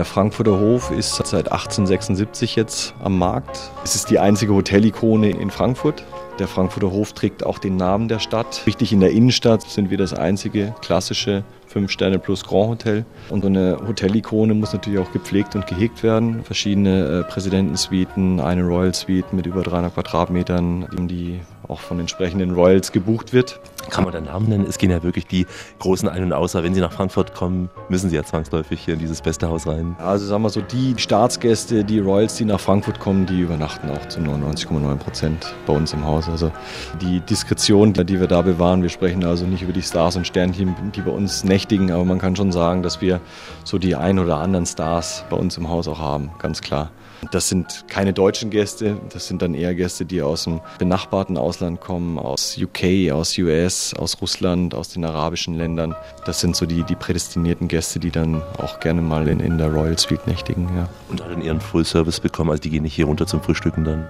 Der 0.00 0.06
Frankfurter 0.06 0.58
Hof 0.58 0.90
ist 0.90 1.16
seit 1.16 1.52
1876 1.52 2.56
jetzt 2.56 2.94
am 3.04 3.18
Markt. 3.18 3.70
Es 3.84 3.94
ist 3.94 4.08
die 4.08 4.18
einzige 4.18 4.54
Hotelikone 4.54 5.28
in 5.28 5.50
Frankfurt. 5.50 6.04
Der 6.38 6.48
Frankfurter 6.48 6.90
Hof 6.90 7.12
trägt 7.12 7.44
auch 7.44 7.58
den 7.58 7.76
Namen 7.76 8.08
der 8.08 8.18
Stadt. 8.18 8.62
Richtig 8.66 8.94
in 8.94 9.00
der 9.00 9.10
Innenstadt 9.10 9.60
sind 9.60 9.90
wir 9.90 9.98
das 9.98 10.14
einzige 10.14 10.74
klassische 10.80 11.44
5 11.70 11.90
Sterne 11.90 12.18
plus 12.18 12.44
Grand 12.44 12.70
Hotel. 12.70 13.04
Und 13.28 13.42
so 13.42 13.46
eine 13.46 13.78
Hotelikone 13.86 14.54
muss 14.54 14.72
natürlich 14.72 14.98
auch 14.98 15.12
gepflegt 15.12 15.54
und 15.54 15.66
gehegt 15.68 16.02
werden. 16.02 16.42
Verschiedene 16.42 17.20
äh, 17.20 17.30
Präsidentensuiten, 17.30 18.40
eine 18.40 18.62
Royal 18.64 18.92
Suite 18.92 19.32
mit 19.32 19.46
über 19.46 19.62
300 19.62 19.94
Quadratmetern, 19.94 20.88
die 21.08 21.40
auch 21.70 21.80
von 21.80 22.00
entsprechenden 22.00 22.50
Royals 22.50 22.92
gebucht 22.92 23.32
wird. 23.32 23.60
Kann 23.88 24.04
man 24.04 24.12
den 24.12 24.24
Namen 24.24 24.48
nennen? 24.48 24.66
Es 24.68 24.78
gehen 24.78 24.90
ja 24.90 25.02
wirklich 25.02 25.26
die 25.26 25.46
Großen 25.78 26.08
ein 26.08 26.22
und 26.22 26.32
aus. 26.32 26.54
Wenn 26.54 26.74
Sie 26.74 26.80
nach 26.80 26.92
Frankfurt 26.92 27.34
kommen, 27.34 27.70
müssen 27.88 28.10
Sie 28.10 28.16
ja 28.16 28.24
zwangsläufig 28.24 28.80
hier 28.80 28.94
in 28.94 29.00
dieses 29.00 29.22
beste 29.22 29.48
Haus 29.48 29.66
rein. 29.66 29.96
Also 29.98 30.26
sagen 30.26 30.42
wir 30.42 30.50
so, 30.50 30.60
die 30.60 30.94
Staatsgäste, 30.96 31.84
die 31.84 31.98
Royals, 31.98 32.34
die 32.36 32.44
nach 32.44 32.60
Frankfurt 32.60 33.00
kommen, 33.00 33.26
die 33.26 33.40
übernachten 33.40 33.90
auch 33.90 34.06
zu 34.08 34.20
99,9 34.20 34.96
Prozent 34.96 35.54
bei 35.66 35.72
uns 35.72 35.92
im 35.92 36.04
Haus. 36.04 36.28
Also 36.28 36.52
die 37.00 37.20
Diskretion, 37.20 37.92
die 37.92 38.20
wir 38.20 38.26
da 38.26 38.42
bewahren, 38.42 38.82
wir 38.82 38.90
sprechen 38.90 39.24
also 39.24 39.46
nicht 39.46 39.62
über 39.62 39.72
die 39.72 39.82
Stars 39.82 40.16
und 40.16 40.26
Sternchen, 40.26 40.74
die 40.94 41.00
bei 41.00 41.10
uns 41.10 41.44
nächtigen, 41.60 41.90
aber 41.90 42.06
man 42.06 42.18
kann 42.18 42.36
schon 42.36 42.52
sagen, 42.52 42.82
dass 42.82 43.02
wir 43.02 43.20
so 43.64 43.76
die 43.76 43.94
ein 43.94 44.18
oder 44.18 44.38
anderen 44.38 44.64
Stars 44.64 45.24
bei 45.28 45.36
uns 45.36 45.58
im 45.58 45.68
Haus 45.68 45.88
auch 45.88 45.98
haben, 45.98 46.30
ganz 46.38 46.62
klar. 46.62 46.90
Das 47.32 47.50
sind 47.50 47.84
keine 47.86 48.14
deutschen 48.14 48.48
Gäste, 48.48 48.96
das 49.12 49.26
sind 49.26 49.42
dann 49.42 49.52
eher 49.52 49.74
Gäste, 49.74 50.06
die 50.06 50.22
aus 50.22 50.44
dem 50.44 50.60
benachbarten 50.78 51.36
Ausland 51.36 51.82
kommen, 51.82 52.18
aus 52.18 52.56
UK, 52.56 53.12
aus 53.12 53.36
US, 53.36 53.92
aus 53.92 54.22
Russland, 54.22 54.74
aus 54.74 54.88
den 54.88 55.04
arabischen 55.04 55.52
Ländern. 55.54 55.94
Das 56.24 56.40
sind 56.40 56.56
so 56.56 56.64
die, 56.64 56.82
die 56.82 56.94
prädestinierten 56.94 57.68
Gäste, 57.68 58.00
die 58.00 58.10
dann 58.10 58.40
auch 58.56 58.80
gerne 58.80 59.02
mal 59.02 59.28
in, 59.28 59.38
in 59.38 59.58
der 59.58 59.68
Royal 59.68 59.98
Suite 59.98 60.26
nächtigen. 60.26 60.66
Ja. 60.74 60.88
Und 61.10 61.20
dann 61.20 61.42
ihren 61.42 61.60
Full 61.60 61.84
Service 61.84 62.20
bekommen, 62.20 62.48
also 62.48 62.62
die 62.62 62.70
gehen 62.70 62.84
nicht 62.84 62.94
hier 62.94 63.04
runter 63.04 63.26
zum 63.26 63.42
Frühstücken 63.42 63.84
dann? 63.84 64.06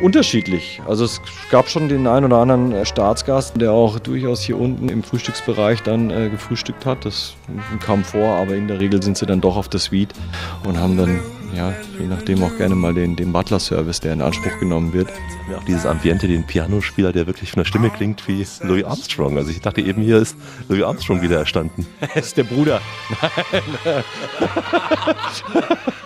Unterschiedlich. 0.00 0.80
Also 0.86 1.04
es 1.04 1.20
gab 1.50 1.68
schon 1.68 1.88
den 1.88 2.06
einen 2.06 2.26
oder 2.26 2.38
anderen 2.38 2.84
Staatsgast, 2.86 3.60
der 3.60 3.72
auch 3.72 3.98
durchaus 3.98 4.42
hier 4.42 4.58
unten 4.58 4.88
im 4.88 5.02
Frühstücksbereich 5.02 5.82
dann 5.82 6.10
äh, 6.10 6.28
gefrühstückt 6.28 6.86
hat. 6.86 7.04
Das 7.04 7.34
kam 7.80 8.04
vor, 8.04 8.36
aber 8.36 8.54
in 8.54 8.68
der 8.68 8.80
Regel 8.80 9.02
sind 9.02 9.18
sie 9.18 9.26
dann 9.26 9.40
doch 9.40 9.56
auf 9.56 9.68
der 9.68 9.80
Suite 9.80 10.12
und 10.64 10.78
haben 10.78 10.96
dann 10.96 11.20
ja, 11.54 11.74
je 11.98 12.06
nachdem 12.06 12.42
auch 12.42 12.56
gerne 12.56 12.74
mal 12.74 12.94
den, 12.94 13.16
den 13.16 13.32
Butler-Service, 13.32 14.00
der 14.00 14.12
in 14.12 14.20
Anspruch 14.20 14.58
genommen 14.58 14.92
wird. 14.92 15.08
Ja, 15.50 15.58
auch 15.58 15.64
dieses 15.64 15.86
Ambiente, 15.86 16.28
den 16.28 16.44
Pianospieler, 16.44 17.12
der 17.12 17.26
wirklich 17.26 17.52
von 17.52 17.60
der 17.60 17.64
Stimme 17.64 17.90
klingt 17.90 18.26
wie 18.28 18.46
Louis 18.62 18.84
Armstrong. 18.84 19.36
Also 19.36 19.50
ich 19.50 19.60
dachte 19.60 19.80
eben, 19.80 20.02
hier 20.02 20.18
ist 20.18 20.36
Louis 20.68 20.82
Armstrong 20.82 21.22
wieder 21.22 21.38
erstanden. 21.38 21.86
das 22.00 22.16
ist 22.26 22.36
der 22.36 22.44
Bruder. 22.44 22.80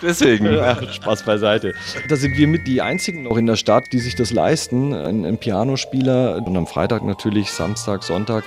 Deswegen. 0.02 0.46
Ja, 0.46 0.92
Spaß 0.92 1.24
beiseite. 1.24 1.74
Da 2.08 2.16
sind 2.16 2.36
wir 2.36 2.48
mit 2.48 2.66
die 2.66 2.82
einzigen 2.82 3.24
noch 3.24 3.36
in 3.36 3.46
der 3.46 3.56
Stadt, 3.56 3.92
die 3.92 3.98
sich 3.98 4.14
das 4.14 4.32
leisten. 4.32 4.94
Ein, 4.94 5.24
ein 5.24 5.38
Pianospieler 5.38 6.42
und 6.44 6.56
am 6.56 6.66
Freitag 6.66 7.04
natürlich, 7.04 7.50
Samstag, 7.50 8.02
Sonntag 8.02 8.44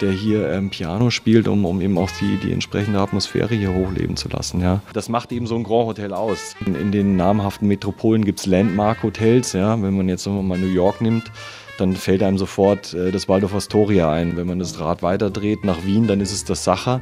der 0.00 0.12
hier 0.12 0.50
ähm, 0.50 0.70
Piano 0.70 1.10
spielt, 1.10 1.48
um, 1.48 1.64
um 1.64 1.80
eben 1.80 1.98
auch 1.98 2.10
die, 2.20 2.36
die 2.36 2.52
entsprechende 2.52 3.00
Atmosphäre 3.00 3.54
hier 3.54 3.74
hochleben 3.74 4.16
zu 4.16 4.28
lassen. 4.28 4.60
Ja. 4.60 4.80
Das 4.92 5.08
macht 5.08 5.32
eben 5.32 5.46
so 5.46 5.56
ein 5.56 5.64
Grand 5.64 5.86
Hotel 5.86 6.12
aus. 6.12 6.54
In, 6.64 6.74
in 6.74 6.92
den 6.92 7.16
namhaften 7.16 7.68
Metropolen 7.68 8.24
gibt 8.24 8.40
es 8.40 8.46
Landmark-Hotels. 8.46 9.52
Ja. 9.52 9.80
Wenn 9.82 9.96
man 9.96 10.08
jetzt 10.08 10.26
mal 10.26 10.58
New 10.58 10.66
York 10.66 11.00
nimmt, 11.00 11.30
dann 11.80 11.96
fällt 11.96 12.22
einem 12.22 12.38
sofort 12.38 12.94
äh, 12.94 13.10
das 13.10 13.28
Waldorf 13.28 13.54
Astoria 13.54 14.12
ein. 14.12 14.36
Wenn 14.36 14.46
man 14.46 14.58
das 14.58 14.78
Rad 14.78 15.02
weiterdreht 15.02 15.64
nach 15.64 15.84
Wien, 15.84 16.06
dann 16.06 16.20
ist 16.20 16.32
es 16.32 16.44
das 16.44 16.64
Sacher. 16.64 17.00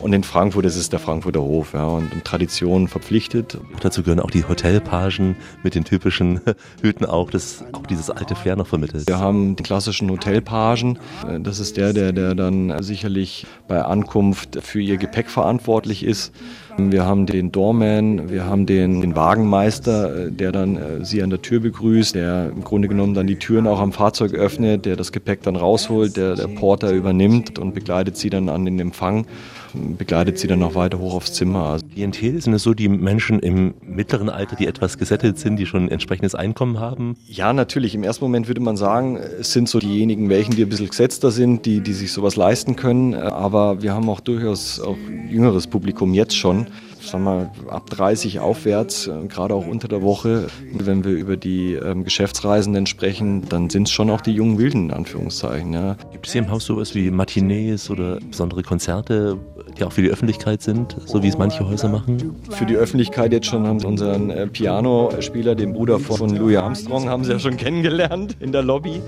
Und 0.00 0.12
in 0.12 0.22
Frankfurt 0.22 0.64
ist 0.64 0.76
es 0.76 0.90
der 0.90 0.98
Frankfurter 0.98 1.42
Hof. 1.42 1.72
Ja, 1.74 1.84
und, 1.84 2.12
und 2.12 2.24
Tradition 2.24 2.88
verpflichtet. 2.88 3.58
Dazu 3.80 4.02
gehören 4.02 4.20
auch 4.20 4.30
die 4.30 4.46
Hotelpagen 4.46 5.36
mit 5.62 5.74
den 5.74 5.84
typischen 5.84 6.40
Hüten 6.82 7.04
auch, 7.06 7.30
das 7.30 7.64
auch 7.72 7.86
dieses 7.86 8.10
alte 8.10 8.36
Flair 8.36 8.56
noch 8.56 8.66
vermittelt. 8.66 9.08
Wir 9.08 9.18
haben 9.18 9.56
den 9.56 9.64
klassischen 9.64 10.10
Hotelpagen. 10.10 10.98
Äh, 11.26 11.40
das 11.40 11.58
ist 11.58 11.76
der, 11.76 11.92
der, 11.92 12.12
der 12.12 12.34
dann 12.34 12.82
sicherlich 12.82 13.46
bei 13.66 13.82
Ankunft 13.82 14.58
für 14.62 14.80
ihr 14.80 14.96
Gepäck 14.98 15.30
verantwortlich 15.30 16.04
ist. 16.04 16.32
Wir 16.80 17.04
haben 17.04 17.26
den 17.26 17.50
Doorman, 17.50 18.30
wir 18.30 18.44
haben 18.44 18.64
den, 18.64 19.00
den 19.00 19.16
Wagenmeister, 19.16 20.26
äh, 20.26 20.30
der 20.30 20.52
dann 20.52 20.76
äh, 20.76 21.04
sie 21.04 21.24
an 21.24 21.30
der 21.30 21.42
Tür 21.42 21.58
begrüßt, 21.58 22.14
der 22.14 22.50
im 22.54 22.62
Grunde 22.62 22.86
genommen 22.86 23.14
dann 23.14 23.26
die 23.26 23.36
Türen 23.36 23.66
auch 23.66 23.80
am 23.80 23.90
Fahrzeug 23.90 24.32
öffnet, 24.32 24.86
der 24.86 24.94
das 24.94 25.10
Gepäck 25.10 25.42
dann 25.42 25.56
rausholt, 25.56 26.16
der 26.16 26.36
der 26.36 26.46
Porter 26.46 26.92
übernimmt 26.92 27.58
und 27.58 27.74
begleitet 27.74 28.16
sie 28.16 28.30
dann 28.30 28.48
an 28.48 28.64
den 28.64 28.78
Empfang 28.78 29.26
begleitet 29.74 30.38
sie 30.38 30.46
dann 30.46 30.58
noch 30.58 30.74
weiter 30.74 30.98
hoch 30.98 31.14
aufs 31.14 31.32
Zimmer. 31.32 31.64
Also 31.64 31.86
Klientel 31.86 32.40
sind 32.40 32.52
es 32.54 32.62
so 32.62 32.74
die 32.74 32.88
Menschen 32.88 33.40
im 33.40 33.74
mittleren 33.82 34.28
Alter, 34.28 34.56
die 34.56 34.66
etwas 34.66 34.98
gesettelt 34.98 35.38
sind, 35.38 35.56
die 35.56 35.66
schon 35.66 35.84
ein 35.84 35.90
entsprechendes 35.90 36.34
Einkommen 36.34 36.78
haben? 36.78 37.16
Ja, 37.26 37.52
natürlich. 37.52 37.94
Im 37.94 38.02
ersten 38.02 38.24
Moment 38.24 38.48
würde 38.48 38.60
man 38.60 38.76
sagen, 38.76 39.16
es 39.16 39.52
sind 39.52 39.68
so 39.68 39.78
diejenigen, 39.78 40.28
welchen 40.28 40.54
die 40.54 40.62
ein 40.62 40.68
bisschen 40.68 40.88
gesetzter 40.88 41.30
sind, 41.30 41.66
die, 41.66 41.80
die 41.80 41.92
sich 41.92 42.12
sowas 42.12 42.36
leisten 42.36 42.76
können. 42.76 43.14
Aber 43.14 43.82
wir 43.82 43.94
haben 43.94 44.08
auch 44.08 44.20
durchaus 44.20 44.80
auch 44.80 44.96
jüngeres 45.28 45.66
Publikum 45.66 46.14
jetzt 46.14 46.36
schon 46.36 46.66
sagen 47.10 47.24
wir, 47.24 47.50
ab 47.68 47.88
30 47.90 48.40
aufwärts, 48.40 49.06
äh, 49.06 49.26
gerade 49.28 49.54
auch 49.54 49.66
unter 49.66 49.88
der 49.88 50.02
Woche. 50.02 50.48
Wenn 50.72 51.04
wir 51.04 51.12
über 51.12 51.36
die 51.36 51.74
ähm, 51.74 52.04
Geschäftsreisenden 52.04 52.86
sprechen, 52.86 53.48
dann 53.48 53.70
sind 53.70 53.88
es 53.88 53.92
schon 53.92 54.10
auch 54.10 54.20
die 54.20 54.32
jungen 54.32 54.58
Wilden, 54.58 54.86
in 54.86 54.92
Anführungszeichen. 54.92 55.72
Ja. 55.72 55.96
Gibt 56.12 56.26
es 56.26 56.32
hier 56.32 56.42
im 56.42 56.50
Haus 56.50 56.64
sowas 56.64 56.94
wie 56.94 57.10
Matinees 57.10 57.90
oder 57.90 58.18
besondere 58.20 58.62
Konzerte, 58.62 59.38
die 59.78 59.84
auch 59.84 59.92
für 59.92 60.02
die 60.02 60.10
Öffentlichkeit 60.10 60.62
sind, 60.62 60.96
so 61.06 61.22
wie 61.22 61.28
es 61.28 61.38
manche 61.38 61.66
Häuser 61.68 61.88
machen? 61.88 62.36
Für 62.50 62.66
die 62.66 62.76
Öffentlichkeit 62.76 63.32
jetzt 63.32 63.46
schon 63.46 63.66
haben 63.66 63.80
sie 63.80 63.86
unseren 63.86 64.30
äh, 64.30 64.46
Pianospieler, 64.46 65.54
den 65.54 65.72
Bruder 65.72 65.98
von 65.98 66.36
Louis 66.36 66.56
Armstrong, 66.56 67.08
haben 67.08 67.24
sie 67.24 67.32
ja 67.32 67.38
schon 67.38 67.56
kennengelernt 67.56 68.36
in 68.40 68.52
der 68.52 68.62
Lobby. 68.62 69.00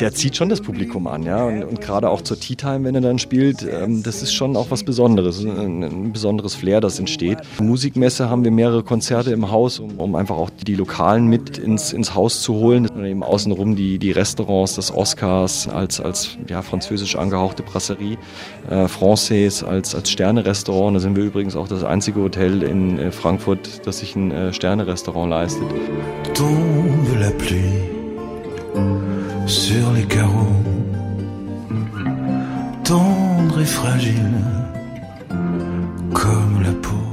Der 0.00 0.12
zieht 0.12 0.36
schon 0.36 0.48
das 0.48 0.60
Publikum 0.60 1.06
an, 1.06 1.22
ja. 1.24 1.44
Und, 1.44 1.64
und 1.64 1.80
gerade 1.80 2.08
auch 2.08 2.22
zur 2.22 2.38
Tea 2.38 2.54
Time, 2.54 2.84
wenn 2.84 2.94
er 2.94 3.00
dann 3.00 3.18
spielt, 3.18 3.66
ähm, 3.68 4.02
das 4.02 4.22
ist 4.22 4.32
schon 4.32 4.56
auch 4.56 4.70
was 4.70 4.84
Besonderes, 4.84 5.44
ein, 5.44 5.82
ein 5.82 6.12
besonderes 6.12 6.54
Flair, 6.54 6.80
das 6.80 6.98
entsteht 6.98 7.33
entsteht. 7.34 7.60
Musikmesse 7.60 8.28
haben 8.30 8.44
wir 8.44 8.50
mehrere 8.50 8.82
Konzerte 8.82 9.32
im 9.32 9.50
Haus, 9.50 9.78
um, 9.78 9.98
um 9.98 10.14
einfach 10.14 10.36
auch 10.36 10.50
die 10.50 10.74
Lokalen 10.74 11.26
mit 11.26 11.58
ins, 11.58 11.92
ins 11.92 12.14
Haus 12.14 12.42
zu 12.42 12.54
holen. 12.54 12.88
Und 12.88 13.04
eben 13.04 13.22
außenrum 13.22 13.76
die, 13.76 13.98
die 13.98 14.10
Restaurants 14.10 14.74
des 14.74 14.94
Oscars 14.94 15.68
als, 15.68 16.00
als 16.00 16.36
ja, 16.48 16.62
französisch 16.62 17.16
angehauchte 17.16 17.62
Brasserie, 17.62 18.18
äh, 18.70 18.86
Français 18.86 19.64
als, 19.64 19.94
als 19.94 20.10
Sterne-Restaurant. 20.10 20.96
Da 20.96 21.00
sind 21.00 21.16
wir 21.16 21.24
übrigens 21.24 21.56
auch 21.56 21.68
das 21.68 21.84
einzige 21.84 22.20
Hotel 22.20 22.62
in 22.62 22.98
äh, 22.98 23.10
Frankfurt, 23.10 23.86
das 23.86 23.98
sich 23.98 24.16
ein 24.16 24.30
äh, 24.30 24.52
Sterne-Restaurant 24.52 25.30
leistet. 25.30 25.66
Tombe 26.34 27.18
la 27.20 27.30
pluie 27.30 27.94
sur 29.46 29.92
les 29.92 30.06
carreaux, 30.06 30.48
tendre 32.82 33.60
et 33.60 33.66
fragile 33.66 34.32
comme 36.12 36.62
la 36.62 36.72
peau. 36.80 37.03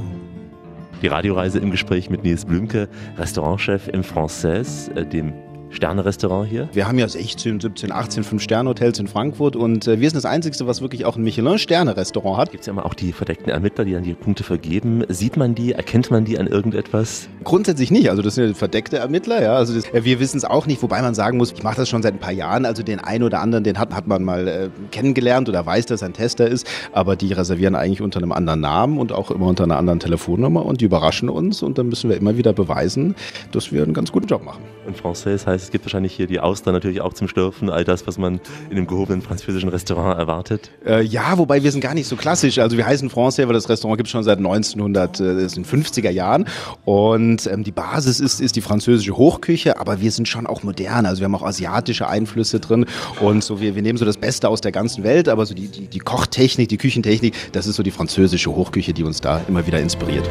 Die 1.02 1.08
Radioreise 1.08 1.58
im 1.58 1.72
Gespräch 1.72 2.10
mit 2.10 2.22
Nils 2.22 2.44
Blümke, 2.44 2.88
Restaurantchef 3.18 3.88
im 3.88 4.02
Française, 4.02 4.94
äh, 4.94 5.04
dem 5.04 5.32
Sterne-Restaurant 5.72 6.48
hier? 6.48 6.68
Wir 6.72 6.86
haben 6.86 6.98
ja 6.98 7.08
16, 7.08 7.60
17, 7.60 7.92
18 7.92 8.24
Fünf-Sterne-Hotels 8.24 8.98
in 8.98 9.08
Frankfurt 9.08 9.56
und 9.56 9.86
äh, 9.86 10.00
wir 10.00 10.08
sind 10.08 10.16
das 10.16 10.24
Einzige, 10.24 10.66
was 10.66 10.82
wirklich 10.82 11.04
auch 11.04 11.16
ein 11.16 11.22
Michelin-Sterne-Restaurant 11.22 12.38
hat. 12.38 12.50
Gibt 12.50 12.62
es 12.62 12.66
ja 12.66 12.72
immer 12.72 12.86
auch 12.86 12.94
die 12.94 13.12
verdeckten 13.12 13.50
Ermittler, 13.50 13.84
die 13.84 13.92
dann 13.92 14.02
die 14.02 14.14
Punkte 14.14 14.44
vergeben. 14.44 15.04
Sieht 15.08 15.36
man 15.36 15.54
die? 15.54 15.72
Erkennt 15.72 16.10
man 16.10 16.24
die 16.24 16.38
an 16.38 16.46
irgendetwas? 16.46 17.28
Grundsätzlich 17.44 17.90
nicht. 17.90 18.10
Also 18.10 18.22
das 18.22 18.34
sind 18.34 18.56
verdeckte 18.56 18.98
Ermittler. 18.98 19.42
Ja. 19.42 19.54
Also 19.54 19.74
das, 19.74 19.84
äh, 19.92 20.04
wir 20.04 20.20
wissen 20.20 20.36
es 20.36 20.44
auch 20.44 20.66
nicht, 20.66 20.82
wobei 20.82 21.00
man 21.02 21.14
sagen 21.14 21.38
muss, 21.38 21.52
ich 21.52 21.62
mache 21.62 21.76
das 21.76 21.88
schon 21.88 22.02
seit 22.02 22.14
ein 22.14 22.20
paar 22.20 22.32
Jahren. 22.32 22.66
Also 22.66 22.82
den 22.82 23.00
einen 23.00 23.24
oder 23.24 23.40
anderen, 23.40 23.64
den 23.64 23.78
hat, 23.78 23.94
hat 23.94 24.06
man 24.06 24.22
mal 24.22 24.48
äh, 24.48 24.68
kennengelernt 24.90 25.48
oder 25.48 25.64
weiß, 25.64 25.86
dass 25.86 26.02
er 26.02 26.08
ein 26.08 26.12
Tester 26.12 26.46
ist. 26.46 26.66
Aber 26.92 27.16
die 27.16 27.32
reservieren 27.32 27.74
eigentlich 27.74 28.02
unter 28.02 28.18
einem 28.18 28.32
anderen 28.32 28.60
Namen 28.60 28.98
und 28.98 29.12
auch 29.12 29.30
immer 29.30 29.46
unter 29.46 29.64
einer 29.64 29.78
anderen 29.78 30.00
Telefonnummer 30.00 30.64
und 30.66 30.80
die 30.80 30.84
überraschen 30.84 31.28
uns 31.28 31.62
und 31.62 31.78
dann 31.78 31.88
müssen 31.88 32.10
wir 32.10 32.16
immer 32.16 32.36
wieder 32.36 32.52
beweisen, 32.52 33.14
dass 33.52 33.72
wir 33.72 33.82
einen 33.82 33.94
ganz 33.94 34.12
guten 34.12 34.26
Job 34.26 34.44
machen. 34.44 34.62
Und 34.86 34.96
Français 34.96 35.46
heißt, 35.46 35.61
es 35.62 35.70
gibt 35.70 35.84
wahrscheinlich 35.84 36.14
hier 36.14 36.26
die 36.26 36.40
Austern 36.40 36.74
natürlich 36.74 37.00
auch 37.00 37.12
zum 37.12 37.28
Schlürfen, 37.28 37.70
all 37.70 37.84
das, 37.84 38.06
was 38.06 38.18
man 38.18 38.40
in 38.70 38.76
einem 38.76 38.86
gehobenen 38.86 39.22
französischen 39.22 39.68
Restaurant 39.68 40.18
erwartet. 40.18 40.70
Äh, 40.84 41.02
ja, 41.04 41.38
wobei 41.38 41.62
wir 41.62 41.70
sind 41.70 41.80
gar 41.80 41.94
nicht 41.94 42.06
so 42.06 42.16
klassisch. 42.16 42.58
Also 42.58 42.76
wir 42.76 42.86
heißen 42.86 43.10
Français, 43.10 43.46
weil 43.46 43.54
das 43.54 43.68
Restaurant 43.68 43.98
gibt 43.98 44.08
es 44.08 44.12
schon 44.12 44.24
seit 44.24 44.38
1950er 44.38 46.10
Jahren 46.10 46.46
und 46.84 47.46
ähm, 47.46 47.64
die 47.64 47.72
Basis 47.72 48.20
ist, 48.20 48.40
ist 48.40 48.56
die 48.56 48.60
französische 48.60 49.16
Hochküche, 49.16 49.78
aber 49.78 50.00
wir 50.00 50.10
sind 50.10 50.28
schon 50.28 50.46
auch 50.46 50.62
modern. 50.62 51.06
Also 51.06 51.20
wir 51.20 51.24
haben 51.24 51.34
auch 51.34 51.42
asiatische 51.42 52.08
Einflüsse 52.08 52.60
drin 52.60 52.86
und 53.20 53.44
so 53.44 53.60
wir, 53.60 53.74
wir 53.74 53.82
nehmen 53.82 53.98
so 53.98 54.04
das 54.04 54.16
Beste 54.16 54.48
aus 54.48 54.60
der 54.60 54.72
ganzen 54.72 55.04
Welt, 55.04 55.28
aber 55.28 55.46
so 55.46 55.54
die, 55.54 55.68
die, 55.68 55.86
die 55.86 55.98
Kochtechnik, 55.98 56.68
die 56.68 56.78
Küchentechnik, 56.78 57.34
das 57.52 57.66
ist 57.66 57.76
so 57.76 57.82
die 57.82 57.90
französische 57.90 58.50
Hochküche, 58.54 58.92
die 58.92 59.04
uns 59.04 59.20
da 59.20 59.40
immer 59.48 59.66
wieder 59.66 59.80
inspiriert. 59.80 60.28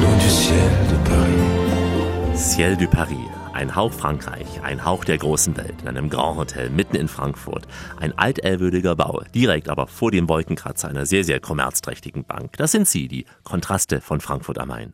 Du 0.00 0.30
ciel 0.30 0.56
de 0.88 0.98
Paris. 1.04 2.54
Ciel 2.54 2.76
du 2.76 2.86
Paris. 2.86 3.43
Ein 3.54 3.76
Hauch 3.76 3.92
Frankreich, 3.92 4.62
ein 4.64 4.84
Hauch 4.84 5.04
der 5.04 5.16
großen 5.16 5.56
Welt, 5.56 5.82
in 5.82 5.86
einem 5.86 6.10
Grand 6.10 6.38
Hotel 6.38 6.70
mitten 6.70 6.96
in 6.96 7.06
Frankfurt. 7.06 7.68
Ein 7.96 8.12
altehrwürdiger 8.18 8.96
Bau, 8.96 9.22
direkt 9.32 9.68
aber 9.68 9.86
vor 9.86 10.10
dem 10.10 10.28
Wolkenkratzer 10.28 10.88
einer 10.88 11.06
sehr, 11.06 11.22
sehr 11.22 11.38
kommerzträchtigen 11.38 12.24
Bank. 12.24 12.56
Das 12.56 12.72
sind 12.72 12.88
sie, 12.88 13.06
die 13.06 13.26
Kontraste 13.44 14.00
von 14.00 14.20
Frankfurt 14.20 14.58
am 14.58 14.70
Main. 14.70 14.92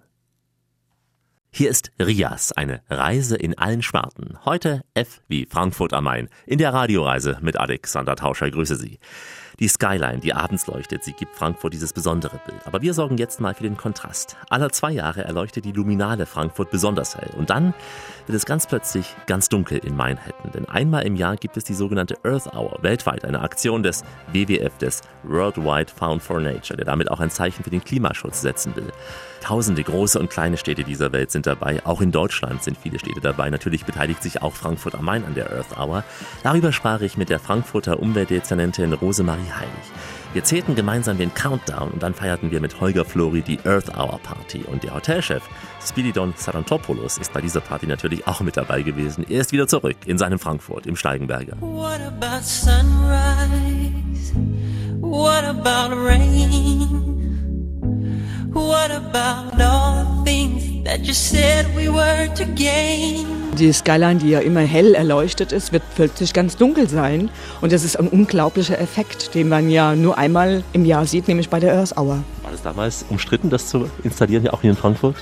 Hier 1.50 1.70
ist 1.70 1.90
Rias, 1.98 2.52
eine 2.52 2.82
Reise 2.90 3.34
in 3.36 3.56
allen 3.56 3.80
Sparten. 3.80 4.38
Heute 4.44 4.82
F 4.92 5.22
wie 5.26 5.46
Frankfurt 5.46 5.94
am 5.94 6.04
Main, 6.04 6.28
in 6.44 6.58
der 6.58 6.74
Radioreise 6.74 7.38
mit 7.40 7.58
Alexander 7.58 8.14
Tauscher. 8.14 8.50
Grüße 8.50 8.76
Sie. 8.76 8.98
Die 9.60 9.68
Skyline, 9.68 10.20
die 10.20 10.32
abends 10.32 10.66
leuchtet, 10.66 11.04
sie 11.04 11.12
gibt 11.12 11.36
Frankfurt 11.36 11.74
dieses 11.74 11.92
besondere 11.92 12.40
Bild. 12.46 12.66
Aber 12.66 12.80
wir 12.80 12.94
sorgen 12.94 13.18
jetzt 13.18 13.40
mal 13.40 13.54
für 13.54 13.64
den 13.64 13.76
Kontrast. 13.76 14.38
Alle 14.48 14.70
zwei 14.70 14.90
Jahre 14.90 15.22
erleuchtet 15.22 15.66
die 15.66 15.72
Luminale 15.72 16.24
Frankfurt 16.24 16.70
besonders 16.70 17.14
hell. 17.14 17.28
Und 17.36 17.50
dann 17.50 17.74
wird 18.26 18.36
es 18.36 18.46
ganz 18.46 18.66
plötzlich 18.66 19.14
ganz 19.26 19.50
dunkel 19.50 19.76
in 19.84 19.94
Manhattan. 19.94 20.50
Denn 20.52 20.66
einmal 20.66 21.04
im 21.04 21.14
Jahr 21.14 21.36
gibt 21.36 21.58
es 21.58 21.64
die 21.64 21.74
sogenannte 21.74 22.16
Earth 22.24 22.54
Hour, 22.54 22.78
weltweit 22.80 23.26
eine 23.26 23.42
Aktion 23.42 23.82
des 23.82 24.02
WWF, 24.32 24.78
des 24.78 25.02
Worldwide 25.24 25.92
Found 25.94 26.22
for 26.22 26.40
Nature, 26.40 26.78
der 26.78 26.86
damit 26.86 27.10
auch 27.10 27.20
ein 27.20 27.30
Zeichen 27.30 27.62
für 27.62 27.70
den 27.70 27.84
Klimaschutz 27.84 28.40
setzen 28.40 28.74
will. 28.76 28.90
Tausende 29.40 29.82
große 29.82 30.18
und 30.18 30.30
kleine 30.30 30.56
Städte 30.56 30.84
dieser 30.84 31.12
Welt 31.12 31.30
sind 31.30 31.46
dabei. 31.46 31.84
Auch 31.84 32.00
in 32.00 32.12
Deutschland 32.12 32.62
sind 32.62 32.76
viele 32.76 32.98
Städte 32.98 33.20
dabei. 33.20 33.50
Natürlich 33.50 33.84
beteiligt 33.84 34.22
sich 34.22 34.42
auch 34.42 34.54
Frankfurt 34.54 34.94
am 34.94 35.04
Main 35.04 35.24
an 35.24 35.34
der 35.34 35.50
Earth 35.50 35.78
Hour. 35.78 36.04
Darüber 36.42 36.72
sprach 36.72 37.00
ich 37.00 37.16
mit 37.16 37.30
der 37.30 37.40
Frankfurter 37.40 38.00
Umweltdezernentin 38.00 38.92
Rosemarie 38.92 39.50
Heilig. 39.50 39.70
Wir 40.32 40.44
zählten 40.44 40.76
gemeinsam 40.76 41.18
den 41.18 41.34
Countdown 41.34 41.90
und 41.90 42.02
dann 42.02 42.14
feierten 42.14 42.52
wir 42.52 42.60
mit 42.60 42.80
Holger 42.80 43.04
Flori 43.04 43.42
die 43.42 43.58
Earth 43.64 43.96
Hour 43.96 44.20
Party. 44.22 44.62
Und 44.64 44.84
der 44.84 44.94
Hotelchef 44.94 45.42
Spiridon 45.84 46.34
Sarantopoulos 46.36 47.18
ist 47.18 47.32
bei 47.32 47.40
dieser 47.40 47.60
Party 47.60 47.86
natürlich 47.86 48.26
auch 48.28 48.40
mit 48.40 48.56
dabei 48.56 48.82
gewesen. 48.82 49.26
Er 49.28 49.40
ist 49.40 49.52
wieder 49.52 49.66
zurück 49.66 49.96
in 50.06 50.18
seinem 50.18 50.38
Frankfurt 50.38 50.86
im 50.86 50.94
Steigenberger. 50.94 51.56
What 51.60 52.00
about 52.00 52.42
sunrise? 52.42 54.34
What 55.00 55.44
about 55.44 55.96
rain? 55.96 57.19
Die 63.58 63.72
Skyline, 63.72 64.18
die 64.18 64.30
ja 64.30 64.40
immer 64.40 64.60
hell 64.60 64.94
erleuchtet 64.94 65.52
ist, 65.52 65.72
wird 65.72 65.82
plötzlich 65.94 66.32
ganz 66.32 66.56
dunkel 66.56 66.88
sein. 66.88 67.30
Und 67.60 67.72
das 67.72 67.84
ist 67.84 67.96
ein 67.96 68.08
unglaublicher 68.08 68.80
Effekt, 68.80 69.34
den 69.34 69.48
man 69.48 69.70
ja 69.70 69.94
nur 69.94 70.18
einmal 70.18 70.64
im 70.72 70.84
Jahr 70.84 71.06
sieht, 71.06 71.28
nämlich 71.28 71.48
bei 71.48 71.60
der 71.60 71.74
Earth 71.74 71.96
Hour. 71.96 72.24
War 72.42 72.52
es 72.52 72.62
damals 72.62 73.04
umstritten, 73.08 73.50
das 73.50 73.68
zu 73.68 73.88
installieren, 74.02 74.44
ja 74.44 74.52
auch 74.52 74.62
hier 74.62 74.70
in 74.70 74.76
Frankfurt? 74.76 75.14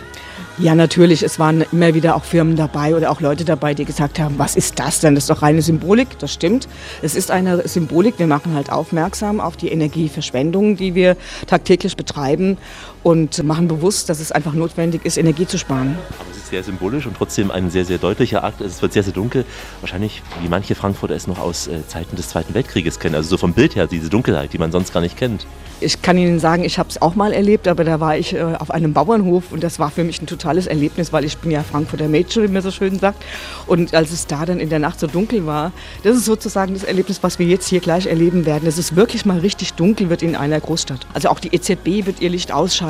Ja, 0.60 0.74
natürlich. 0.74 1.22
Es 1.22 1.38
waren 1.38 1.64
immer 1.70 1.94
wieder 1.94 2.16
auch 2.16 2.24
Firmen 2.24 2.56
dabei 2.56 2.96
oder 2.96 3.12
auch 3.12 3.20
Leute 3.20 3.44
dabei, 3.44 3.74
die 3.74 3.84
gesagt 3.84 4.18
haben, 4.18 4.38
was 4.38 4.56
ist 4.56 4.80
das 4.80 4.98
denn? 4.98 5.14
Das 5.14 5.24
ist 5.24 5.30
doch 5.30 5.42
reine 5.42 5.62
Symbolik. 5.62 6.18
Das 6.18 6.32
stimmt. 6.32 6.66
Es 7.00 7.14
ist 7.14 7.30
eine 7.30 7.68
Symbolik. 7.68 8.18
Wir 8.18 8.26
machen 8.26 8.54
halt 8.54 8.72
aufmerksam 8.72 9.38
auf 9.38 9.56
die 9.56 9.68
Energieverschwendung, 9.68 10.76
die 10.76 10.96
wir 10.96 11.16
tagtäglich 11.46 11.96
betreiben 11.96 12.58
und 13.02 13.42
machen 13.44 13.68
bewusst, 13.68 14.08
dass 14.08 14.20
es 14.20 14.32
einfach 14.32 14.52
notwendig 14.52 15.04
ist, 15.04 15.16
Energie 15.16 15.46
zu 15.46 15.58
sparen. 15.58 15.98
Aber 16.18 16.30
es 16.30 16.38
ist 16.38 16.48
sehr 16.48 16.62
symbolisch 16.62 17.06
und 17.06 17.16
trotzdem 17.16 17.50
ein 17.50 17.70
sehr, 17.70 17.84
sehr 17.84 17.98
deutlicher 17.98 18.44
Akt. 18.44 18.60
Es 18.60 18.82
wird 18.82 18.92
sehr, 18.92 19.02
sehr 19.02 19.12
dunkel. 19.12 19.44
Wahrscheinlich, 19.80 20.22
wie 20.42 20.48
manche 20.48 20.74
Frankfurter 20.74 21.14
es 21.14 21.26
noch 21.26 21.38
aus 21.38 21.66
äh, 21.66 21.86
Zeiten 21.86 22.16
des 22.16 22.28
Zweiten 22.28 22.54
Weltkrieges 22.54 22.98
kennen. 22.98 23.14
Also 23.14 23.30
so 23.30 23.36
vom 23.36 23.52
Bild 23.52 23.76
her, 23.76 23.86
diese 23.86 24.08
Dunkelheit, 24.08 24.52
die 24.52 24.58
man 24.58 24.72
sonst 24.72 24.92
gar 24.92 25.00
nicht 25.00 25.16
kennt. 25.16 25.46
Ich 25.80 26.02
kann 26.02 26.18
Ihnen 26.18 26.40
sagen, 26.40 26.64
ich 26.64 26.78
habe 26.80 26.88
es 26.88 27.00
auch 27.00 27.14
mal 27.14 27.32
erlebt, 27.32 27.68
aber 27.68 27.84
da 27.84 28.00
war 28.00 28.18
ich 28.18 28.34
äh, 28.34 28.40
auf 28.40 28.72
einem 28.72 28.92
Bauernhof 28.92 29.52
und 29.52 29.62
das 29.62 29.78
war 29.78 29.92
für 29.92 30.02
mich 30.02 30.20
ein 30.20 30.26
totales 30.26 30.66
Erlebnis, 30.66 31.12
weil 31.12 31.24
ich 31.24 31.38
bin 31.38 31.52
ja 31.52 31.62
Frankfurter 31.62 32.08
Mädchen, 32.08 32.42
wie 32.42 32.48
man 32.48 32.62
so 32.62 32.72
schön 32.72 32.98
sagt. 32.98 33.22
Und 33.66 33.94
als 33.94 34.10
es 34.10 34.26
da 34.26 34.44
dann 34.44 34.58
in 34.58 34.70
der 34.70 34.80
Nacht 34.80 34.98
so 34.98 35.06
dunkel 35.06 35.46
war, 35.46 35.70
das 36.02 36.16
ist 36.16 36.24
sozusagen 36.24 36.74
das 36.74 36.82
Erlebnis, 36.82 37.22
was 37.22 37.38
wir 37.38 37.46
jetzt 37.46 37.68
hier 37.68 37.78
gleich 37.78 38.06
erleben 38.06 38.44
werden. 38.44 38.66
Es 38.66 38.76
ist 38.76 38.96
wirklich 38.96 39.24
mal 39.24 39.38
richtig 39.38 39.74
dunkel 39.74 40.10
wird 40.10 40.22
in 40.22 40.34
einer 40.34 40.58
Großstadt. 40.58 41.06
Also 41.14 41.28
auch 41.28 41.38
die 41.38 41.54
EZB 41.54 42.06
wird 42.06 42.20
ihr 42.20 42.30
Licht 42.30 42.50
ausschalten, 42.50 42.87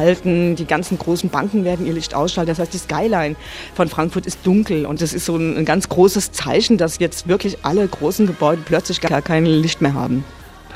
die 0.57 0.67
ganzen 0.67 0.99
großen 0.99 1.31
Banken 1.31 1.65
werden 1.65 1.87
ihr 1.87 1.93
Licht 1.93 2.15
ausschalten. 2.15 2.49
Das 2.49 2.59
heißt, 2.59 2.73
die 2.73 2.79
Skyline 2.79 3.37
von 3.75 3.89
Frankfurt 3.89 4.27
ist 4.27 4.41
dunkel 4.45 4.87
und 4.87 5.01
das 5.01 5.13
ist 5.13 5.25
so 5.25 5.37
ein, 5.37 5.57
ein 5.57 5.65
ganz 5.65 5.89
großes 5.89 6.33
Zeichen, 6.33 6.79
dass 6.79 6.99
jetzt 6.99 7.29
wirklich 7.29 7.65
alle 7.65 7.87
großen 7.87 8.27
Gebäude 8.27 8.63
plötzlich 8.65 9.01
gar 9.01 9.23
kein 9.23 9.47
Licht 9.47 9.81
mehr 9.81 9.95
haben. 9.95 10.25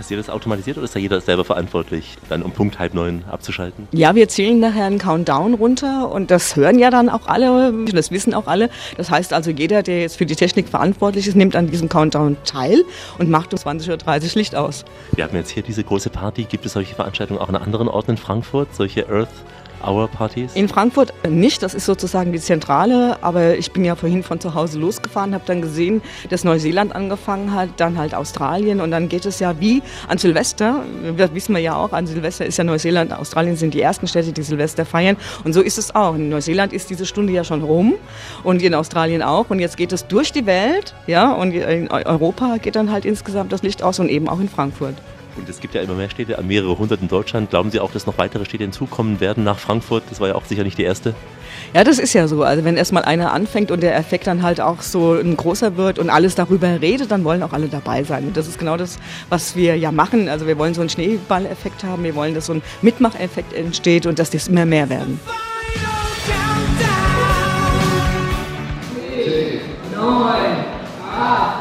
Passiert 0.02 0.18
das 0.18 0.30
automatisiert 0.30 0.78
oder 0.78 0.84
ist 0.86 0.96
da 0.96 0.98
jeder 0.98 1.20
selber 1.20 1.44
verantwortlich, 1.44 2.16
dann 2.28 2.42
um 2.42 2.50
Punkt 2.50 2.80
halb 2.80 2.92
neun 2.92 3.22
abzuschalten? 3.30 3.86
Ja, 3.92 4.16
wir 4.16 4.28
zählen 4.28 4.58
nachher 4.58 4.86
einen 4.86 4.98
Countdown 4.98 5.54
runter 5.54 6.10
und 6.10 6.32
das 6.32 6.56
hören 6.56 6.80
ja 6.80 6.90
dann 6.90 7.08
auch 7.08 7.28
alle, 7.28 7.72
das 7.92 8.10
wissen 8.10 8.34
auch 8.34 8.48
alle. 8.48 8.68
Das 8.96 9.12
heißt 9.12 9.32
also, 9.32 9.52
jeder, 9.52 9.84
der 9.84 10.00
jetzt 10.00 10.16
für 10.16 10.26
die 10.26 10.34
Technik 10.34 10.68
verantwortlich 10.68 11.28
ist, 11.28 11.36
nimmt 11.36 11.54
an 11.54 11.70
diesem 11.70 11.88
Countdown 11.88 12.36
teil 12.44 12.82
und 13.18 13.30
macht 13.30 13.52
um 13.52 13.60
20.30 13.60 14.24
Uhr 14.24 14.30
Licht 14.34 14.56
aus. 14.56 14.84
Wir 15.12 15.22
haben 15.22 15.36
jetzt 15.36 15.50
hier 15.50 15.62
diese 15.62 15.84
große 15.84 16.10
Party. 16.10 16.46
Gibt 16.50 16.66
es 16.66 16.72
solche 16.72 16.96
Veranstaltungen 16.96 17.38
auch 17.38 17.48
an 17.48 17.54
anderen 17.54 17.86
Orten 17.86 18.10
in 18.10 18.16
Frankfurt? 18.16 18.74
Solche 18.74 19.08
Earth 19.08 19.28
Hour 19.86 20.08
Partys? 20.08 20.54
In 20.54 20.68
Frankfurt 20.68 21.12
nicht, 21.28 21.62
das 21.62 21.74
ist 21.74 21.86
sozusagen 21.86 22.32
die 22.32 22.40
Zentrale, 22.40 23.18
aber 23.22 23.56
ich 23.56 23.72
bin 23.72 23.84
ja 23.84 23.96
vorhin 23.96 24.22
von 24.22 24.40
zu 24.40 24.54
Hause 24.54 24.78
losgefahren, 24.78 25.34
habe 25.34 25.44
dann 25.46 25.62
gesehen, 25.62 26.02
dass 26.30 26.44
Neuseeland 26.44 26.94
angefangen 26.94 27.54
hat, 27.54 27.68
dann 27.78 27.98
halt 27.98 28.14
Australien 28.14 28.80
und 28.80 28.90
dann 28.90 29.08
geht 29.08 29.26
es 29.26 29.40
ja 29.40 29.58
wie 29.60 29.82
an 30.08 30.18
Silvester, 30.18 30.84
das 31.16 31.34
wissen 31.34 31.54
wir 31.54 31.60
ja 31.60 31.76
auch, 31.76 31.92
an 31.92 32.06
Silvester 32.06 32.46
ist 32.46 32.58
ja 32.58 32.64
Neuseeland, 32.64 33.12
Australien 33.12 33.56
sind 33.56 33.74
die 33.74 33.80
ersten 33.80 34.06
Städte, 34.06 34.32
die 34.32 34.42
Silvester 34.42 34.84
feiern 34.84 35.16
und 35.44 35.52
so 35.52 35.60
ist 35.60 35.78
es 35.78 35.94
auch. 35.94 36.14
In 36.14 36.28
Neuseeland 36.28 36.72
ist 36.72 36.90
diese 36.90 37.06
Stunde 37.06 37.32
ja 37.32 37.44
schon 37.44 37.62
rum 37.62 37.94
und 38.44 38.62
in 38.62 38.74
Australien 38.74 39.22
auch 39.22 39.50
und 39.50 39.58
jetzt 39.58 39.76
geht 39.76 39.92
es 39.92 40.06
durch 40.06 40.32
die 40.32 40.46
Welt, 40.46 40.94
ja, 41.06 41.32
und 41.32 41.52
in 41.52 41.90
Europa 41.90 42.56
geht 42.58 42.76
dann 42.76 42.90
halt 42.90 43.04
insgesamt 43.04 43.52
das 43.52 43.62
Licht 43.62 43.82
aus 43.82 43.98
und 43.98 44.08
eben 44.08 44.28
auch 44.28 44.40
in 44.40 44.48
Frankfurt. 44.48 44.94
Und 45.36 45.48
es 45.48 45.60
gibt 45.60 45.74
ja 45.74 45.80
immer 45.80 45.94
mehr 45.94 46.10
Städte, 46.10 46.40
mehrere 46.42 46.78
hundert 46.78 47.00
in 47.00 47.08
Deutschland. 47.08 47.50
Glauben 47.50 47.70
Sie 47.70 47.80
auch, 47.80 47.90
dass 47.90 48.06
noch 48.06 48.18
weitere 48.18 48.44
Städte 48.44 48.64
hinzukommen 48.64 49.20
werden 49.20 49.44
nach 49.44 49.58
Frankfurt? 49.58 50.04
Das 50.10 50.20
war 50.20 50.28
ja 50.28 50.34
auch 50.34 50.44
sicher 50.44 50.64
nicht 50.64 50.78
die 50.78 50.84
erste. 50.84 51.14
Ja, 51.74 51.84
das 51.84 51.98
ist 51.98 52.12
ja 52.12 52.28
so. 52.28 52.42
Also 52.42 52.64
wenn 52.64 52.76
erstmal 52.76 53.04
einer 53.04 53.32
anfängt 53.32 53.70
und 53.70 53.82
der 53.82 53.96
Effekt 53.96 54.26
dann 54.26 54.42
halt 54.42 54.60
auch 54.60 54.82
so 54.82 55.14
ein 55.14 55.36
großer 55.36 55.76
wird 55.76 55.98
und 55.98 56.10
alles 56.10 56.34
darüber 56.34 56.80
redet, 56.80 57.10
dann 57.10 57.24
wollen 57.24 57.42
auch 57.42 57.52
alle 57.52 57.68
dabei 57.68 58.04
sein. 58.04 58.24
Und 58.24 58.36
das 58.36 58.48
ist 58.48 58.58
genau 58.58 58.76
das, 58.76 58.98
was 59.28 59.56
wir 59.56 59.76
ja 59.76 59.90
machen. 59.90 60.28
Also 60.28 60.46
wir 60.46 60.58
wollen 60.58 60.74
so 60.74 60.80
einen 60.80 60.90
Schneeballeffekt 60.90 61.84
haben, 61.84 62.04
wir 62.04 62.14
wollen, 62.14 62.34
dass 62.34 62.46
so 62.46 62.54
ein 62.54 62.62
Mitmacheffekt 62.82 63.54
entsteht 63.54 64.06
und 64.06 64.18
dass 64.18 64.30
das 64.30 64.48
immer 64.48 64.66
mehr 64.66 64.88
werden. 64.88 65.20
neun, 70.02 70.64
acht, 71.10 71.56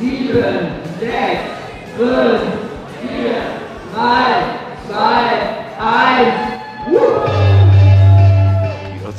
sieben, 0.00 0.68
sechs, 1.00 1.40
fünf, 1.96 2.40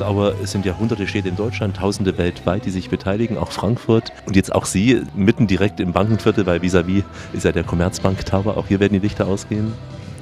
Hour 0.08 0.34
es 0.42 0.52
sind 0.52 0.66
ja 0.66 0.78
hunderte 0.78 1.06
Städte 1.06 1.28
in 1.28 1.36
Deutschland, 1.36 1.78
tausende 1.78 2.18
weltweit, 2.18 2.66
die 2.66 2.70
sich 2.70 2.90
beteiligen, 2.90 3.38
auch 3.38 3.52
Frankfurt. 3.52 4.12
Und 4.26 4.36
jetzt 4.36 4.54
auch 4.54 4.66
Sie, 4.66 5.02
mitten 5.14 5.48
direkt 5.48 5.80
im 5.80 5.92
Bankenviertel, 5.92 6.46
weil 6.46 6.62
vis-à-vis 6.62 7.04
ist 7.34 7.44
ja 7.44 7.52
der 7.52 7.64
Commerzbank 7.64 8.26
Tower. 8.26 8.58
Auch 8.58 8.68
hier 8.68 8.80
werden 8.80 8.94
die 8.94 9.00
Lichter 9.00 9.28
ausgehen. 9.28 9.74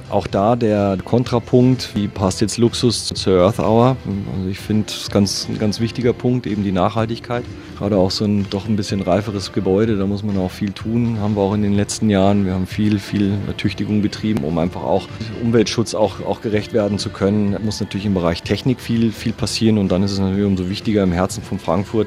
Auch 0.08 0.28
da 0.28 0.54
der 0.54 0.98
Kontrapunkt, 1.04 1.96
wie 1.96 2.06
passt 2.06 2.40
jetzt 2.40 2.58
Luxus 2.58 3.06
zur 3.06 3.40
Earth 3.40 3.58
Hour? 3.58 3.96
Also 4.36 4.48
ich 4.48 4.60
finde, 4.60 4.84
das 4.86 4.98
ist 4.98 5.10
ganz, 5.10 5.48
ein 5.48 5.58
ganz 5.58 5.80
wichtiger 5.80 6.12
Punkt, 6.12 6.46
eben 6.46 6.62
die 6.62 6.70
Nachhaltigkeit. 6.70 7.42
Gerade 7.76 7.96
auch 7.96 8.12
so 8.12 8.24
ein 8.24 8.46
doch 8.48 8.68
ein 8.68 8.76
bisschen 8.76 9.02
reiferes 9.02 9.52
Gebäude, 9.52 9.96
da 9.96 10.06
muss 10.06 10.22
man 10.22 10.38
auch 10.38 10.52
viel 10.52 10.70
tun. 10.70 11.18
Haben 11.20 11.34
wir 11.34 11.42
auch 11.42 11.54
in 11.54 11.62
den 11.62 11.72
letzten 11.72 12.08
Jahren. 12.08 12.46
Wir 12.46 12.54
haben 12.54 12.68
viel, 12.68 13.00
viel 13.00 13.36
Tüchtigung 13.56 14.00
betrieben, 14.00 14.44
um 14.44 14.56
einfach 14.58 14.84
auch 14.84 15.08
Umweltschutz 15.42 15.94
auch, 15.94 16.24
auch 16.24 16.40
gerecht 16.40 16.72
werden 16.72 16.98
zu 16.98 17.10
können. 17.10 17.52
Da 17.52 17.58
muss 17.58 17.80
natürlich 17.80 18.06
im 18.06 18.14
Bereich 18.14 18.44
Technik 18.44 18.80
viel, 18.80 19.10
viel 19.10 19.32
passieren 19.32 19.76
und 19.76 19.90
dann 19.90 20.04
ist 20.04 20.12
es 20.12 20.20
natürlich 20.20 20.46
umso 20.46 20.70
wichtiger 20.70 21.02
im 21.02 21.12
Herzen 21.12 21.42
von 21.42 21.58
Frankfurt, 21.58 22.06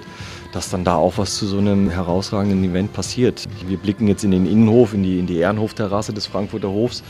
dass 0.52 0.70
dann 0.70 0.84
da 0.84 0.96
auch 0.96 1.18
was 1.18 1.36
zu 1.36 1.46
so 1.46 1.60
einem 1.60 1.90
herausragenden 1.90 2.64
Event 2.64 2.94
passiert. 2.94 3.48
Wir 3.68 3.78
blicken 3.78 4.08
jetzt 4.08 4.24
in 4.24 4.32
den 4.32 4.46
Innenhof, 4.46 4.94
in 4.94 5.04
die, 5.04 5.20
in 5.20 5.28
die 5.28 5.38
Ehrenhofterrasse 5.38 6.14
des 6.14 6.26
Frankfurter 6.26 6.70
Hofs. 6.70 7.04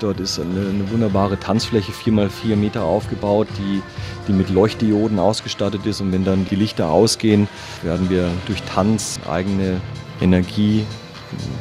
Dort 0.00 0.20
ist 0.20 0.40
eine, 0.40 0.68
eine 0.68 0.90
wunderbare 0.90 1.38
Tanzfläche, 1.38 1.92
4x4 1.92 2.56
Meter 2.56 2.84
aufgebaut, 2.84 3.48
die, 3.58 3.82
die 4.26 4.32
mit 4.32 4.50
Leuchtdioden 4.50 5.18
ausgestattet 5.18 5.86
ist. 5.86 6.00
Und 6.00 6.12
wenn 6.12 6.24
dann 6.24 6.46
die 6.50 6.56
Lichter 6.56 6.90
ausgehen, 6.90 7.48
werden 7.82 8.10
wir 8.10 8.28
durch 8.46 8.62
Tanz 8.62 9.20
eigene 9.30 9.80
Energie 10.20 10.84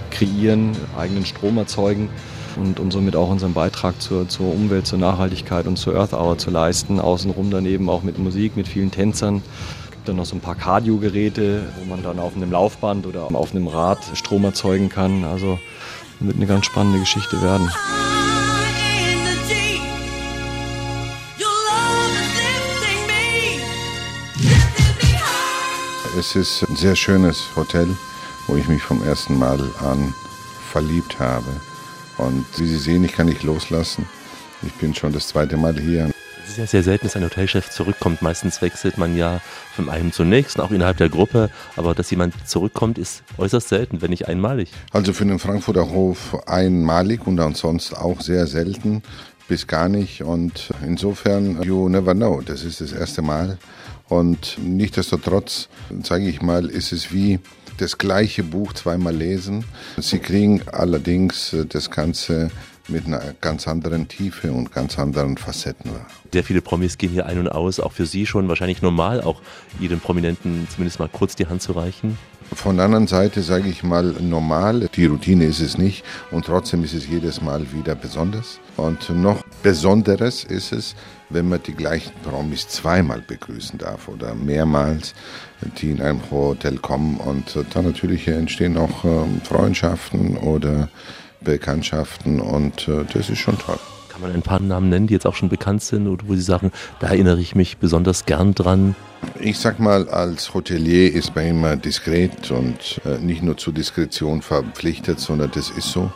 kreieren, 0.09 0.71
eigenen 0.97 1.25
Strom 1.25 1.57
erzeugen 1.57 2.09
und, 2.57 2.79
und 2.79 2.91
somit 2.91 3.15
auch 3.15 3.29
unseren 3.29 3.53
Beitrag 3.53 4.01
zur, 4.01 4.27
zur 4.27 4.53
Umwelt, 4.53 4.85
zur 4.85 4.99
Nachhaltigkeit 4.99 5.67
und 5.67 5.77
zur 5.77 5.95
Earth 5.95 6.13
Hour 6.13 6.37
zu 6.37 6.49
leisten. 6.49 6.99
Außenrum 6.99 7.51
dann 7.51 7.65
eben 7.65 7.89
auch 7.89 8.03
mit 8.03 8.17
Musik, 8.17 8.57
mit 8.57 8.67
vielen 8.67 8.91
Tänzern 8.91 9.41
dann 10.05 10.15
noch 10.15 10.25
so 10.25 10.35
ein 10.35 10.41
paar 10.41 10.55
Cardio-Geräte, 10.55 11.71
wo 11.77 11.85
man 11.85 12.03
dann 12.03 12.19
auf 12.19 12.35
einem 12.35 12.51
Laufband 12.51 13.05
oder 13.05 13.23
auf 13.33 13.51
einem 13.51 13.67
Rad 13.67 13.99
Strom 14.13 14.43
erzeugen 14.45 14.89
kann. 14.89 15.23
Also 15.23 15.59
wird 16.19 16.37
eine 16.37 16.45
ganz 16.45 16.65
spannende 16.65 16.99
Geschichte 16.99 17.41
werden. 17.41 17.69
Es 26.17 26.35
ist 26.35 26.63
ein 26.69 26.75
sehr 26.75 26.95
schönes 26.95 27.47
Hotel, 27.55 27.87
wo 28.47 28.55
ich 28.55 28.67
mich 28.67 28.83
vom 28.83 29.03
ersten 29.03 29.39
Mal 29.39 29.59
an 29.79 30.13
verliebt 30.71 31.19
habe. 31.19 31.59
Und 32.17 32.45
wie 32.57 32.67
Sie 32.67 32.77
sehen, 32.77 33.03
ich 33.03 33.13
kann 33.13 33.25
nicht 33.25 33.43
loslassen. 33.43 34.07
Ich 34.61 34.73
bin 34.73 34.93
schon 34.93 35.13
das 35.13 35.27
zweite 35.29 35.57
Mal 35.57 35.79
hier. 35.79 36.11
Ist 36.51 36.57
ja 36.57 36.65
sehr 36.65 36.83
selten, 36.83 37.05
dass 37.05 37.15
ein 37.15 37.23
Hotelchef 37.23 37.69
zurückkommt. 37.69 38.21
Meistens 38.21 38.61
wechselt 38.61 38.97
man 38.97 39.15
ja 39.15 39.39
von 39.73 39.89
einem 39.89 40.11
zum 40.11 40.27
nächsten, 40.27 40.59
auch 40.59 40.71
innerhalb 40.71 40.97
der 40.97 41.07
Gruppe. 41.07 41.49
Aber 41.77 41.95
dass 41.95 42.11
jemand 42.11 42.33
zurückkommt, 42.45 42.97
ist 42.97 43.23
äußerst 43.37 43.69
selten, 43.69 44.01
wenn 44.01 44.09
nicht 44.09 44.27
einmalig. 44.27 44.69
Also 44.91 45.13
für 45.13 45.25
den 45.25 45.39
Frankfurter 45.39 45.89
Hof 45.91 46.45
einmalig 46.47 47.25
und 47.25 47.39
ansonsten 47.39 47.95
auch 47.95 48.19
sehr 48.19 48.47
selten 48.47 49.01
bis 49.47 49.65
gar 49.65 49.87
nicht. 49.87 50.23
Und 50.23 50.71
insofern, 50.85 51.63
you 51.63 51.87
never 51.87 52.13
know. 52.13 52.41
Das 52.41 52.65
ist 52.65 52.81
das 52.81 52.91
erste 52.91 53.21
Mal. 53.21 53.57
Und 54.09 54.57
nichtsdestotrotz, 54.61 55.69
sage 56.03 56.27
ich 56.27 56.41
mal, 56.41 56.65
ist 56.65 56.91
es 56.91 57.13
wie 57.13 57.39
das 57.77 57.97
gleiche 57.97 58.43
Buch 58.43 58.73
zweimal 58.73 59.15
lesen. 59.15 59.63
Sie 59.97 60.19
kriegen 60.19 60.61
allerdings 60.69 61.55
das 61.69 61.89
Ganze 61.89 62.51
mit 62.91 63.07
einer 63.07 63.33
ganz 63.41 63.67
anderen 63.67 64.07
Tiefe 64.07 64.51
und 64.51 64.71
ganz 64.71 64.99
anderen 64.99 65.37
Facetten 65.37 65.91
war. 65.91 66.05
Sehr 66.31 66.43
viele 66.43 66.61
Promis 66.61 66.97
gehen 66.97 67.11
hier 67.11 67.25
ein 67.25 67.39
und 67.39 67.49
aus, 67.49 67.79
auch 67.79 67.91
für 67.91 68.05
Sie 68.05 68.25
schon 68.25 68.47
wahrscheinlich 68.47 68.81
normal, 68.81 69.21
auch 69.21 69.41
jedem 69.79 69.99
Prominenten 69.99 70.67
zumindest 70.69 70.99
mal 70.99 71.09
kurz 71.09 71.35
die 71.35 71.47
Hand 71.47 71.61
zu 71.61 71.73
reichen. 71.73 72.17
Von 72.53 72.75
der 72.75 72.85
anderen 72.85 73.07
Seite 73.07 73.43
sage 73.43 73.69
ich 73.69 73.81
mal 73.81 74.03
normal, 74.19 74.89
die 74.93 75.05
Routine 75.05 75.45
ist 75.45 75.61
es 75.61 75.77
nicht 75.77 76.03
und 76.31 76.45
trotzdem 76.45 76.83
ist 76.83 76.93
es 76.93 77.07
jedes 77.07 77.41
Mal 77.41 77.71
wieder 77.71 77.95
besonders. 77.95 78.59
Und 78.75 79.09
noch 79.09 79.43
Besonderes 79.63 80.43
ist 80.43 80.73
es, 80.73 80.95
wenn 81.29 81.47
man 81.47 81.63
die 81.63 81.73
gleichen 81.73 82.11
Promis 82.23 82.67
zweimal 82.67 83.21
begrüßen 83.25 83.79
darf 83.79 84.09
oder 84.09 84.35
mehrmals, 84.35 85.13
die 85.77 85.91
in 85.91 86.01
einem 86.01 86.19
Hotel 86.29 86.77
kommen 86.77 87.17
und 87.17 87.57
dann 87.73 87.85
natürlich 87.85 88.27
entstehen 88.27 88.77
auch 88.77 89.05
Freundschaften 89.43 90.35
oder 90.35 90.89
Bekanntschaften 91.43 92.39
und 92.39 92.87
äh, 92.87 93.05
das 93.13 93.29
ist 93.29 93.39
schon 93.39 93.57
toll. 93.57 93.79
Kann 94.09 94.21
man 94.21 94.33
ein 94.33 94.41
paar 94.41 94.59
Namen 94.59 94.89
nennen, 94.89 95.07
die 95.07 95.13
jetzt 95.13 95.25
auch 95.25 95.35
schon 95.35 95.49
bekannt 95.49 95.81
sind 95.81 96.07
oder 96.07 96.27
wo 96.27 96.35
Sie 96.35 96.41
sagen, 96.41 96.71
da 96.99 97.07
erinnere 97.07 97.39
ich 97.39 97.55
mich 97.55 97.77
besonders 97.77 98.25
gern 98.25 98.53
dran? 98.53 98.95
Ich 99.39 99.59
sag 99.59 99.79
mal, 99.79 100.09
als 100.09 100.53
Hotelier 100.53 101.13
ist 101.13 101.35
man 101.35 101.45
immer 101.45 101.75
diskret 101.75 102.51
und 102.51 103.01
äh, 103.05 103.17
nicht 103.19 103.41
nur 103.41 103.57
zur 103.57 103.73
Diskretion 103.73 104.41
verpflichtet, 104.41 105.19
sondern 105.19 105.51
das 105.51 105.69
ist 105.69 105.91
so. 105.91 106.11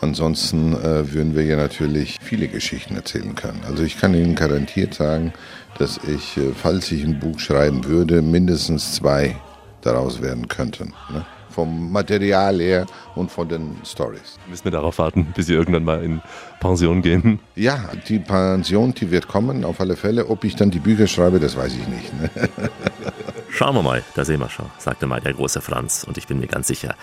Ansonsten 0.00 0.74
äh, 0.74 1.12
würden 1.12 1.34
wir 1.34 1.44
ja 1.44 1.56
natürlich 1.56 2.18
viele 2.20 2.48
Geschichten 2.48 2.96
erzählen 2.96 3.34
können. 3.34 3.60
Also 3.66 3.82
ich 3.82 3.98
kann 3.98 4.14
Ihnen 4.14 4.34
garantiert 4.34 4.94
sagen, 4.94 5.32
dass 5.78 5.98
ich, 5.98 6.36
äh, 6.36 6.52
falls 6.54 6.90
ich 6.92 7.04
ein 7.04 7.18
Buch 7.18 7.38
schreiben 7.38 7.84
würde, 7.84 8.22
mindestens 8.22 8.94
zwei 8.94 9.36
daraus 9.80 10.20
werden 10.20 10.48
könnten. 10.48 10.92
Ne? 11.12 11.24
Vom 11.56 11.90
Material 11.90 12.60
her 12.60 12.86
und 13.14 13.30
von 13.32 13.48
den 13.48 13.78
Stories. 13.82 14.38
Müssen 14.46 14.64
wir 14.64 14.72
darauf 14.72 14.98
warten, 14.98 15.32
bis 15.34 15.46
Sie 15.46 15.54
irgendwann 15.54 15.84
mal 15.84 16.04
in 16.04 16.20
Pension 16.60 17.00
gehen? 17.00 17.40
Ja, 17.54 17.80
die 18.08 18.18
Pension, 18.18 18.92
die 18.92 19.10
wird 19.10 19.26
kommen, 19.26 19.64
auf 19.64 19.80
alle 19.80 19.96
Fälle. 19.96 20.28
Ob 20.28 20.44
ich 20.44 20.54
dann 20.54 20.70
die 20.70 20.80
Bücher 20.80 21.06
schreibe, 21.06 21.40
das 21.40 21.56
weiß 21.56 21.72
ich 21.74 21.88
nicht. 21.88 22.20
Ne? 22.20 22.30
Schauen 23.48 23.74
wir 23.74 23.82
mal, 23.82 24.04
da 24.14 24.26
sehen 24.26 24.38
wir 24.38 24.50
schon, 24.50 24.66
sagte 24.76 25.06
mal 25.06 25.22
der 25.22 25.32
große 25.32 25.62
Franz. 25.62 26.04
Und 26.04 26.18
ich 26.18 26.26
bin 26.26 26.40
mir 26.40 26.46
ganz 26.46 26.66
sicher, 26.66 26.94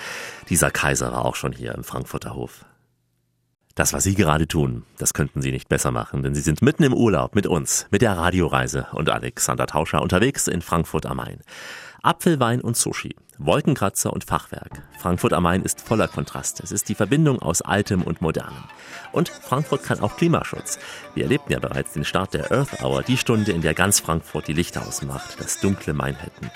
dieser 0.50 0.70
Kaiser 0.70 1.12
war 1.12 1.26
auch 1.26 1.36
schon 1.36 1.52
hier 1.52 1.74
im 1.74 1.84
Frankfurter 1.84 2.36
Hof. 2.36 2.64
Das, 3.74 3.92
was 3.92 4.04
Sie 4.04 4.14
gerade 4.14 4.48
tun, 4.48 4.84
das 5.00 5.16
könnten 5.16 5.42
Sie 5.42 5.52
nicht 5.52 5.68
besser 5.68 5.90
machen, 5.90 6.22
denn 6.22 6.36
Sie 6.36 6.42
sind 6.42 6.62
mitten 6.62 6.84
im 6.84 6.94
Urlaub 6.94 7.34
mit 7.34 7.48
uns, 7.48 7.88
mit 7.90 8.04
der 8.04 8.16
Radioreise 8.16 8.86
und 8.92 9.10
Alexander 9.10 9.66
Tauscher 9.66 10.04
unterwegs 10.04 10.48
in 10.48 10.62
Frankfurt 10.62 11.08
am 11.08 11.18
Main. 11.18 11.42
Apfelwein 12.06 12.60
und 12.60 12.76
Sushi, 12.76 13.16
Wolkenkratzer 13.38 14.12
und 14.12 14.26
Fachwerk. 14.26 14.82
Frankfurt 15.00 15.32
am 15.32 15.44
Main 15.44 15.64
ist 15.64 15.80
voller 15.80 16.10
Kontrast. 16.10 16.60
Es 16.62 16.74
ist 16.74 16.90
die 16.90 16.96
Verbindung 16.96 17.42
aus 17.42 17.62
Altem 17.62 18.04
und 18.04 18.22
Modernem. 18.22 18.66
Und 19.14 19.30
Frankfurt 19.30 19.84
kann 19.84 20.02
auch 20.02 20.18
Klimaschutz. 20.18 20.80
Wir 21.16 21.24
erlebten 21.24 21.54
ja 21.54 21.60
bereits 21.60 21.94
den 21.94 22.04
Start 22.04 22.34
der 22.34 22.52
Earth 22.52 22.84
Hour, 22.84 23.04
die 23.04 23.16
Stunde, 23.16 23.54
in 23.54 23.62
der 23.62 23.74
ganz 23.74 24.02
Frankfurt 24.02 24.50
die 24.50 24.54
Lichter 24.54 24.86
ausmacht, 24.86 25.40
das 25.40 25.62
dunkle 25.62 25.94
Mainhattan. 25.94 26.52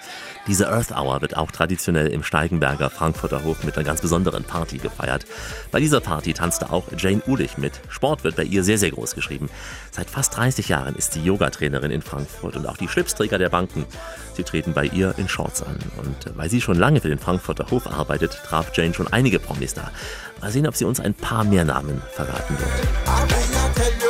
Diese 0.48 0.70
Earth 0.70 0.92
Hour 0.92 1.22
wird 1.22 1.36
auch 1.36 1.52
traditionell 1.52 2.08
im 2.08 2.24
Steigenberger 2.24 2.90
Frankfurter 2.90 3.44
Hof 3.44 3.64
mit 3.64 3.76
einer 3.76 3.86
ganz 3.86 4.02
besonderen 4.02 4.46
Party 4.46 4.78
gefeiert. 4.78 5.26
Bei 5.72 5.80
dieser 5.82 6.00
Party 6.00 6.34
tanzte 6.34 6.72
auch 6.72 6.86
Jane 6.98 7.22
Ulich 7.28 7.58
mit. 7.58 7.74
Sport 7.90 8.24
wird 8.24 8.38
bei 8.38 8.44
ihr 8.44 8.64
sehr, 8.64 8.78
sehr 8.78 8.92
groß 8.92 9.14
geschrieben. 9.14 9.50
Seit 9.92 10.10
fast 10.10 10.38
30 10.38 10.70
Jahren 10.70 10.96
ist 10.96 11.14
sie 11.14 11.22
Yogatrainerin 11.22 11.92
in 11.92 12.02
Frankfurt 12.02 12.56
und 12.56 12.66
auch 12.66 12.78
die 12.78 12.88
Schlipsträger 12.88 13.38
der 13.38 13.50
Banken. 13.50 13.86
Sie 14.36 14.44
treten 14.44 14.74
bei 14.74 14.86
ihr 14.86 15.16
in 15.18 15.28
Shorts 15.28 15.62
an. 15.64 15.78
Und 15.98 16.38
weil 16.38 16.50
sie 16.50 16.62
schon 16.62 16.78
lange 16.78 17.02
für 17.02 17.10
den 17.10 17.20
Frankfurter 17.20 17.70
Hof 17.70 17.88
arbeitet, 17.88 18.40
traf 18.46 18.72
Jane 18.74 18.94
schon 18.94 19.12
einige 19.12 19.40
Promis 19.40 19.74
da. 19.74 19.92
Mal 20.40 20.52
sehen, 20.52 20.68
ob 20.68 20.76
sie 20.76 20.86
uns 20.86 21.00
ein 21.00 21.14
paar 21.14 21.44
mehr 21.44 21.66
Namen 21.66 22.02
verraten 22.14 22.58
wird. 22.58 24.07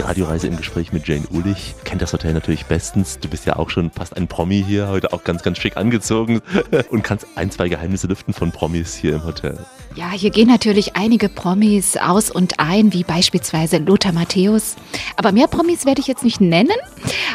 Die 0.00 0.06
Radioreise 0.06 0.46
im 0.46 0.56
Gespräch 0.56 0.94
mit 0.94 1.06
Jane 1.06 1.26
Ulich 1.30 1.74
kennt 1.84 2.00
das 2.00 2.14
Hotel 2.14 2.32
natürlich 2.32 2.64
bestens. 2.64 3.18
Du 3.18 3.28
bist 3.28 3.44
ja 3.44 3.56
auch 3.56 3.68
schon 3.68 3.90
fast 3.90 4.16
ein 4.16 4.28
Promi 4.28 4.64
hier, 4.66 4.88
heute 4.88 5.12
auch 5.12 5.24
ganz, 5.24 5.42
ganz 5.42 5.58
schick 5.58 5.76
angezogen 5.76 6.40
und 6.90 7.02
kannst 7.02 7.26
ein, 7.34 7.50
zwei 7.50 7.68
Geheimnisse 7.68 8.06
lüften 8.06 8.32
von 8.32 8.50
Promis 8.50 8.94
hier 8.94 9.16
im 9.16 9.24
Hotel. 9.24 9.58
Ja, 9.96 10.12
hier 10.12 10.30
gehen 10.30 10.46
natürlich 10.46 10.94
einige 10.94 11.28
Promis 11.28 11.96
aus 11.96 12.30
und 12.30 12.60
ein, 12.60 12.92
wie 12.92 13.02
beispielsweise 13.02 13.78
Lothar 13.78 14.12
Matthäus. 14.12 14.76
Aber 15.16 15.32
mehr 15.32 15.48
Promis 15.48 15.84
werde 15.84 16.00
ich 16.00 16.06
jetzt 16.06 16.22
nicht 16.22 16.40
nennen. 16.40 16.76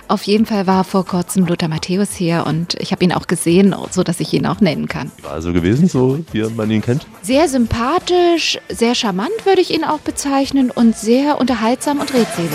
Auf 0.07 0.23
jeden 0.23 0.45
Fall 0.45 0.65
war 0.65 0.85
vor 0.85 1.05
kurzem 1.05 1.45
Lothar 1.45 1.67
Matthäus 1.67 2.15
hier 2.15 2.45
und 2.47 2.75
ich 2.75 2.93
habe 2.93 3.03
ihn 3.03 3.11
auch 3.11 3.27
gesehen, 3.27 3.75
so 3.91 4.03
dass 4.03 4.21
ich 4.21 4.33
ihn 4.33 4.45
auch 4.45 4.61
nennen 4.61 4.87
kann. 4.87 5.11
War 5.21 5.41
so 5.41 5.51
gewesen, 5.51 5.89
so 5.89 6.23
wie 6.31 6.43
man 6.43 6.71
ihn 6.71 6.81
kennt? 6.81 7.05
Sehr 7.21 7.49
sympathisch, 7.49 8.57
sehr 8.69 8.95
charmant 8.95 9.45
würde 9.45 9.61
ich 9.61 9.73
ihn 9.73 9.83
auch 9.83 9.99
bezeichnen 9.99 10.71
und 10.71 10.95
sehr 10.95 11.39
unterhaltsam 11.39 11.99
und 11.99 12.13
redselig. 12.13 12.51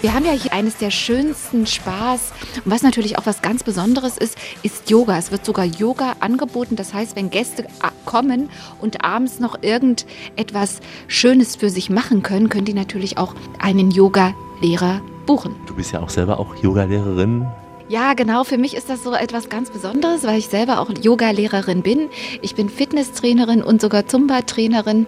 Wir 0.00 0.14
haben 0.14 0.24
ja 0.24 0.30
hier 0.30 0.52
eines 0.52 0.76
der 0.76 0.92
schönsten 0.92 1.66
Spaß 1.66 2.32
und 2.64 2.70
was 2.70 2.82
natürlich 2.82 3.18
auch 3.18 3.26
was 3.26 3.42
ganz 3.42 3.64
Besonderes 3.64 4.16
ist, 4.16 4.38
ist 4.62 4.88
Yoga. 4.90 5.18
Es 5.18 5.32
wird 5.32 5.44
sogar 5.44 5.64
Yoga 5.64 6.14
angeboten. 6.20 6.76
Das 6.76 6.94
heißt, 6.94 7.16
wenn 7.16 7.30
Gäste 7.30 7.66
kommen 8.04 8.48
und 8.80 9.04
abends 9.04 9.40
noch 9.40 9.60
irgendetwas 9.60 10.78
Schönes 11.08 11.56
für 11.56 11.68
sich 11.68 11.90
machen 11.90 12.22
können, 12.22 12.48
können 12.48 12.64
die 12.64 12.74
natürlich 12.74 13.18
auch 13.18 13.34
einen 13.58 13.90
Yoga-Lehrer 13.90 15.00
buchen. 15.26 15.56
Du 15.66 15.74
bist 15.74 15.90
ja 15.90 16.00
auch 16.00 16.10
selber 16.10 16.38
auch 16.38 16.54
Yogalehrerin. 16.62 17.48
Ja, 17.90 18.12
genau. 18.12 18.44
Für 18.44 18.58
mich 18.58 18.76
ist 18.76 18.90
das 18.90 19.02
so 19.02 19.14
etwas 19.14 19.48
ganz 19.48 19.70
Besonderes, 19.70 20.24
weil 20.24 20.38
ich 20.38 20.48
selber 20.48 20.80
auch 20.80 20.90
Yoga-Lehrerin 20.90 21.80
bin. 21.80 22.10
Ich 22.42 22.54
bin 22.54 22.68
Fitnesstrainerin 22.68 23.62
und 23.62 23.80
sogar 23.80 24.06
Zumba-Trainerin. 24.06 25.06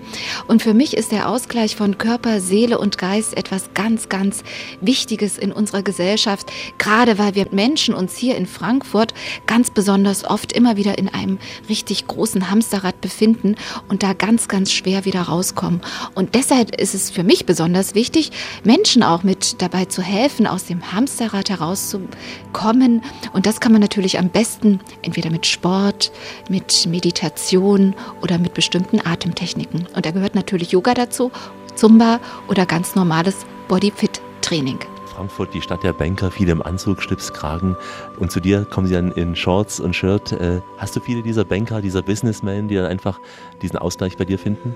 Und 0.49 0.63
für 0.63 0.73
mich 0.73 0.97
ist 0.97 1.13
der 1.13 1.29
Ausgleich 1.29 1.77
von 1.77 1.99
Körper, 1.99 2.41
Seele 2.41 2.79
und 2.79 2.97
Geist 2.97 3.37
etwas 3.37 3.75
ganz, 3.75 4.09
ganz 4.09 4.45
Wichtiges 4.81 5.37
in 5.37 5.53
unserer 5.53 5.83
Gesellschaft. 5.83 6.51
Gerade 6.79 7.19
weil 7.19 7.35
wir 7.35 7.49
Menschen 7.51 7.93
uns 7.93 8.17
hier 8.17 8.39
in 8.39 8.47
Frankfurt 8.47 9.13
ganz 9.47 9.69
besonders 9.69 10.25
oft 10.25 10.51
immer 10.55 10.79
wieder 10.79 10.97
in 10.97 11.11
einem 11.11 11.39
richtig 11.69 12.07
großen 12.07 12.51
Hamsterrad 12.51 12.99
befinden 13.03 13.57
und 13.89 14.03
da 14.03 14.15
ganz, 14.15 14.49
ganz 14.49 14.73
schwer 14.73 15.05
wieder 15.05 15.21
rauskommen. 15.21 15.83
Und 16.15 16.35
deshalb 16.35 16.81
ist 16.81 16.95
es 16.95 17.11
für 17.11 17.25
mich 17.25 17.45
besonders 17.45 17.95
wichtig, 17.95 18.31
Menschen 18.65 19.03
auch 19.03 19.23
mit 19.23 19.61
dabei 19.61 19.85
zu 19.85 20.01
helfen, 20.01 20.47
aus 20.47 20.65
dem 20.65 20.95
Hamsterrad 20.95 21.51
herauszukommen 21.51 22.70
kommen. 22.71 23.03
Und 23.33 23.47
das 23.47 23.61
kann 23.61 23.73
man 23.73 23.81
natürlich 23.81 24.19
am 24.19 24.29
besten 24.29 24.81
entweder 25.03 25.31
mit 25.31 25.47
Sport, 25.47 26.13
mit 26.49 26.87
Meditation 26.87 27.95
oder 28.23 28.39
mit 28.39 28.55
bestimmten 28.55 29.05
Atemtechniken. 29.05 29.87
Und 29.95 30.07
da 30.07 30.11
gehört 30.13 30.35
natürlich 30.35 30.71
Yoga 30.71 30.95
dazu, 30.95 31.31
Zumba 31.75 32.21
oder 32.49 32.67
ganz 32.67 32.95
normales 32.95 33.45
Bodyfit-Training. 33.69 34.79
Frankfurt, 35.07 35.53
die 35.53 35.61
Stadt 35.61 35.83
der 35.83 35.93
Banker, 35.93 36.31
viele 36.31 36.53
im 36.53 36.63
Anzug, 36.63 37.03
Schlipskragen. 37.03 37.77
Und 38.19 38.31
zu 38.31 38.41
dir 38.41 38.65
kommen 38.65 38.87
sie 38.87 38.95
dann 38.95 39.11
in 39.13 39.35
Shorts 39.35 39.81
und 39.81 39.95
Shirt. 39.95 40.33
Äh, 40.33 40.61
hast 40.79 40.95
du 40.95 41.01
viele 41.01 41.23
dieser 41.23 41.45
Banker, 41.45 41.83
dieser 41.83 42.03
Businessmen, 42.03 42.69
die 42.69 42.77
dann 42.77 42.87
einfach 42.87 43.19
diesen 43.61 43.79
Ausgleich 43.79 44.17
bei 44.17 44.25
dir 44.25 44.39
finden? 44.39 44.75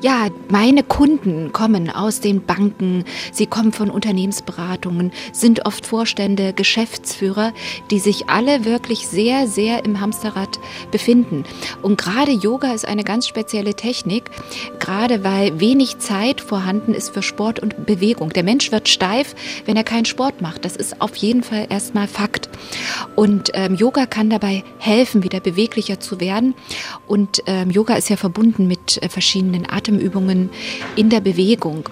Ja, 0.00 0.28
meine 0.48 0.82
Kunden 0.82 1.52
kommen 1.52 1.90
aus 1.90 2.20
den 2.20 2.44
Banken, 2.44 3.04
sie 3.32 3.46
kommen 3.46 3.72
von 3.72 3.90
Unternehmensberatungen, 3.90 5.12
sind 5.32 5.66
oft 5.66 5.86
Vorstände, 5.86 6.52
Geschäftsführer, 6.52 7.52
die 7.90 7.98
sich 7.98 8.28
alle 8.28 8.64
wirklich 8.64 9.08
sehr, 9.08 9.46
sehr 9.46 9.84
im 9.84 10.00
Hamsterrad 10.00 10.60
befinden. 10.90 11.44
Und 11.82 11.98
gerade 11.98 12.32
Yoga 12.32 12.72
ist 12.72 12.86
eine 12.86 13.04
ganz 13.04 13.26
spezielle 13.26 13.74
Technik, 13.74 14.30
gerade 14.78 15.24
weil 15.24 15.60
wenig 15.60 15.98
Zeit 15.98 16.40
vorhanden 16.40 16.94
ist 16.94 17.10
für 17.10 17.22
Sport 17.22 17.60
und 17.60 17.86
Bewegung. 17.86 18.30
Der 18.30 18.44
Mensch 18.44 18.70
wird 18.72 18.88
steif, 18.88 19.34
wenn 19.64 19.76
er 19.76 19.84
keinen 19.84 20.04
Sport 20.04 20.40
macht. 20.40 20.64
Das 20.64 20.76
ist 20.76 21.00
auf 21.00 21.16
jeden 21.16 21.42
Fall 21.42 21.66
erstmal 21.68 22.08
Fakt. 22.08 22.48
Und 23.14 23.50
ähm, 23.54 23.74
Yoga 23.74 24.06
kann 24.06 24.30
dabei 24.30 24.64
helfen, 24.78 25.22
wieder 25.22 25.40
beweglicher 25.40 26.00
zu 26.00 26.20
werden. 26.20 26.54
Und 27.06 27.42
ähm, 27.46 27.70
Yoga 27.70 27.94
ist 27.94 28.10
ja 28.10 28.16
verbunden 28.16 28.66
mit 28.66 29.02
äh, 29.02 29.08
verschiedenen 29.08 29.67
Atemübungen 29.68 30.50
in 30.96 31.10
der 31.10 31.20
Bewegung. 31.20 31.88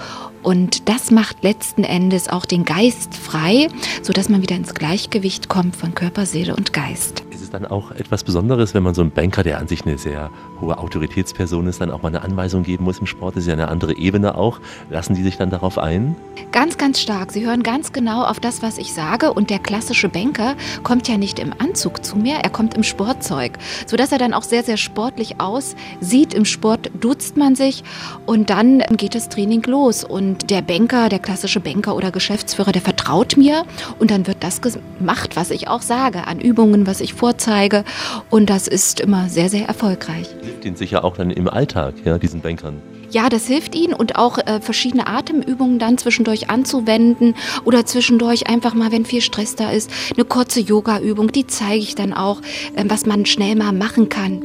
Und 0.47 0.88
das 0.88 1.11
macht 1.11 1.42
letzten 1.42 1.82
Endes 1.82 2.28
auch 2.28 2.47
den 2.47 2.64
Geist 2.64 3.16
frei, 3.16 3.66
sodass 4.01 4.28
man 4.28 4.42
wieder 4.42 4.55
ins 4.55 4.74
Gleichgewicht 4.74 5.49
kommt 5.49 5.74
von 5.74 5.92
Körper, 5.92 6.24
Seele 6.24 6.55
und 6.55 6.72
Geist. 6.72 7.24
Ist 7.32 7.42
es 7.42 7.51
dann 7.51 7.66
auch 7.66 7.90
etwas 7.90 8.22
Besonderes, 8.22 8.72
wenn 8.72 8.84
man 8.84 8.94
so 8.94 9.03
einen 9.03 9.11
Banker, 9.11 9.42
der 9.42 9.59
an 9.59 9.66
sich 9.66 9.84
eine 9.84 9.99
sehr 9.99 10.30
hohe 10.61 10.78
Autoritätsperson 10.78 11.66
ist, 11.66 11.80
dann 11.80 11.90
auch 11.90 12.03
mal 12.03 12.11
eine 12.11 12.22
Anweisung 12.22 12.62
geben 12.62 12.84
muss 12.84 13.01
im 13.01 13.07
Sport? 13.07 13.34
Das 13.34 13.42
ist 13.42 13.49
ja 13.49 13.55
eine 13.55 13.66
andere 13.66 13.97
Ebene 13.97 14.36
auch. 14.36 14.61
Lassen 14.88 15.16
die 15.16 15.24
sich 15.24 15.36
dann 15.36 15.51
darauf 15.51 15.78
ein? 15.78 16.14
Ganz, 16.53 16.78
ganz 16.78 17.01
stark. 17.01 17.32
Sie 17.32 17.44
hören 17.44 17.64
ganz 17.64 17.92
genau 17.92 18.22
auf 18.22 18.38
das, 18.38 18.62
was 18.62 18.78
ich 18.78 18.94
sage. 18.94 19.32
Und 19.32 19.51
der 19.51 19.59
klassische 19.59 20.09
Banker 20.09 20.55
kommt 20.84 21.09
ja 21.09 21.18
nicht 21.18 21.40
im 21.40 21.53
Anzug 21.59 22.05
zu 22.05 22.16
mir, 22.16 22.36
er 22.36 22.51
kommt 22.51 22.74
im 22.74 22.84
Sportzeug, 22.84 23.59
sodass 23.86 24.12
er 24.12 24.18
dann 24.18 24.32
auch 24.32 24.44
sehr, 24.44 24.62
sehr 24.62 24.76
sportlich 24.76 25.40
aussieht. 25.40 26.34
Im 26.34 26.44
Sport 26.44 26.92
duzt 27.01 27.36
man 27.36 27.57
sich 27.57 27.82
und 28.26 28.49
dann 28.49 28.78
geht 28.97 29.16
das 29.16 29.28
Training 29.28 29.62
los. 29.64 30.05
Und 30.05 30.36
der 30.37 30.62
Banker, 30.62 31.09
der 31.09 31.18
klassische 31.18 31.61
Banker 31.61 31.97
oder 31.97 32.11
Geschäftsführer, 32.11 32.72
der 32.72 32.82
vertraut 32.82 33.37
mir 33.37 33.64
und 33.99 34.11
dann 34.11 34.26
wird 34.26 34.39
das 34.41 34.61
gemacht, 34.61 35.37
was 35.37 35.51
ich 35.51 35.68
auch 35.68 35.82
sage, 35.82 36.26
an 36.26 36.41
Übungen, 36.41 36.87
was 36.87 37.01
ich 37.01 37.14
vorzeige. 37.14 37.84
Und 38.30 38.51
das 38.51 38.68
ist 38.68 39.01
immer 39.01 39.28
sehr, 39.28 39.49
sehr 39.49 39.66
erfolgreich. 39.66 40.28
Hilft 40.43 40.64
Ihnen 40.64 40.76
sicher 40.76 41.05
auch 41.05 41.16
dann 41.16 41.30
im 41.30 41.49
Alltag, 41.49 41.95
ja, 42.05 42.18
diesen 42.18 42.41
Bankern. 42.41 42.80
Ja, 43.11 43.28
das 43.28 43.47
hilft 43.47 43.74
ihnen 43.74 43.95
und 43.95 44.16
auch 44.16 44.39
äh, 44.39 44.61
verschiedene 44.61 45.07
Atemübungen 45.07 45.78
dann 45.78 45.97
zwischendurch 45.97 46.51
anzuwenden 46.51 47.34
oder 47.64 47.87
zwischendurch 47.87 48.49
einfach 48.49 48.74
mal, 48.74 48.91
wenn 48.91 49.05
viel 49.05 49.22
Stress 49.22 49.55
da 49.55 49.70
ist, 49.70 49.91
eine 50.14 50.24
kurze 50.24 50.61
Yoga-Übung, 50.61 51.30
die 51.30 51.47
zeige 51.47 51.82
ich 51.82 51.95
dann 51.95 52.12
auch, 52.12 52.41
äh, 52.74 52.84
was 52.89 53.07
man 53.07 53.24
schnell 53.24 53.55
mal 53.55 53.72
machen 53.72 54.09
kann. 54.09 54.43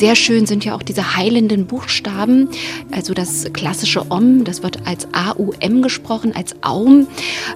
Sehr 0.00 0.16
schön 0.16 0.46
sind 0.46 0.64
ja 0.64 0.74
auch 0.74 0.82
diese 0.82 1.14
heilenden 1.14 1.66
Buchstaben, 1.66 2.48
also 2.90 3.12
das 3.12 3.52
klassische 3.52 4.10
Om, 4.10 4.44
das 4.44 4.62
wird 4.62 4.86
als 4.86 5.06
AUM 5.12 5.82
gesprochen, 5.82 6.34
als 6.34 6.54
Aum 6.62 7.06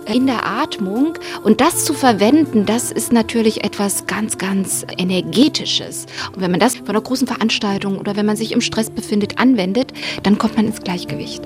in 0.04 0.26
der 0.26 0.44
Atmung. 0.44 1.14
Und 1.42 1.62
das 1.62 1.86
zu 1.86 1.94
verwenden, 1.94 2.66
das 2.66 2.92
ist 2.92 3.14
natürlich 3.14 3.64
etwas 3.64 4.06
ganz, 4.06 4.36
ganz 4.36 4.84
energetisches. 4.98 6.04
Und 6.34 6.42
wenn 6.42 6.50
man 6.50 6.60
das 6.60 6.76
von 6.76 6.90
einer 6.90 7.00
großen 7.00 7.26
Veranstaltung 7.26 7.96
oder 7.96 8.14
wenn 8.14 8.26
man 8.26 8.36
sich 8.36 8.52
im 8.52 8.60
Stress 8.60 8.90
befindet, 8.90 9.38
anwendet, 9.38 9.94
dann 10.22 10.36
kommt 10.36 10.56
man 10.56 10.66
ins 10.66 10.82
Gleichgewicht. 10.82 11.40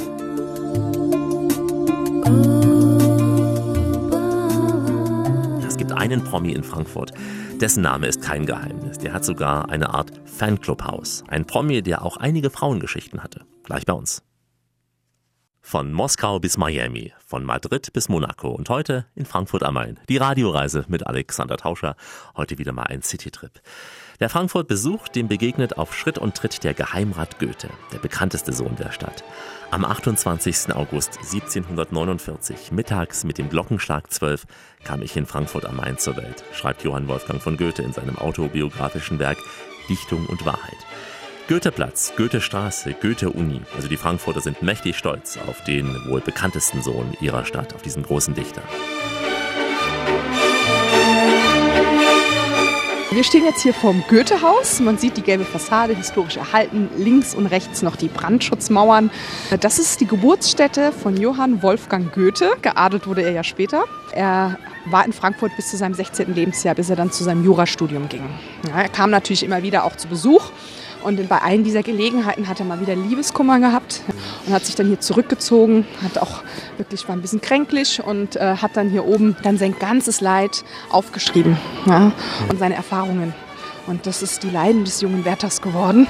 Es 5.65 5.77
gibt 5.77 5.93
einen 5.93 6.25
Promi 6.25 6.51
in 6.51 6.65
Frankfurt, 6.65 7.13
dessen 7.61 7.85
Name 7.85 8.09
ist 8.09 8.21
kein 8.21 8.47
Geheimnis. 8.47 8.99
Der 8.99 9.13
hat 9.13 9.25
sogar 9.25 9.71
eine 9.71 9.95
Art 9.95 10.18
Fanclubhaus. 10.39 11.25
Ein 11.27 11.47
Promi, 11.47 11.83
der 11.83 12.05
auch 12.05 12.17
einige 12.17 12.51
Frauengeschichten 12.51 13.25
hatte. 13.25 13.45
Gleich 13.65 13.85
bei 13.85 13.93
uns. 13.93 14.23
Von 15.61 15.93
Moskau 15.93 16.39
bis 16.39 16.57
Miami, 16.57 17.13
von 17.27 17.45
Madrid 17.45 17.93
bis 17.93 18.09
Monaco 18.09 18.49
und 18.49 18.71
heute 18.71 19.05
in 19.17 19.27
Frankfurt 19.27 19.65
am 19.65 19.75
Main. 19.75 19.99
Die 20.09 20.17
Radioreise 20.17 20.85
mit 20.89 21.07
Alexander 21.07 21.57
Tauscher. 21.57 21.97
Heute 22.37 22.57
wieder 22.57 22.73
mal 22.73 22.85
ein 22.85 23.03
Citytrip. 23.03 23.61
Wer 24.19 24.31
Frankfurt 24.31 24.69
besucht, 24.69 25.17
dem 25.17 25.29
begegnet 25.29 25.77
auf 25.77 25.95
Schritt 25.95 26.19
und 26.19 26.37
Tritt 26.37 26.65
der 26.65 26.73
Geheimrat 26.73 27.39
Goethe, 27.39 27.69
der 27.93 27.99
bekannteste 27.99 28.53
Sohn 28.53 28.77
der 28.77 28.93
Stadt. 28.93 29.25
Am 29.71 29.85
28. 29.85 30.75
August 30.75 31.19
1749, 31.19 32.73
mittags 32.73 33.25
mit 33.25 33.39
dem 33.39 33.51
Glockenschlag 33.51 34.11
12, 34.11 34.47
kam 34.85 35.03
ich 35.03 35.17
in 35.17 35.27
Frankfurt 35.27 35.67
am 35.67 35.77
Main 35.77 35.99
zur 35.99 36.17
Welt, 36.17 36.45
schreibt 36.53 36.83
Johann 36.85 37.09
Wolfgang 37.09 37.43
von 37.43 37.57
Goethe 37.57 37.83
in 37.83 37.93
seinem 37.93 38.17
autobiografischen 38.17 39.19
Werk 39.19 39.39
Dichtung 39.89 40.27
und 40.27 40.47
Wahrheit. 40.47 40.79
Goetheplatz, 41.49 42.13
Goethestraße, 42.17 42.93
Goethe-Uni, 42.93 43.63
also 43.75 43.89
die 43.89 43.97
Frankfurter 43.97 44.43
sind 44.43 44.63
mächtig 44.63 44.99
stolz 44.99 45.39
auf 45.47 45.65
den 45.65 45.95
wohl 46.07 46.21
bekanntesten 46.21 46.83
Sohn 46.83 47.17
ihrer 47.21 47.47
Stadt, 47.47 47.75
auf 47.75 47.81
diesen 47.81 48.03
großen 48.03 48.35
Dichter. 48.35 48.63
Wir 53.19 53.25
stehen 53.25 53.45
jetzt 53.45 53.63
hier 53.63 53.75
vorm 53.75 54.05
Goethehaus. 54.09 54.79
Man 54.79 54.97
sieht 54.97 55.17
die 55.17 55.23
gelbe 55.23 55.45
Fassade, 55.45 55.93
historisch 55.93 56.37
erhalten. 56.37 56.89
Links 56.97 57.35
und 57.35 57.47
rechts 57.47 57.83
noch 57.83 57.97
die 57.97 58.07
Brandschutzmauern. 58.07 59.11
Das 59.59 59.81
ist 59.81 60.01
die 60.01 60.07
Geburtsstätte 60.07 60.93
von 60.93 61.17
Johann 61.17 61.61
Wolfgang 61.61 62.15
Goethe. 62.15 62.53
Geadelt 62.63 63.09
wurde 63.09 63.23
er 63.23 63.33
ja 63.33 63.43
später. 63.43 63.83
Er 64.13 64.57
war 64.85 65.05
in 65.05 65.13
Frankfurt 65.13 65.51
bis 65.57 65.69
zu 65.69 65.77
seinem 65.77 65.95
16. 65.95 66.33
Lebensjahr, 66.33 66.77
bis 66.77 66.91
er 66.91 66.95
dann 66.95 67.11
zu 67.11 67.25
seinem 67.25 67.45
Jurastudium 67.45 68.09
ging. 68.09 68.23
Ja, 68.69 68.83
er 68.83 68.89
kam 68.89 69.11
natürlich 69.11 69.43
immer 69.43 69.65
wieder 69.65 69.83
auch 69.83 69.97
zu 69.97 70.07
Besuch. 70.07 70.53
Und 71.09 71.27
bei 71.27 71.39
allen 71.39 71.65
dieser 71.65 71.83
Gelegenheiten 71.83 72.49
hat 72.49 72.61
er 72.61 72.67
mal 72.67 72.83
wieder 72.83 72.95
Liebeskummer 72.95 73.61
gehabt 73.61 74.03
und 74.47 74.53
hat 74.53 74.67
sich 74.67 74.75
dann 74.75 74.89
hier 74.89 75.01
zurückgezogen, 75.01 75.87
hat 76.03 76.19
auch 76.19 76.43
wirklich 76.77 77.09
war 77.09 77.17
ein 77.17 77.23
bisschen 77.23 77.41
kränklich 77.41 78.05
und 78.05 78.37
äh, 78.37 78.57
hat 78.57 78.77
dann 78.77 78.91
hier 78.91 79.07
oben 79.07 79.35
dann 79.43 79.57
sein 79.57 79.75
ganzes 79.79 80.21
Leid 80.21 80.65
aufgeschrieben 80.91 81.57
ja, 81.87 82.13
und 82.51 82.59
seine 82.59 82.75
Erfahrungen. 82.75 83.33
Und 83.87 84.07
das 84.07 84.23
ist 84.23 84.43
die 84.43 84.51
Leiden 84.51 84.85
des 84.85 85.01
jungen 85.01 85.25
Wärters 85.25 85.63
geworden. 85.63 86.09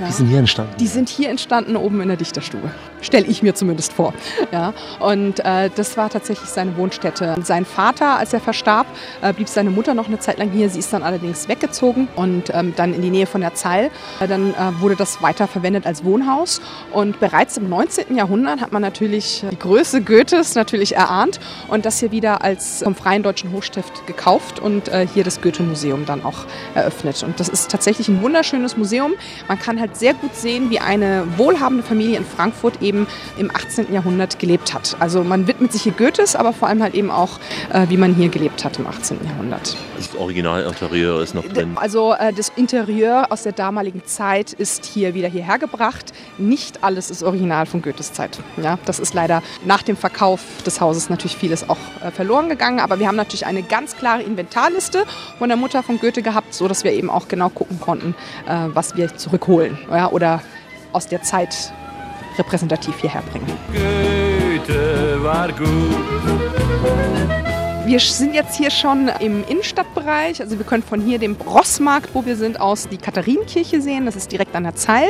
Ja. 0.00 0.06
Die 0.06 0.12
sind 0.12 0.26
hier 0.26 0.38
entstanden. 0.40 0.74
Die 0.80 0.88
sind 0.88 1.08
hier 1.08 1.28
entstanden 1.28 1.76
oben 1.76 2.00
in 2.00 2.08
der 2.08 2.16
Dichterstube. 2.16 2.72
Stelle 3.00 3.26
ich 3.26 3.42
mir 3.42 3.54
zumindest 3.54 3.92
vor. 3.92 4.14
Ja, 4.52 4.72
und 4.98 5.40
äh, 5.44 5.70
das 5.74 5.96
war 5.96 6.10
tatsächlich 6.10 6.48
seine 6.48 6.76
Wohnstätte. 6.76 7.36
Sein 7.42 7.64
Vater, 7.64 8.18
als 8.18 8.32
er 8.32 8.40
verstarb, 8.40 8.86
äh, 9.22 9.32
blieb 9.32 9.48
seine 9.48 9.70
Mutter 9.70 9.94
noch 9.94 10.08
eine 10.08 10.18
Zeit 10.18 10.38
lang 10.38 10.50
hier. 10.50 10.68
Sie 10.68 10.78
ist 10.78 10.92
dann 10.92 11.02
allerdings 11.02 11.48
weggezogen 11.48 12.08
und 12.16 12.50
ähm, 12.52 12.74
dann 12.76 12.94
in 12.94 13.02
die 13.02 13.10
Nähe 13.10 13.26
von 13.26 13.40
der 13.40 13.54
Zeil. 13.54 13.90
Äh, 14.20 14.28
dann 14.28 14.54
äh, 14.54 14.80
wurde 14.80 14.96
das 14.96 15.22
weiter 15.22 15.46
verwendet 15.48 15.86
als 15.86 16.04
Wohnhaus. 16.04 16.60
Und 16.92 17.20
bereits 17.20 17.56
im 17.56 17.68
19. 17.68 18.16
Jahrhundert 18.16 18.60
hat 18.60 18.72
man 18.72 18.82
natürlich 18.82 19.44
die 19.50 19.58
Größe 19.58 20.02
Goethes 20.02 20.54
natürlich 20.54 20.96
erahnt 20.96 21.40
und 21.68 21.84
das 21.84 22.00
hier 22.00 22.10
wieder 22.10 22.42
als 22.42 22.82
vom 22.82 22.96
Freien 22.96 23.22
Deutschen 23.22 23.52
Hochstift 23.52 24.06
gekauft 24.08 24.58
und 24.58 24.88
äh, 24.88 25.06
hier 25.06 25.22
das 25.22 25.40
Goethe-Museum 25.40 26.06
dann 26.06 26.24
auch 26.24 26.44
eröffnet. 26.74 27.22
Und 27.22 27.38
das 27.38 27.48
ist 27.48 27.70
tatsächlich 27.70 28.08
ein 28.08 28.20
wunderschönes 28.20 28.76
Museum. 28.76 29.12
Man 29.46 29.58
kann 29.58 29.78
halt 29.78 29.96
sehr 29.96 30.14
gut 30.14 30.34
sehen, 30.34 30.70
wie 30.70 30.80
eine 30.80 31.24
wohlhabende 31.36 31.84
Familie 31.84 32.18
in 32.18 32.24
Frankfurt 32.24 32.82
eben 32.82 32.89
im 33.38 33.50
18. 33.50 33.92
Jahrhundert 33.92 34.38
gelebt 34.38 34.74
hat. 34.74 34.96
Also 35.00 35.24
man 35.24 35.46
widmet 35.46 35.72
sich 35.72 35.82
hier 35.82 35.92
Goethes, 35.92 36.36
aber 36.36 36.52
vor 36.52 36.68
allem 36.68 36.82
halt 36.82 36.94
eben 36.94 37.10
auch, 37.10 37.38
äh, 37.72 37.86
wie 37.88 37.96
man 37.96 38.14
hier 38.14 38.28
gelebt 38.28 38.64
hat 38.64 38.78
im 38.78 38.86
18. 38.86 39.18
Jahrhundert. 39.24 39.76
Das 39.96 40.14
Originalinterieur 40.16 41.22
ist 41.22 41.34
noch 41.34 41.44
drin. 41.44 41.72
Also 41.76 42.14
äh, 42.14 42.32
das 42.32 42.50
Interieur 42.56 43.26
aus 43.30 43.42
der 43.42 43.52
damaligen 43.52 44.04
Zeit 44.04 44.52
ist 44.52 44.84
hier 44.84 45.14
wieder 45.14 45.28
hierher 45.28 45.58
gebracht. 45.58 46.12
Nicht 46.38 46.82
alles 46.82 47.10
ist 47.10 47.22
original 47.22 47.66
von 47.66 47.82
Goethes 47.82 48.12
Zeit. 48.12 48.38
Ja, 48.62 48.78
das 48.84 48.98
ist 48.98 49.14
leider 49.14 49.42
nach 49.64 49.82
dem 49.82 49.96
Verkauf 49.96 50.40
des 50.64 50.80
Hauses 50.80 51.10
natürlich 51.10 51.36
vieles 51.36 51.68
auch 51.68 51.78
äh, 52.04 52.10
verloren 52.10 52.48
gegangen. 52.48 52.80
Aber 52.80 52.98
wir 52.98 53.08
haben 53.08 53.16
natürlich 53.16 53.46
eine 53.46 53.62
ganz 53.62 53.96
klare 53.96 54.22
Inventarliste 54.22 55.04
von 55.38 55.48
der 55.48 55.56
Mutter 55.56 55.82
von 55.82 55.98
Goethe 55.98 56.22
gehabt, 56.22 56.54
so 56.54 56.68
dass 56.68 56.84
wir 56.84 56.92
eben 56.92 57.10
auch 57.10 57.28
genau 57.28 57.48
gucken 57.48 57.80
konnten, 57.80 58.14
äh, 58.46 58.68
was 58.74 58.96
wir 58.96 59.16
zurückholen 59.16 59.78
ja, 59.90 60.10
oder 60.10 60.42
aus 60.92 61.06
der 61.06 61.22
Zeit 61.22 61.72
repräsentativ 62.38 62.96
hierher 63.00 63.22
bringen. 63.22 63.46
Goethe 63.72 65.22
war 65.22 65.48
gut. 65.52 65.68
Wir 67.86 67.98
sind 67.98 68.34
jetzt 68.34 68.56
hier 68.56 68.70
schon 68.70 69.08
im 69.20 69.42
Innenstadtbereich. 69.48 70.40
Also 70.40 70.58
wir 70.58 70.66
können 70.66 70.82
von 70.82 71.00
hier 71.00 71.18
dem 71.18 71.34
Rossmarkt, 71.34 72.14
wo 72.14 72.26
wir 72.26 72.36
sind, 72.36 72.60
aus 72.60 72.88
die 72.88 72.98
Katharinenkirche 72.98 73.80
sehen. 73.80 74.04
Das 74.04 74.16
ist 74.16 74.30
direkt 74.30 74.54
an 74.54 74.64
der 74.64 74.76
Zeil, 74.76 75.08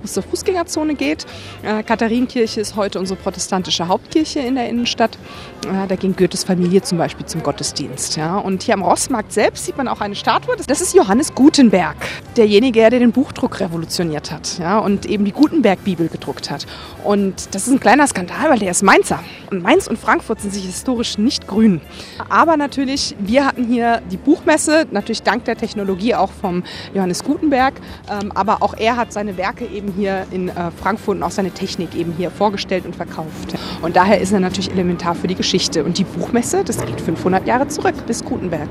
wo 0.00 0.04
es 0.04 0.12
zur 0.12 0.22
Fußgängerzone 0.22 0.94
geht. 0.94 1.26
Äh, 1.62 1.82
Katharinenkirche 1.82 2.60
ist 2.60 2.76
heute 2.76 3.00
unsere 3.00 3.18
protestantische 3.18 3.88
Hauptkirche 3.88 4.38
in 4.38 4.54
der 4.54 4.68
Innenstadt. 4.68 5.18
Äh, 5.66 5.88
da 5.88 5.96
ging 5.96 6.14
Goethes 6.14 6.44
Familie 6.44 6.80
zum 6.82 6.96
Beispiel 6.96 7.26
zum 7.26 7.42
Gottesdienst. 7.42 8.16
Ja. 8.16 8.38
Und 8.38 8.62
hier 8.62 8.74
am 8.74 8.82
Rossmarkt 8.82 9.32
selbst 9.32 9.66
sieht 9.66 9.76
man 9.76 9.88
auch 9.88 10.00
eine 10.00 10.14
Statue. 10.14 10.54
Das 10.66 10.80
ist 10.80 10.94
Johannes 10.94 11.34
Gutenberg, 11.34 11.96
derjenige, 12.36 12.88
der 12.88 13.00
den 13.00 13.12
Buchdruck 13.12 13.60
revolutioniert 13.60 14.30
hat 14.30 14.58
ja, 14.58 14.78
und 14.78 15.06
eben 15.06 15.24
die 15.24 15.32
Gutenberg-Bibel 15.32 16.08
gedruckt 16.08 16.50
hat. 16.50 16.66
Und 17.02 17.54
das 17.54 17.66
ist 17.66 17.72
ein 17.72 17.80
kleiner 17.80 18.06
Skandal, 18.06 18.48
weil 18.48 18.58
der 18.60 18.70
ist 18.70 18.82
Mainzer. 18.82 19.22
Und 19.50 19.62
Mainz 19.62 19.86
und 19.86 19.98
Frankfurt 19.98 20.40
sind 20.40 20.54
sich 20.54 20.64
historisch 20.64 21.18
nicht 21.18 21.46
grün. 21.46 21.80
Aber 22.28 22.56
natürlich, 22.56 23.16
wir 23.18 23.46
hatten 23.46 23.64
hier 23.64 24.02
die 24.10 24.16
Buchmesse, 24.16 24.86
natürlich 24.90 25.22
dank 25.22 25.44
der 25.44 25.56
Technologie 25.56 26.14
auch 26.14 26.30
vom 26.30 26.62
Johannes 26.94 27.24
Gutenberg. 27.24 27.74
Ähm, 28.10 28.32
aber 28.32 28.62
auch 28.62 28.74
er 28.76 28.96
hat 28.96 29.12
seine 29.12 29.36
Werke 29.36 29.66
eben 29.66 29.92
hier 29.96 30.26
in 30.30 30.48
äh, 30.48 30.70
Frankfurt 30.70 31.16
und 31.16 31.22
auch 31.22 31.30
seine 31.30 31.50
Technik 31.50 31.94
eben 31.94 32.12
hier 32.16 32.30
vorgestellt 32.30 32.84
und 32.84 32.96
verkauft. 32.96 33.54
Und 33.82 33.96
daher 33.96 34.20
ist 34.20 34.32
er 34.32 34.40
natürlich 34.40 34.70
elementar 34.70 35.14
für 35.14 35.26
die 35.26 35.34
Geschichte. 35.34 35.84
Und 35.84 35.98
die 35.98 36.04
Buchmesse, 36.04 36.64
das 36.64 36.84
geht 36.84 37.00
500 37.00 37.46
Jahre 37.46 37.68
zurück 37.68 37.94
bis 38.06 38.24
Gutenberg. 38.24 38.68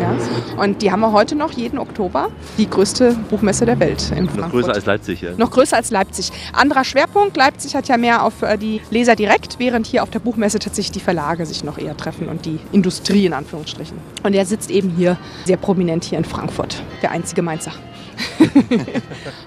Ja? 0.00 0.16
Und 0.62 0.82
die 0.82 0.90
haben 0.90 1.00
wir 1.00 1.12
heute 1.12 1.34
noch 1.36 1.52
jeden 1.52 1.78
Oktober, 1.78 2.30
die 2.58 2.68
größte 2.68 3.16
Buchmesse 3.30 3.66
der 3.66 3.78
Welt 3.80 4.10
in 4.10 4.28
Frankfurt. 4.28 4.38
Noch 4.38 4.50
größer 4.50 4.74
als 4.74 4.86
Leipzig, 4.86 5.20
ja. 5.20 5.30
Noch 5.36 5.50
größer 5.50 5.76
als 5.76 5.90
Leipzig. 5.90 6.32
Anderer 6.52 6.84
Schwerpunkt, 6.84 7.36
Leipzig 7.36 7.74
hat 7.74 7.88
ja 7.88 7.96
mehr 7.96 8.24
auf 8.24 8.42
äh, 8.42 8.56
die 8.56 8.80
Leser 8.90 9.16
direkt, 9.16 9.58
während 9.58 9.86
hier 9.86 10.02
auf 10.02 10.10
der 10.10 10.18
Buchmesse 10.18 10.58
tatsächlich 10.58 10.92
die 10.92 11.00
Verlage 11.00 11.46
sich 11.46 11.64
noch 11.64 11.78
eher 11.78 11.96
treffen 11.96 12.28
und 12.28 12.46
die 12.46 12.58
Industrie 12.84 13.24
in 13.24 13.32
Anführungsstrichen. 13.32 13.96
Und 14.24 14.34
er 14.34 14.44
sitzt 14.44 14.70
eben 14.70 14.90
hier 14.90 15.16
sehr 15.46 15.56
prominent 15.56 16.04
hier 16.04 16.18
in 16.18 16.24
Frankfurt, 16.24 16.82
der 17.00 17.12
einzige 17.12 17.40
Mainzer. 17.40 17.72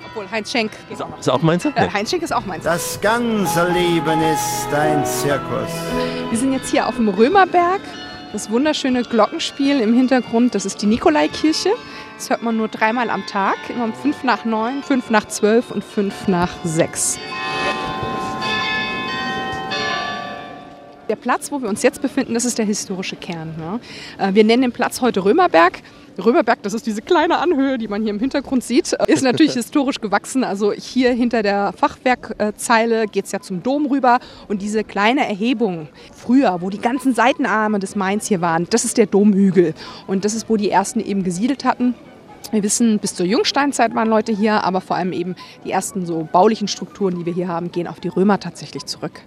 Obwohl 0.10 0.30
Heinz 0.32 0.52
Schenk 0.52 0.72
auch. 1.00 1.20
Ist 1.20 1.28
er 1.28 1.36
auch 1.36 1.42
Mainzer? 1.44 1.72
Äh, 1.76 1.88
Heinz 1.94 2.10
Schenk 2.10 2.24
ist 2.24 2.34
auch 2.34 2.46
Mainzer. 2.48 2.72
Das 2.72 3.00
ganze 3.00 3.68
Leben 3.70 4.22
ist 4.22 4.74
ein 4.74 5.06
Zirkus. 5.06 5.70
Wir 6.32 6.38
sind 6.38 6.52
jetzt 6.52 6.72
hier 6.72 6.88
auf 6.88 6.96
dem 6.96 7.10
Römerberg. 7.10 7.82
Das 8.34 8.50
wunderschöne 8.50 9.04
Glockenspiel 9.04 9.80
im 9.80 9.94
Hintergrund, 9.94 10.56
das 10.56 10.66
ist 10.66 10.82
die 10.82 10.88
Nikolaikirche. 10.88 11.70
Das 12.18 12.32
hört 12.32 12.42
man 12.42 12.58
nur 12.58 12.68
dreimal 12.68 13.12
am 13.12 13.26
Tag, 13.28 13.56
immer 13.70 13.86
um 13.86 13.94
fünf 13.94 14.24
nach 14.24 14.46
neun, 14.46 14.82
fünf 14.82 15.12
nach 15.12 15.28
zwölf 15.28 15.70
und 15.70 15.84
fünf 15.84 16.28
nach 16.28 16.50
sechs. 16.64 17.20
Der 21.10 21.16
Platz, 21.16 21.52
wo 21.52 21.62
wir 21.62 21.70
uns 21.70 21.84
jetzt 21.84 22.02
befinden, 22.02 22.34
das 22.34 22.44
ist 22.44 22.58
der 22.58 22.66
historische 22.66 23.16
Kern. 23.16 23.56
Ja. 23.60 24.28
Äh, 24.28 24.34
Wir 24.34 24.44
nennen 24.44 24.64
den 24.64 24.72
Platz 24.74 25.00
heute 25.00 25.24
Römerberg. 25.24 25.82
Römerberg, 26.18 26.62
das 26.64 26.74
ist 26.74 26.86
diese 26.86 27.02
kleine 27.02 27.38
Anhöhe, 27.38 27.78
die 27.78 27.88
man 27.88 28.02
hier 28.02 28.10
im 28.10 28.20
Hintergrund 28.20 28.64
sieht, 28.64 28.92
äh, 28.94 29.12
ist 29.12 29.24
natürlich 29.24 29.54
historisch 29.62 30.02
gewachsen. 30.02 30.44
Also 30.44 30.74
hier 30.74 31.14
hinter 31.14 31.44
der 31.44 31.72
Fachwerkzeile 31.74 33.06
geht 33.08 33.26
es 33.26 33.32
ja 33.32 33.40
zum 33.40 33.64
Dom 33.64 33.86
rüber. 33.86 34.20
Und 34.50 34.62
diese 34.62 34.84
kleine 34.84 35.26
Erhebung 35.26 35.88
früher, 36.14 36.58
wo 36.60 36.70
die 36.70 36.82
ganzen 36.82 37.14
Seitenarme 37.14 37.80
des 37.80 37.96
Mains 37.96 38.28
hier 38.28 38.42
waren, 38.42 38.68
das 38.70 38.84
ist 38.84 38.98
der 38.98 39.06
Domhügel. 39.06 39.74
Und 40.08 40.26
das 40.26 40.34
ist, 40.34 40.50
wo 40.50 40.58
die 40.58 40.70
ersten 40.70 41.00
eben 41.00 41.24
gesiedelt 41.24 41.64
hatten. 41.64 41.96
Wir 42.52 42.64
wissen, 42.64 43.00
bis 43.00 43.16
zur 43.16 43.26
Jungsteinzeit 43.26 43.96
waren 43.96 44.10
Leute 44.10 44.34
hier, 44.34 44.64
aber 44.64 44.82
vor 44.82 44.96
allem 44.96 45.14
eben 45.14 45.36
die 45.64 45.72
ersten 45.72 46.06
so 46.06 46.28
baulichen 46.32 46.68
Strukturen, 46.68 47.18
die 47.18 47.26
wir 47.26 47.34
hier 47.34 47.48
haben, 47.48 47.72
gehen 47.72 47.88
auf 47.88 48.00
die 48.00 48.08
Römer 48.08 48.40
tatsächlich 48.40 48.86
zurück. 48.86 49.22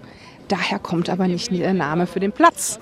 Daher 0.51 0.81
kommt 0.81 1.09
aber 1.09 1.29
nicht 1.29 1.53
der 1.53 1.73
Name 1.73 2.09
für 2.09 2.19
den 2.19 2.33
Platz. 2.33 2.81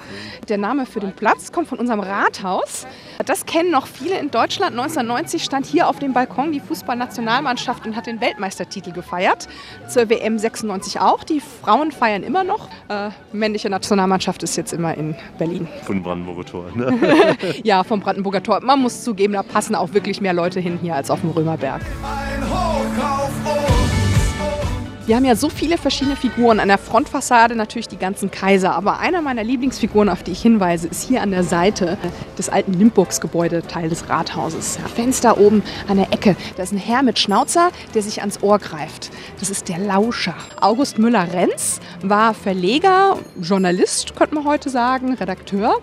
Der 0.49 0.57
Name 0.57 0.87
für 0.87 1.01
den 1.01 1.13
Platz 1.13 1.53
kommt 1.53 1.69
von 1.69 1.79
unserem 1.79 2.01
Rathaus. 2.01 2.87
Das 3.27 3.45
kennen 3.45 3.71
noch 3.71 3.87
viele 3.87 4.19
in 4.19 4.31
Deutschland. 4.31 4.71
1990 4.71 5.45
stand 5.45 5.67
hier 5.67 5.87
auf 5.87 5.99
dem 5.99 6.15
Balkon 6.15 6.51
die 6.51 6.61
Fußballnationalmannschaft 6.61 7.87
und 7.87 7.95
hat 7.95 8.07
den 8.07 8.23
Weltmeistertitel 8.23 8.93
gefeiert. 8.93 9.49
Zur 9.87 10.09
WM 10.09 10.39
96 10.39 10.99
auch. 11.01 11.25
Die 11.25 11.41
Frauen 11.41 11.93
feiern 11.93 12.23
immer 12.23 12.43
noch. 12.43 12.71
Äh, 12.89 13.11
männliche 13.33 13.69
Nationalmannschaft 13.69 14.43
ist 14.43 14.57
jetzt 14.57 14.73
immer 14.73 14.95
in 14.95 15.15
Berlin. 15.37 15.69
Von 15.83 16.03
Brandenburger 16.03 16.47
Tor. 16.47 16.65
Ne? 16.75 17.37
ja, 17.65 17.85
vom 17.85 18.01
Brandenburger 18.01 18.43
Tor. 18.43 18.61
Man 18.63 18.81
muss 18.81 19.05
zugeben, 19.05 19.35
da 19.35 19.43
passen 19.43 19.75
auch 19.75 19.93
wirklich 19.93 20.23
mehr 20.23 20.33
Leute 20.33 20.59
hin 20.59 20.79
hier 20.81 20.95
als 20.95 21.11
auf 21.11 21.21
dem 21.21 21.31
Römerberg. 21.33 21.83
Wir 25.09 25.17
haben 25.17 25.25
ja 25.25 25.37
so 25.37 25.49
viele 25.49 25.79
verschiedene 25.79 26.17
Figuren. 26.17 26.61
An 26.61 26.69
der 26.69 26.77
Frontfassade 26.77 27.57
natürlich 27.57 27.89
die 27.89 27.97
ganzen 27.97 28.31
Kaiser. 28.31 28.75
Aber 28.75 28.99
einer 28.99 29.23
meiner 29.23 29.43
Lieblingsfiguren, 29.43 30.11
auf 30.11 30.23
die 30.23 30.33
ich 30.33 30.43
hinweise, 30.43 30.87
ist 30.87 31.09
hier 31.09 31.23
an 31.23 31.31
der 31.31 31.45
Seite 31.45 31.97
des 32.37 32.51
alten 32.51 32.75
Limburgsgebäude, 32.75 33.63
Teil 33.63 33.89
des 33.89 34.11
Rathauses. 34.11 34.79
Fenster 34.95 35.39
oben 35.39 35.63
an 35.89 35.97
der 35.97 36.13
Ecke. 36.13 36.37
Da 36.59 36.63
ist 36.63 36.75
ein 36.75 36.77
Herr 36.77 37.03
mit 37.03 37.19
Schnauzer, 37.19 37.71
der 37.95 38.03
sich 38.03 38.21
ans 38.21 38.43
Ohr 38.43 38.59
greift. 38.59 39.11
Das 39.41 39.49
ist 39.49 39.71
der 39.71 39.79
Lauscher. 39.79 40.35
August 40.61 40.99
Müller-Renz 40.99 41.81
war 42.03 42.35
Verleger, 42.35 43.17
Journalist, 43.41 44.15
könnte 44.15 44.35
man 44.35 44.45
heute 44.45 44.69
sagen, 44.69 45.15
Redakteur, 45.15 45.77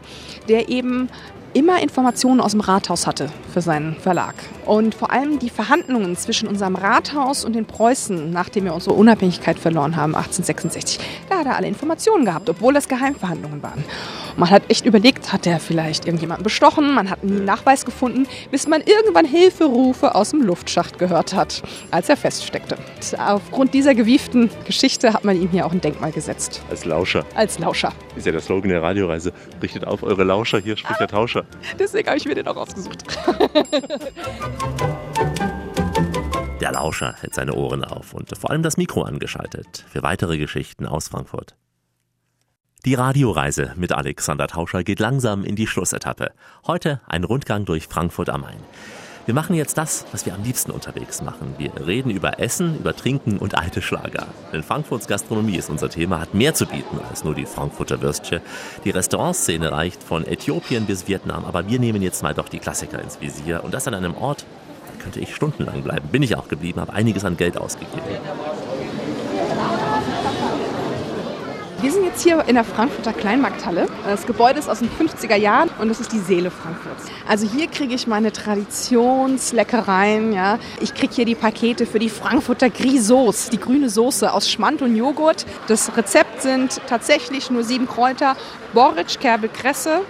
der 0.48 0.70
eben 0.70 1.10
immer 1.56 1.82
Informationen 1.82 2.42
aus 2.42 2.52
dem 2.52 2.60
Rathaus 2.60 3.08
hatte 3.08 3.30
für 3.54 3.62
seinen 3.62 3.96
Verlag. 3.96 4.36
Und 4.66 4.94
vor 4.94 5.12
allem 5.12 5.40
die 5.40 5.50
Verhandlungen 5.50 6.18
zwischen 6.18 6.50
unserem 6.50 6.76
Rathaus 6.76 7.46
und 7.46 7.54
den 7.54 7.66
Preußen, 7.66 8.30
nachdem 8.32 8.66
wir 8.66 8.74
unsere 8.74 8.94
Unabhängigkeit 8.96 9.58
verloren 9.58 9.96
haben, 9.96 10.16
1866, 10.16 11.00
da 11.30 11.40
hat 11.40 11.46
er 11.46 11.56
alle 11.56 11.68
Informationen 11.68 12.26
gehabt, 12.26 12.50
obwohl 12.50 12.74
das 12.74 12.90
Geheimverhandlungen 12.90 13.64
waren. 13.64 13.86
Und 14.32 14.40
man 14.40 14.50
hat 14.50 14.64
echt 14.70 14.86
überlegt, 14.86 15.32
hat 15.32 15.48
er 15.48 15.62
vielleicht 15.62 16.06
irgendjemanden 16.06 16.44
bestochen, 16.44 16.94
man 16.94 17.10
hat 17.10 17.24
nie 17.24 17.38
einen 17.38 17.46
Nachweis 17.46 17.86
gefunden, 17.86 18.28
bis 18.52 18.68
man 18.68 18.82
irgendwann 18.82 19.26
Hilferufe 19.26 20.14
aus 20.14 20.32
dem 20.32 20.42
Luftschacht 20.42 21.00
gehört 21.00 21.34
hat, 21.34 21.64
als 21.90 22.10
er 22.10 22.18
feststeckte. 22.18 22.78
Aufgrund 23.18 23.74
dieser 23.74 23.96
gewieften 23.96 24.50
Geschichte 24.66 25.14
hat 25.14 25.24
man 25.24 25.42
ihm 25.42 25.50
hier 25.50 25.66
auch 25.66 25.72
ein 25.72 25.80
Denkmal 25.80 26.12
gesetzt. 26.12 26.62
Als 26.70 26.84
Lauscher. 26.84 27.26
Als 27.34 27.60
Lauscher. 27.60 27.94
Ist 28.18 28.26
ja 28.26 28.34
der 28.34 28.42
Slogan 28.42 28.72
der 28.72 28.84
Radioreise. 28.84 29.32
Richtet 29.62 29.86
auf 29.86 30.04
eure 30.04 30.26
Lauscher, 30.26 30.60
hier 30.60 30.76
spricht 30.76 31.00
der 31.00 31.08
Tauscher. 31.08 31.45
Deswegen 31.80 32.08
habe 32.08 32.18
ich 32.18 32.26
mir 32.26 32.36
den 32.36 32.48
auch 32.48 32.58
ausgesucht. 32.58 33.04
Der 36.62 36.72
Lauscher 36.72 37.16
hält 37.20 37.36
seine 37.36 37.54
Ohren 37.54 37.84
auf 37.84 38.14
und 38.14 38.36
vor 38.38 38.50
allem 38.50 38.64
das 38.64 38.78
Mikro 38.78 39.04
angeschaltet 39.04 39.86
für 39.90 40.04
weitere 40.04 40.38
Geschichten 40.38 40.86
aus 40.86 41.10
Frankfurt. 41.10 41.56
Die 42.86 42.94
Radioreise 42.94 43.74
mit 43.76 43.92
Alexander 43.92 44.48
Tauscher 44.48 44.84
geht 44.84 45.00
langsam 45.00 45.44
in 45.44 45.56
die 45.56 45.68
Schlussetappe. 45.68 46.32
Heute 46.68 47.02
ein 47.08 47.24
Rundgang 47.24 47.66
durch 47.66 47.88
Frankfurt 47.88 48.30
am 48.30 48.42
Main. 48.42 48.60
Wir 49.26 49.34
machen 49.34 49.56
jetzt 49.56 49.80
das, 49.80 50.06
was 50.12 50.28
wir 50.28 50.36
am 50.36 50.44
liebsten 50.44 50.70
unterwegs 50.70 51.24
machen. 51.24 51.56
Wir 51.58 51.72
reden 51.88 52.12
über 52.12 52.40
Essen, 52.40 52.78
über 52.78 52.96
Trinken 52.96 53.40
und 53.40 53.58
alte 53.58 53.82
Schlager. 53.82 54.28
Denn 54.54 54.62
Frankfurts 54.62 55.08
Gastronomie 55.08 55.56
ist 55.56 55.72
unser 55.72 55.90
Thema, 55.90 56.20
hat 56.20 56.36
mehr 56.36 56.54
zu 56.54 56.68
bieten 56.68 57.00
als 57.10 57.24
nur 57.24 57.34
die 57.34 57.48
Frankfurter 57.48 58.02
Würstchen. 58.02 58.42
Die 58.84 58.92
Restaurantszene 58.92 59.72
reicht 59.72 60.04
von 60.04 60.28
Äthiopien 60.28 60.86
bis 60.86 61.08
Vietnam, 61.08 61.44
aber 61.44 61.68
wir 61.68 61.80
nehmen 61.80 62.04
jetzt 62.04 62.22
mal 62.22 62.36
doch 62.36 62.50
die 62.50 62.60
Klassiker 62.60 63.02
ins 63.02 63.20
Visier 63.20 63.64
und 63.64 63.74
das 63.74 63.88
an 63.88 63.96
einem 63.96 64.14
Ort, 64.14 64.46
da 64.86 65.04
könnte 65.04 65.20
ich 65.20 65.34
stundenlang 65.34 65.82
bleiben. 65.82 66.08
Bin 66.10 66.22
ich 66.22 66.36
auch 66.36 66.48
geblieben, 66.48 66.80
habe 66.80 66.94
einiges 66.94 67.26
an 67.26 67.36
Geld 67.36 67.58
ausgegeben. 67.58 68.04
Wir 71.82 71.92
sind 71.92 72.06
jetzt 72.06 72.24
hier 72.24 72.42
in 72.48 72.56
der 72.56 72.64
Frankfurter 72.64 73.12
Kleinmarkthalle. 73.12 73.88
Das 74.06 74.26
Gebäude 74.26 74.60
ist 74.60 74.70
aus 74.70 74.80
den 74.80 74.90
50er 74.90 75.36
Jahren 75.36 75.70
und 75.80 75.90
das 75.90 76.00
ist 76.00 76.14
die 76.14 76.20
Seele 76.20 76.50
Frankfurts. 76.50 77.06
Also 77.28 77.48
hier 77.48 77.68
kriege 77.68 77.94
ich 77.94 78.08
meine 78.08 78.32
Traditionsleckereien. 78.32 80.32
Ja. 80.32 80.58
Ich 80.80 80.94
kriege 80.94 81.14
hier 81.14 81.26
die 81.26 81.36
Pakete 81.36 81.86
für 81.86 82.00
die 82.00 82.10
Frankfurter 82.10 82.70
Grisauce, 82.70 83.50
die 83.50 83.60
grüne 83.60 83.90
Soße 83.90 84.32
aus 84.32 84.50
Schmand 84.50 84.82
und 84.82 84.96
Joghurt. 84.96 85.46
Das 85.68 85.96
Rezept 85.98 86.42
sind 86.42 86.80
tatsächlich 86.88 87.52
nur 87.52 87.64
sieben 87.64 87.88
Kräuter, 87.88 88.38
Borretsch, 88.74 89.20
Kerbel, 89.20 89.50
Kresse, 89.50 90.02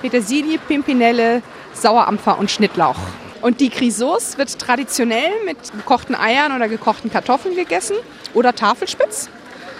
Petersilie, 0.00 0.58
Pimpinelle, 0.58 1.42
Sauerampfer 1.74 2.38
und 2.38 2.50
Schnittlauch. 2.50 2.98
Und 3.42 3.60
die 3.60 3.68
Grisauce 3.68 4.38
wird 4.38 4.58
traditionell 4.58 5.32
mit 5.44 5.58
gekochten 5.72 6.14
Eiern 6.14 6.56
oder 6.56 6.68
gekochten 6.68 7.10
Kartoffeln 7.10 7.54
gegessen 7.54 7.96
oder 8.32 8.54
Tafelspitz. 8.54 9.28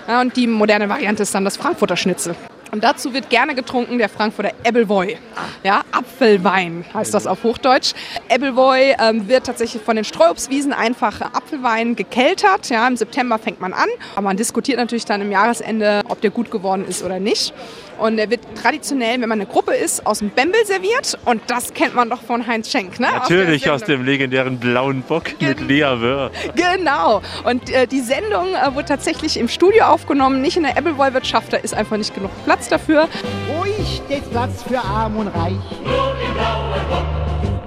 Ja, 0.08 0.20
und 0.20 0.36
die 0.36 0.46
moderne 0.46 0.88
Variante 0.88 1.22
ist 1.22 1.34
dann 1.34 1.44
das 1.44 1.56
Frankfurter 1.56 1.96
Schnitzel. 1.96 2.34
Und 2.72 2.84
dazu 2.84 3.12
wird 3.12 3.30
gerne 3.30 3.54
getrunken 3.54 3.98
der 3.98 4.08
Frankfurter 4.08 4.52
Ebbelwoi. 4.62 5.16
Ja, 5.64 5.82
Apfelwein 5.90 6.84
heißt 6.94 7.12
das 7.12 7.26
auf 7.26 7.42
Hochdeutsch. 7.42 7.94
Ebbelwoi 8.28 8.94
ähm, 9.00 9.28
wird 9.28 9.46
tatsächlich 9.46 9.82
von 9.82 9.96
den 9.96 10.04
Streuobstwiesen 10.04 10.72
einfach 10.72 11.20
Apfelwein 11.20 11.96
gekeltert. 11.96 12.68
Ja, 12.70 12.86
Im 12.86 12.96
September 12.96 13.38
fängt 13.38 13.60
man 13.60 13.72
an. 13.72 13.88
Aber 14.14 14.22
man 14.22 14.36
diskutiert 14.36 14.78
natürlich 14.78 15.04
dann 15.04 15.20
im 15.20 15.32
Jahresende, 15.32 16.02
ob 16.08 16.20
der 16.20 16.30
gut 16.30 16.52
geworden 16.52 16.84
ist 16.86 17.02
oder 17.02 17.18
nicht. 17.18 17.52
Und 18.00 18.18
er 18.18 18.30
wird 18.30 18.40
traditionell, 18.60 19.20
wenn 19.20 19.28
man 19.28 19.40
eine 19.40 19.46
Gruppe 19.46 19.74
ist, 19.74 20.06
aus 20.06 20.20
dem 20.20 20.30
Bembel 20.30 20.64
serviert. 20.64 21.18
Und 21.26 21.42
das 21.48 21.74
kennt 21.74 21.94
man 21.94 22.08
doch 22.08 22.22
von 22.22 22.46
Heinz 22.46 22.70
Schenk. 22.70 22.98
Ne? 22.98 23.08
Natürlich 23.12 23.70
aus, 23.70 23.82
aus 23.82 23.86
dem 23.86 24.04
legendären 24.04 24.58
blauen 24.58 25.02
Bock 25.02 25.38
Gen 25.38 25.50
mit 25.50 25.60
Lea 25.60 26.00
Wöhr. 26.00 26.30
Genau. 26.54 27.20
Und 27.44 27.70
äh, 27.70 27.86
die 27.86 28.00
Sendung 28.00 28.54
äh, 28.54 28.74
wurde 28.74 28.86
tatsächlich 28.86 29.38
im 29.38 29.48
Studio 29.48 29.84
aufgenommen, 29.84 30.40
nicht 30.40 30.56
in 30.56 30.62
der 30.62 30.78
Ebbelwoi-Wirtschaft. 30.78 31.52
Da 31.52 31.58
ist 31.58 31.74
einfach 31.74 31.98
nicht 31.98 32.14
genug 32.14 32.30
Platz 32.44 32.68
dafür. 32.68 33.08
Ruhig 33.54 34.02
steht 34.06 34.30
Platz 34.30 34.62
für 34.62 34.78
Arm 34.78 35.16
und 35.16 35.28
Reich. 35.28 35.52
Nur 35.84 36.16
im 36.26 36.34
blauen 36.34 36.88
Bock. 36.88 37.06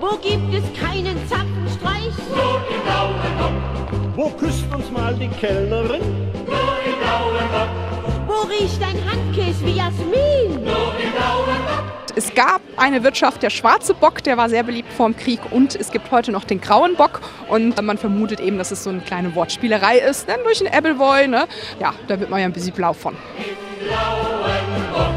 Wo 0.01 0.17
gibt 0.17 0.53
es 0.53 0.63
keinen 0.81 1.15
Zapfenstreich? 1.29 2.11
Nur 2.29 2.61
im 2.69 2.81
blauen 2.83 3.37
Bock. 3.37 4.15
Wo 4.15 4.29
küsst 4.29 4.65
uns 4.73 4.89
mal 4.91 5.13
die 5.13 5.27
Kellnerin? 5.27 6.01
Nur 6.45 6.77
im 6.85 6.99
blauen 6.99 7.49
Bock. 7.51 7.92
Wo 8.25 8.47
riecht 8.47 8.81
ein 8.81 8.97
Handkäse 9.09 9.65
wie 9.65 9.73
Jasmin? 9.77 10.63
Nur 10.63 10.93
im 11.01 11.11
blauen 11.11 11.59
Bock. 11.65 11.83
Es 12.15 12.33
gab 12.35 12.61
eine 12.77 13.03
Wirtschaft, 13.03 13.41
der 13.41 13.49
schwarze 13.49 13.93
Bock, 13.93 14.23
der 14.23 14.37
war 14.37 14.47
sehr 14.47 14.63
beliebt 14.63 14.93
vor 14.93 15.07
dem 15.07 15.17
Krieg 15.17 15.39
und 15.49 15.75
es 15.75 15.91
gibt 15.91 16.11
heute 16.11 16.31
noch 16.31 16.43
den 16.43 16.61
grauen 16.61 16.95
Bock 16.95 17.21
und 17.49 17.81
man 17.81 17.97
vermutet 17.97 18.39
eben, 18.39 18.59
dass 18.59 18.71
es 18.71 18.83
so 18.83 18.91
eine 18.91 18.99
kleine 18.99 19.33
Wortspielerei 19.33 19.97
ist, 19.97 20.29
denn 20.29 20.37
durch 20.43 20.59
den 20.59 20.67
Appleboy, 20.67 21.27
ne, 21.27 21.45
ja, 21.79 21.93
da 22.07 22.19
wird 22.19 22.29
man 22.29 22.39
ja 22.39 22.45
ein 22.45 22.53
bisschen 22.53 22.73
blau 22.73 22.93
von. 22.93 23.15
Im 23.37 23.87
blauen 23.87 24.93
Bock, 24.93 25.09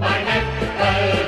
ein 0.00 0.26
Appleboy, 0.26 1.21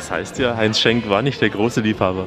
Das 0.00 0.10
heißt 0.10 0.38
ja, 0.38 0.56
Heinz 0.56 0.80
Schenk 0.80 1.10
war 1.10 1.20
nicht 1.20 1.42
der 1.42 1.50
große 1.50 1.82
Liebhaber. 1.82 2.26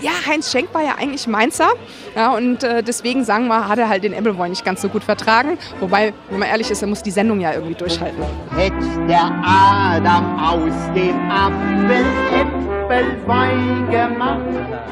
Ja, 0.00 0.12
Heinz 0.26 0.50
Schenk 0.50 0.72
war 0.72 0.82
ja 0.82 0.94
eigentlich 0.98 1.26
Mainzer 1.26 1.68
ja, 2.16 2.34
und 2.34 2.64
äh, 2.64 2.82
deswegen 2.82 3.24
sagen 3.24 3.46
wir, 3.48 3.68
hat 3.68 3.78
er 3.78 3.90
halt 3.90 4.04
den 4.04 4.14
Appleboy 4.14 4.48
nicht 4.48 4.64
ganz 4.64 4.80
so 4.80 4.88
gut 4.88 5.04
vertragen. 5.04 5.58
Wobei, 5.80 6.14
wenn 6.30 6.38
man 6.38 6.48
ehrlich 6.48 6.70
ist, 6.70 6.80
er 6.80 6.88
muss 6.88 7.02
die 7.02 7.10
Sendung 7.10 7.40
ja 7.40 7.52
irgendwie 7.52 7.74
durchhalten. 7.74 8.24
Hätt 8.56 8.72
der 9.06 9.30
Adam 9.44 10.38
aus 10.38 10.94
dem 10.94 11.30
Apfel 11.30 12.73
Äpfelwein 12.88 13.90
gemacht. 13.90 14.40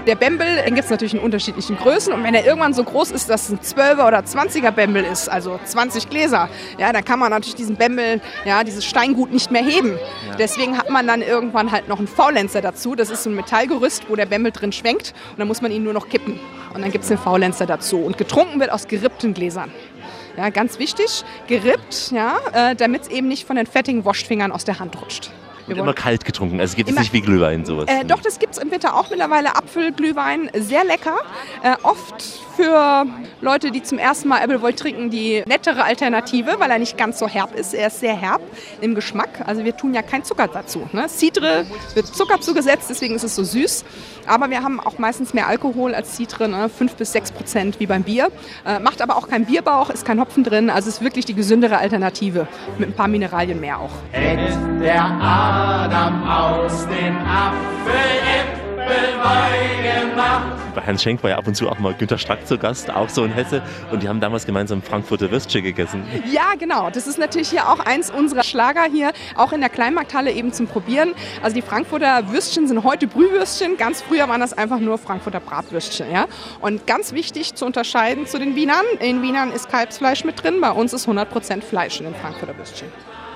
Der 0.06 0.14
Bembel, 0.16 0.46
den 0.64 0.74
gibt 0.74 0.84
es 0.84 0.90
natürlich 0.90 1.14
in 1.14 1.20
unterschiedlichen 1.20 1.76
Größen 1.76 2.12
und 2.12 2.24
wenn 2.24 2.34
er 2.34 2.44
irgendwann 2.44 2.74
so 2.74 2.82
groß 2.84 3.10
ist, 3.10 3.28
dass 3.28 3.48
es 3.48 3.50
ein 3.50 3.60
12er 3.60 4.06
oder 4.06 4.18
20er 4.20 4.70
Bembel 4.70 5.04
ist, 5.04 5.28
also 5.28 5.60
20 5.64 6.08
Gläser, 6.08 6.48
ja, 6.78 6.92
dann 6.92 7.04
kann 7.04 7.18
man 7.18 7.30
natürlich 7.30 7.54
diesen 7.54 7.76
Bembel, 7.76 8.20
ja, 8.44 8.64
dieses 8.64 8.84
Steingut 8.84 9.32
nicht 9.32 9.50
mehr 9.50 9.62
heben. 9.62 9.98
Deswegen 10.38 10.78
hat 10.78 10.90
man 10.90 11.06
dann 11.06 11.22
irgendwann 11.22 11.70
halt 11.70 11.88
noch 11.88 11.98
einen 11.98 12.08
Faulenzer 12.08 12.60
dazu. 12.60 12.94
Das 12.94 13.10
ist 13.10 13.24
so 13.24 13.30
ein 13.30 13.36
Metallgerüst, 13.36 14.08
wo 14.08 14.16
der 14.16 14.26
Bembel 14.26 14.52
drin 14.52 14.72
schwenkt 14.72 15.14
und 15.32 15.38
dann 15.38 15.48
muss 15.48 15.62
man 15.62 15.70
ihn 15.70 15.84
nur 15.84 15.92
noch 15.92 16.08
kippen. 16.08 16.40
Und 16.74 16.82
dann 16.82 16.90
gibt 16.90 17.02
es 17.02 17.08
den 17.08 17.18
Faulenzer 17.18 17.66
dazu. 17.66 17.98
Und 17.98 18.16
getrunken 18.18 18.58
wird 18.58 18.72
aus 18.72 18.88
gerippten 18.88 19.34
Gläsern. 19.34 19.70
Ja, 20.36 20.48
ganz 20.48 20.78
wichtig, 20.78 21.24
gerippt, 21.46 22.10
ja, 22.10 22.38
äh, 22.54 22.74
damit 22.74 23.02
es 23.02 23.08
eben 23.08 23.28
nicht 23.28 23.46
von 23.46 23.56
den 23.56 23.66
fettigen 23.66 24.06
Waschfingern 24.06 24.50
aus 24.50 24.64
der 24.64 24.78
Hand 24.78 25.00
rutscht. 25.00 25.30
Und 25.66 25.76
immer 25.76 25.94
kalt 25.94 26.24
getrunken. 26.24 26.60
Also 26.60 26.76
geht 26.76 26.88
es 26.88 26.98
nicht 26.98 27.12
wie 27.12 27.20
Glühwein 27.20 27.64
sowas. 27.64 27.86
Äh, 27.88 28.04
doch, 28.04 28.20
das 28.20 28.38
gibt 28.38 28.54
es 28.54 28.58
im 28.58 28.70
Winter 28.70 28.94
auch 28.94 29.10
mittlerweile. 29.10 29.56
Apfelglühwein, 29.56 30.50
sehr 30.54 30.84
lecker. 30.84 31.16
Äh, 31.62 31.76
oft 31.82 32.22
für 32.56 33.06
Leute, 33.40 33.70
die 33.70 33.82
zum 33.82 33.98
ersten 33.98 34.28
Mal 34.28 34.40
Appleboy 34.40 34.72
trinken, 34.72 35.10
die 35.10 35.42
nettere 35.46 35.84
Alternative, 35.84 36.56
weil 36.58 36.70
er 36.70 36.78
nicht 36.78 36.98
ganz 36.98 37.18
so 37.18 37.28
herb 37.28 37.54
ist. 37.54 37.74
Er 37.74 37.88
ist 37.88 38.00
sehr 38.00 38.14
herb 38.14 38.42
im 38.80 38.94
Geschmack. 38.94 39.42
Also 39.46 39.64
wir 39.64 39.76
tun 39.76 39.94
ja 39.94 40.02
kein 40.02 40.24
Zucker 40.24 40.48
dazu. 40.48 40.88
Ne? 40.92 41.08
Cidre 41.08 41.66
wird 41.94 42.06
Zucker 42.06 42.40
zugesetzt, 42.40 42.86
deswegen 42.90 43.14
ist 43.14 43.24
es 43.24 43.34
so 43.34 43.44
süß. 43.44 43.84
Aber 44.26 44.50
wir 44.50 44.62
haben 44.62 44.80
auch 44.80 44.98
meistens 44.98 45.34
mehr 45.34 45.46
Alkohol 45.46 45.94
als 45.94 46.16
Cidre, 46.16 46.48
ne? 46.48 46.68
5 46.68 46.94
bis 46.96 47.12
6 47.12 47.32
Prozent 47.32 47.80
wie 47.80 47.86
beim 47.86 48.02
Bier. 48.02 48.30
Äh, 48.66 48.78
macht 48.78 49.02
aber 49.02 49.16
auch 49.16 49.28
keinen 49.28 49.46
Bierbauch, 49.46 49.90
ist 49.90 50.04
kein 50.04 50.20
Hopfen 50.20 50.44
drin. 50.44 50.70
Also 50.70 50.88
ist 50.88 51.02
wirklich 51.02 51.24
die 51.24 51.34
gesündere 51.34 51.78
Alternative 51.78 52.46
mit 52.78 52.90
ein 52.90 52.94
paar 52.94 53.08
Mineralien 53.08 53.60
mehr 53.60 53.78
auch. 53.78 53.90
Hätt 54.12 54.56
der 54.82 55.04
Adam 55.04 56.28
aus 56.28 56.86
dem 56.86 57.16
Apfel 57.18 57.92
Äpfelwein 57.92 58.52
gemacht. 58.52 58.61
Bei 60.74 60.86
Heinz 60.86 61.02
Schenk 61.02 61.22
war 61.22 61.30
ja 61.30 61.38
ab 61.38 61.46
und 61.46 61.54
zu 61.54 61.68
auch 61.68 61.78
mal 61.78 61.92
Günter 61.94 62.18
Strack 62.18 62.46
zu 62.46 62.56
Gast, 62.56 62.90
auch 62.90 63.08
so 63.08 63.24
in 63.24 63.32
Hesse. 63.32 63.62
Und 63.90 64.02
die 64.02 64.08
haben 64.08 64.20
damals 64.20 64.46
gemeinsam 64.46 64.82
Frankfurter 64.82 65.30
Würstchen 65.30 65.62
gegessen. 65.62 66.02
Ja, 66.30 66.54
genau. 66.58 66.90
Das 66.90 67.06
ist 67.06 67.18
natürlich 67.18 67.50
hier 67.50 67.68
auch 67.68 67.78
eins 67.78 68.10
unserer 68.10 68.42
Schlager 68.42 68.84
hier, 68.84 69.12
auch 69.36 69.52
in 69.52 69.60
der 69.60 69.68
Kleinmarkthalle 69.68 70.32
eben 70.32 70.52
zum 70.52 70.66
Probieren. 70.66 71.14
Also 71.42 71.54
die 71.54 71.62
Frankfurter 71.62 72.30
Würstchen 72.30 72.66
sind 72.66 72.84
heute 72.84 73.06
Brühwürstchen. 73.06 73.76
Ganz 73.76 74.00
früher 74.02 74.28
waren 74.28 74.40
das 74.40 74.56
einfach 74.56 74.78
nur 74.78 74.98
Frankfurter 74.98 75.40
Bratwürstchen. 75.40 76.10
Ja? 76.10 76.26
Und 76.60 76.86
ganz 76.86 77.12
wichtig 77.12 77.54
zu 77.54 77.66
unterscheiden 77.66 78.26
zu 78.26 78.38
den 78.38 78.56
Wienern. 78.56 78.84
In 79.00 79.22
Wienern 79.22 79.52
ist 79.52 79.68
Kalbsfleisch 79.68 80.24
mit 80.24 80.42
drin, 80.42 80.60
bei 80.60 80.70
uns 80.70 80.92
ist 80.92 81.06
100% 81.06 81.62
Fleisch 81.62 82.00
in 82.00 82.06
den 82.06 82.14
Frankfurter 82.14 82.56
Würstchen. 82.56 82.88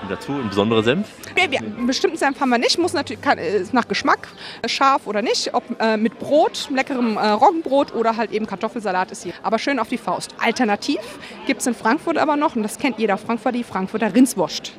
Und 0.06 0.12
dazu 0.12 0.34
ein 0.34 0.48
besonderer 0.48 0.84
Senf. 0.84 1.08
Ja, 1.36 1.50
wir, 1.50 1.58
einen 1.58 1.88
bestimmten 1.88 2.16
Senf 2.16 2.38
haben 2.38 2.50
wir 2.50 2.58
nicht, 2.58 2.78
muss 2.78 2.92
natürlich 2.92 3.20
kann, 3.20 3.38
ist 3.38 3.74
nach 3.74 3.88
Geschmack, 3.88 4.28
äh, 4.62 4.68
scharf 4.68 5.08
oder 5.08 5.20
nicht, 5.20 5.52
ob 5.52 5.64
äh, 5.80 5.96
mit 5.96 6.20
Brot, 6.20 6.68
leckerem 6.72 7.16
äh, 7.16 7.30
Roggenbrot 7.30 7.92
oder 7.92 8.16
halt 8.16 8.30
eben 8.30 8.46
Kartoffelsalat 8.46 9.10
ist 9.10 9.24
hier. 9.24 9.32
Aber 9.42 9.58
schön 9.58 9.80
auf 9.80 9.88
die 9.88 9.98
Faust. 9.98 10.32
Alternativ 10.38 11.00
gibt 11.48 11.60
es 11.60 11.66
in 11.66 11.74
Frankfurt 11.74 12.18
aber 12.18 12.36
noch, 12.36 12.54
und 12.54 12.62
das 12.62 12.78
kennt 12.78 13.00
jeder 13.00 13.18
Frankfurter, 13.18 13.58
die 13.58 13.64
Frankfurter 13.64 14.14
Rindswurst. 14.14 14.74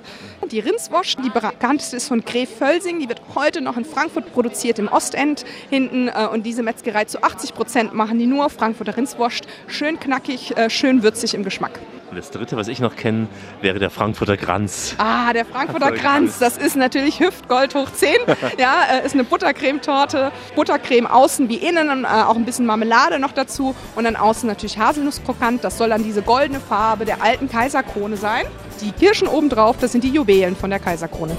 Die 0.49 0.61
Rindswurst, 0.61 1.17
die 1.25 1.29
bekannteste 1.29 1.97
ist 1.97 2.07
von 2.07 2.23
Gref 2.23 2.57
Völsing, 2.57 2.99
die 2.99 3.09
wird 3.09 3.19
heute 3.35 3.59
noch 3.59 3.75
in 3.75 3.83
Frankfurt 3.83 4.31
produziert, 4.31 4.79
im 4.79 4.87
Ostend 4.87 5.43
hinten. 5.69 6.07
Äh, 6.07 6.27
und 6.31 6.45
diese 6.45 6.63
Metzgerei 6.63 7.03
zu 7.03 7.21
80 7.21 7.53
Prozent 7.53 7.93
machen 7.93 8.17
die 8.17 8.27
nur 8.27 8.49
Frankfurter 8.49 8.95
Rindswurst. 8.95 9.45
Schön 9.67 9.99
knackig, 9.99 10.55
äh, 10.55 10.69
schön 10.69 11.03
würzig 11.03 11.33
im 11.33 11.43
Geschmack. 11.43 11.81
Und 12.09 12.15
das 12.15 12.31
dritte, 12.31 12.55
was 12.55 12.69
ich 12.69 12.79
noch 12.79 12.95
kenne, 12.95 13.27
wäre 13.61 13.79
der 13.79 13.89
Frankfurter 13.89 14.37
Kranz. 14.37 14.95
Ah, 14.97 15.33
der 15.33 15.45
Frankfurter 15.45 15.91
Kranz, 15.91 16.39
das 16.39 16.57
ist 16.57 16.77
natürlich 16.77 17.19
Hüftgold 17.19 17.75
hoch 17.75 17.91
10. 17.91 18.11
Ja, 18.57 18.75
äh, 18.91 19.05
ist 19.05 19.13
eine 19.13 19.23
Buttercremetorte. 19.25 20.31
Buttercreme 20.55 21.05
außen 21.05 21.49
wie 21.49 21.57
innen, 21.57 21.89
und, 21.89 22.05
äh, 22.05 22.07
auch 22.07 22.35
ein 22.35 22.45
bisschen 22.45 22.65
Marmelade 22.65 23.19
noch 23.19 23.33
dazu. 23.33 23.75
Und 23.95 24.05
dann 24.05 24.15
außen 24.15 24.47
natürlich 24.47 24.77
Haselnusskrokant. 24.77 25.63
Das 25.63 25.77
soll 25.77 25.89
dann 25.89 26.03
diese 26.03 26.21
goldene 26.21 26.59
Farbe 26.61 27.03
der 27.05 27.21
alten 27.21 27.49
Kaiserkrone 27.49 28.15
sein. 28.15 28.45
Die 28.81 28.91
Kirschen 28.91 29.27
obendrauf, 29.27 29.77
das 29.79 29.91
sind 29.91 30.03
die 30.03 30.09
Juwelen 30.09 30.55
von 30.55 30.69
der 30.69 30.79
Kaiserkrone. 30.79 31.35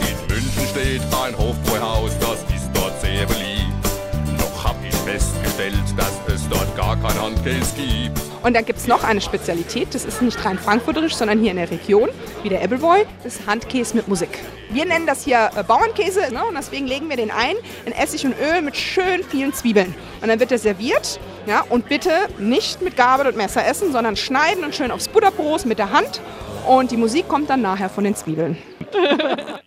In 0.00 0.34
München 0.34 0.66
steht 0.70 1.02
ein 1.24 1.36
Hofbräuhaus, 1.36 2.12
das 2.20 2.40
ist 2.54 2.70
dort 2.72 2.98
sehr 3.00 3.26
beliebt. 3.26 4.38
Noch 4.38 4.64
hab 4.64 4.76
ich 4.88 4.94
festgestellt, 4.96 5.74
dass 5.96 6.34
es 6.34 6.48
dort 6.48 6.74
gar 6.76 6.96
kein 6.96 7.20
Handkäse 7.20 7.74
gibt. 7.76 8.20
Und 8.46 8.54
dann 8.54 8.64
gibt 8.64 8.78
es 8.78 8.86
noch 8.86 9.02
eine 9.02 9.20
Spezialität, 9.20 9.92
das 9.92 10.04
ist 10.04 10.22
nicht 10.22 10.44
rein 10.44 10.56
frankfurterisch, 10.56 11.16
sondern 11.16 11.40
hier 11.40 11.50
in 11.50 11.56
der 11.56 11.68
Region, 11.68 12.10
wie 12.44 12.48
der 12.48 12.62
Ebbelboy, 12.62 13.04
das 13.24 13.40
ist 13.40 13.46
Handkäse 13.48 13.96
mit 13.96 14.06
Musik. 14.06 14.38
Wir 14.70 14.84
nennen 14.84 15.04
das 15.04 15.24
hier 15.24 15.50
äh, 15.56 15.64
Bauernkäse 15.64 16.32
ne? 16.32 16.44
und 16.44 16.54
deswegen 16.56 16.86
legen 16.86 17.10
wir 17.10 17.16
den 17.16 17.32
ein 17.32 17.56
in 17.86 17.92
Essig 17.92 18.24
und 18.24 18.36
Öl 18.38 18.62
mit 18.62 18.76
schön 18.76 19.24
vielen 19.24 19.52
Zwiebeln. 19.52 19.92
Und 20.22 20.28
dann 20.28 20.38
wird 20.38 20.52
er 20.52 20.58
serviert 20.58 21.18
ja? 21.46 21.64
und 21.70 21.88
bitte 21.88 22.12
nicht 22.38 22.82
mit 22.82 22.96
Gabel 22.96 23.26
und 23.26 23.36
Messer 23.36 23.66
essen, 23.66 23.90
sondern 23.90 24.14
schneiden 24.14 24.62
und 24.64 24.76
schön 24.76 24.92
aufs 24.92 25.08
Butterbrot 25.08 25.66
mit 25.66 25.80
der 25.80 25.90
Hand. 25.90 26.20
Und 26.68 26.92
die 26.92 26.96
Musik 26.96 27.26
kommt 27.26 27.50
dann 27.50 27.62
nachher 27.62 27.90
von 27.90 28.04
den 28.04 28.14
Zwiebeln. 28.14 28.56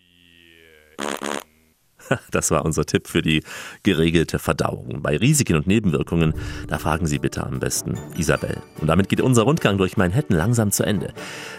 Das 2.32 2.51
war 2.51 2.66
unser 2.66 2.86
Tipp 2.86 3.07
für 3.07 3.22
die 3.22 3.43
geregelte 3.84 4.39
Verdauung. 4.39 5.01
Bei 5.01 5.18
Risiken 5.18 5.55
und 5.55 5.68
Nebenwirkungen, 5.68 6.34
da 6.68 6.78
fragen 6.78 7.07
Sie 7.07 7.20
bitte 7.20 7.43
am 7.43 7.60
besten 7.60 7.97
Isabel. 8.18 8.57
Und 8.80 8.88
damit 8.88 9.10
geht 9.10 9.22
unser 9.22 9.43
Rundgang 9.43 9.78
durch 9.78 9.97
Manhattan 9.97 10.38
langsam 10.38 10.72
zu 10.72 10.84
Ende. 10.84 11.14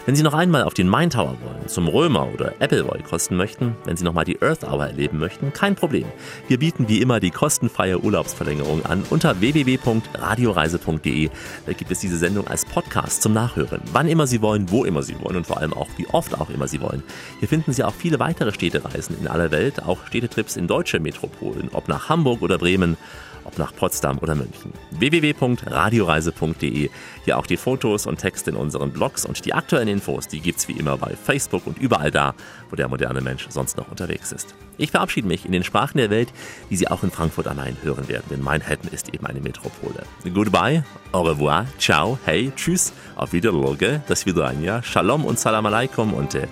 Wenn 0.05 0.15
Sie 0.15 0.23
noch 0.23 0.33
einmal 0.33 0.63
auf 0.63 0.73
den 0.73 0.87
Main 0.87 1.09
Tower 1.09 1.37
wollen, 1.41 1.67
zum 1.67 1.87
Römer 1.87 2.29
oder 2.33 2.53
Appleboy 2.59 3.01
kosten 3.03 3.35
möchten, 3.35 3.75
wenn 3.85 3.97
Sie 3.97 4.03
nochmal 4.03 4.25
die 4.25 4.41
Earth 4.41 4.63
Hour 4.63 4.87
erleben 4.87 5.19
möchten, 5.19 5.53
kein 5.53 5.75
Problem. 5.75 6.05
Wir 6.47 6.59
bieten 6.59 6.87
wie 6.87 7.01
immer 7.01 7.19
die 7.19 7.31
kostenfreie 7.31 7.99
Urlaubsverlängerung 7.99 8.85
an 8.85 9.03
unter 9.09 9.39
www.radioreise.de. 9.39 11.29
Da 11.65 11.73
gibt 11.73 11.91
es 11.91 11.99
diese 11.99 12.17
Sendung 12.17 12.47
als 12.47 12.65
Podcast 12.65 13.21
zum 13.21 13.33
Nachhören. 13.33 13.81
Wann 13.91 14.07
immer 14.07 14.27
Sie 14.27 14.41
wollen, 14.41 14.71
wo 14.71 14.85
immer 14.85 15.03
Sie 15.03 15.19
wollen 15.21 15.37
und 15.37 15.47
vor 15.47 15.57
allem 15.57 15.73
auch 15.73 15.89
wie 15.97 16.07
oft 16.07 16.39
auch 16.39 16.49
immer 16.49 16.67
Sie 16.67 16.81
wollen. 16.81 17.03
Hier 17.39 17.47
finden 17.47 17.73
Sie 17.73 17.83
auch 17.83 17.93
viele 17.93 18.19
weitere 18.19 18.51
Städtereisen 18.51 19.17
in 19.19 19.27
aller 19.27 19.51
Welt, 19.51 19.83
auch 19.83 20.05
Städtetrips 20.07 20.40
in 20.57 20.67
deutsche 20.67 20.99
Metropolen, 20.99 21.69
ob 21.73 21.87
nach 21.87 22.09
Hamburg 22.09 22.41
oder 22.41 22.57
Bremen 22.57 22.97
ob 23.43 23.57
nach 23.57 23.75
Potsdam 23.75 24.19
oder 24.19 24.35
München. 24.35 24.71
www.radioreise.de. 24.91 26.89
Hier 27.25 27.37
auch 27.37 27.45
die 27.45 27.57
Fotos 27.57 28.05
und 28.05 28.17
Texte 28.17 28.51
in 28.51 28.55
unseren 28.55 28.91
Blogs 28.91 29.25
und 29.25 29.45
die 29.45 29.53
aktuellen 29.53 29.87
Infos, 29.87 30.27
die 30.27 30.39
gibt's 30.39 30.67
wie 30.67 30.73
immer 30.73 30.97
bei 30.97 31.15
Facebook 31.15 31.65
und 31.67 31.77
überall 31.79 32.11
da, 32.11 32.33
wo 32.69 32.75
der 32.75 32.87
moderne 32.87 33.21
Mensch 33.21 33.47
sonst 33.49 33.77
noch 33.77 33.89
unterwegs 33.89 34.31
ist. 34.31 34.55
Ich 34.77 34.91
verabschiede 34.91 35.27
mich 35.27 35.45
in 35.45 35.51
den 35.51 35.63
Sprachen 35.63 35.97
der 35.97 36.09
Welt, 36.09 36.29
die 36.69 36.75
Sie 36.75 36.87
auch 36.87 37.03
in 37.03 37.11
Frankfurt 37.11 37.47
am 37.47 37.57
Main 37.57 37.77
hören 37.83 38.07
werden, 38.07 38.25
denn 38.29 38.41
Manhattan 38.41 38.89
ist 38.91 39.13
eben 39.13 39.25
eine 39.25 39.41
Metropole. 39.41 40.03
Goodbye, 40.33 40.83
au 41.11 41.21
revoir, 41.21 41.65
ciao, 41.77 42.17
hey, 42.25 42.51
tschüss, 42.55 42.93
auf 43.15 43.33
Wiederloge, 43.33 44.01
das 44.07 44.25
Wiederanja, 44.25 44.81
Shalom 44.81 45.25
und 45.25 45.39
Salam 45.39 45.65
Aleikum 45.65 46.13
und 46.13 46.35
äh, 46.35 46.47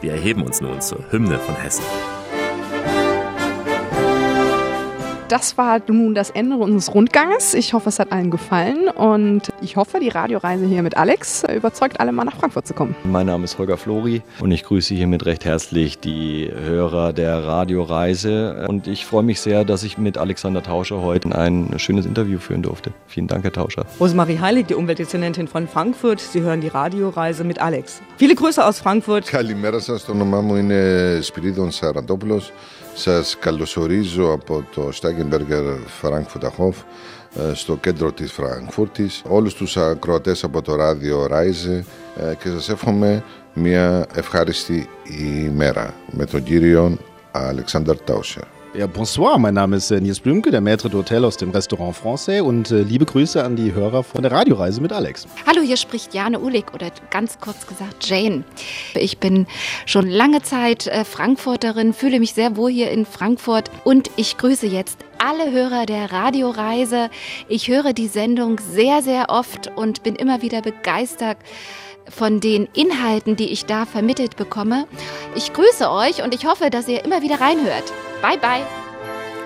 wir 0.00 0.12
erheben 0.12 0.42
uns 0.42 0.60
nun 0.60 0.80
zur 0.80 1.04
Hymne 1.10 1.38
von 1.38 1.56
Hessen 1.56 1.84
das 5.28 5.56
war 5.56 5.80
nun 5.86 6.14
das 6.14 6.30
Ende 6.30 6.56
unseres 6.56 6.94
Rundganges. 6.94 7.54
Ich 7.54 7.72
hoffe, 7.72 7.88
es 7.88 7.98
hat 7.98 8.12
allen 8.12 8.30
gefallen 8.30 8.88
und 8.88 9.52
ich 9.60 9.76
hoffe, 9.76 9.98
die 10.00 10.08
Radioreise 10.08 10.66
hier 10.66 10.82
mit 10.82 10.96
Alex 10.96 11.44
überzeugt 11.54 12.00
alle 12.00 12.12
mal 12.12 12.24
nach 12.24 12.36
Frankfurt 12.36 12.66
zu 12.66 12.74
kommen. 12.74 12.94
Mein 13.04 13.26
Name 13.26 13.44
ist 13.44 13.58
Holger 13.58 13.76
Flori 13.76 14.22
und 14.40 14.52
ich 14.52 14.64
grüße 14.64 14.94
hiermit 14.94 15.24
recht 15.26 15.44
herzlich 15.44 15.98
die 15.98 16.50
Hörer 16.52 17.12
der 17.12 17.44
Radioreise 17.44 18.66
und 18.68 18.86
ich 18.86 19.06
freue 19.06 19.22
mich 19.22 19.40
sehr, 19.40 19.64
dass 19.64 19.82
ich 19.82 19.98
mit 19.98 20.18
Alexander 20.18 20.62
Tauscher 20.62 21.00
heute 21.00 21.36
ein 21.36 21.74
schönes 21.78 22.06
Interview 22.06 22.38
führen 22.38 22.62
durfte. 22.62 22.92
Vielen 23.06 23.26
Dank, 23.26 23.44
Herr 23.44 23.52
Tauscher. 23.52 23.86
Rosemarie 23.98 24.38
Heilig, 24.38 24.66
die 24.66 24.74
Umweltdezernentin 24.74 25.48
von 25.48 25.68
Frankfurt. 25.68 26.20
Sie 26.20 26.42
hören 26.42 26.60
die 26.60 26.68
Radioreise 26.68 27.44
mit 27.44 27.60
Alex. 27.60 28.02
Viele 28.16 28.34
Grüße 28.34 28.64
aus 28.64 28.80
Frankfurt. 28.80 29.26
Kalimera, 29.26 29.72
das 29.72 29.88
Name 29.88 31.18
ist 31.18 31.28
Spiridon 31.28 31.70
Sarantopoulos. 31.70 32.52
Σας 32.96 33.36
καλωσορίζω 33.38 34.32
από 34.32 34.64
το 34.74 34.92
Στάγκενμπεργκερ 34.92 35.62
Frankfurter 36.02 36.50
Hof 36.58 36.72
ε, 37.34 37.54
στο 37.54 37.76
κέντρο 37.76 38.12
της 38.12 38.32
Φραγκφούρτης 38.32 39.22
όλους 39.28 39.54
τους 39.54 39.76
ακροατές 39.76 40.44
από 40.44 40.62
το 40.62 40.74
ράδιο 40.74 41.26
Ράιζε 41.26 41.84
ε, 42.16 42.34
και 42.34 42.48
σας 42.48 42.68
εύχομαι 42.68 43.24
μια 43.54 44.06
ευχάριστη 44.14 44.88
ημέρα 45.44 45.94
με 46.10 46.24
τον 46.24 46.42
κύριο 46.42 46.98
Alexander 47.32 47.94
Tauscher. 48.06 48.53
Ja, 48.76 48.88
bonsoir, 48.88 49.38
mein 49.38 49.54
Name 49.54 49.76
ist 49.76 49.92
äh, 49.92 50.00
Nils 50.00 50.18
Blümke, 50.18 50.50
der 50.50 50.60
Maître 50.60 50.88
d'Hôtel 50.88 51.24
aus 51.24 51.36
dem 51.36 51.50
Restaurant 51.50 51.96
Français 51.96 52.40
und 52.40 52.72
äh, 52.72 52.82
liebe 52.82 53.04
Grüße 53.04 53.44
an 53.44 53.54
die 53.54 53.72
Hörer 53.72 54.02
von 54.02 54.22
der 54.22 54.32
Radioreise 54.32 54.80
mit 54.80 54.92
Alex. 54.92 55.28
Hallo, 55.46 55.62
hier 55.62 55.76
spricht 55.76 56.12
Jane 56.12 56.40
Ulig 56.40 56.74
oder 56.74 56.88
ganz 57.10 57.38
kurz 57.38 57.68
gesagt 57.68 58.04
Jane. 58.08 58.42
Ich 58.96 59.18
bin 59.18 59.46
schon 59.86 60.08
lange 60.08 60.42
Zeit 60.42 60.88
äh, 60.88 61.04
Frankfurterin, 61.04 61.92
fühle 61.92 62.18
mich 62.18 62.34
sehr 62.34 62.56
wohl 62.56 62.72
hier 62.72 62.90
in 62.90 63.06
Frankfurt 63.06 63.70
und 63.84 64.10
ich 64.16 64.38
grüße 64.38 64.66
jetzt 64.66 64.98
alle 65.18 65.52
Hörer 65.52 65.86
der 65.86 66.10
Radioreise. 66.10 67.10
Ich 67.48 67.68
höre 67.68 67.92
die 67.92 68.08
Sendung 68.08 68.58
sehr, 68.58 69.02
sehr 69.02 69.26
oft 69.28 69.70
und 69.76 70.02
bin 70.02 70.16
immer 70.16 70.42
wieder 70.42 70.62
begeistert 70.62 71.36
von 72.10 72.40
den 72.40 72.68
Inhalten, 72.74 73.36
die 73.36 73.52
ich 73.52 73.66
da 73.66 73.86
vermittelt 73.86 74.34
bekomme. 74.34 74.88
Ich 75.36 75.52
grüße 75.52 75.88
euch 75.88 76.24
und 76.24 76.34
ich 76.34 76.44
hoffe, 76.44 76.70
dass 76.70 76.88
ihr 76.88 77.04
immer 77.04 77.22
wieder 77.22 77.40
reinhört. 77.40 77.92
Bye, 78.24 78.38
bye. 78.38 78.64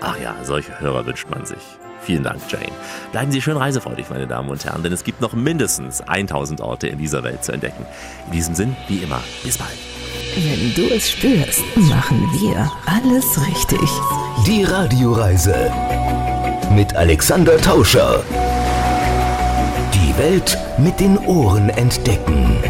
Ach 0.01 0.17
ja, 0.23 0.37
solche 0.45 0.79
Hörer 0.79 1.05
wünscht 1.05 1.27
man 1.29 1.45
sich. 1.45 1.59
Vielen 2.01 2.23
Dank, 2.23 2.41
Jane. 2.49 2.71
Bleiben 3.11 3.33
Sie 3.33 3.43
schön 3.43 3.57
reisefreudig, 3.57 4.09
meine 4.09 4.29
Damen 4.29 4.49
und 4.51 4.65
Herren, 4.65 4.85
denn 4.85 4.93
es 4.93 5.03
gibt 5.03 5.21
noch 5.21 5.33
mindestens 5.33 6.01
1000 6.01 6.61
Orte 6.61 6.87
in 6.87 6.97
dieser 6.97 7.25
Welt 7.25 7.43
zu 7.43 7.51
entdecken. 7.51 7.85
In 8.27 8.33
diesem 8.35 8.55
Sinn, 8.55 8.77
wie 8.87 8.99
immer, 8.99 9.21
bis 9.43 9.59
bald. 9.59 9.77
Wenn 10.37 10.73
du 10.77 10.95
es 10.95 11.11
spürst, 11.11 11.65
machen 11.75 12.21
wir 12.41 12.71
alles 12.87 13.45
richtig. 13.49 13.81
Die 14.47 14.63
Radioreise 14.63 15.73
mit 16.71 16.95
Alexander 16.95 17.57
Tauscher. 17.59 18.23
Die 19.93 20.17
Welt 20.19 20.57
mit 20.79 21.01
den 21.01 21.19
Ohren 21.19 21.69
entdecken. 21.71 22.63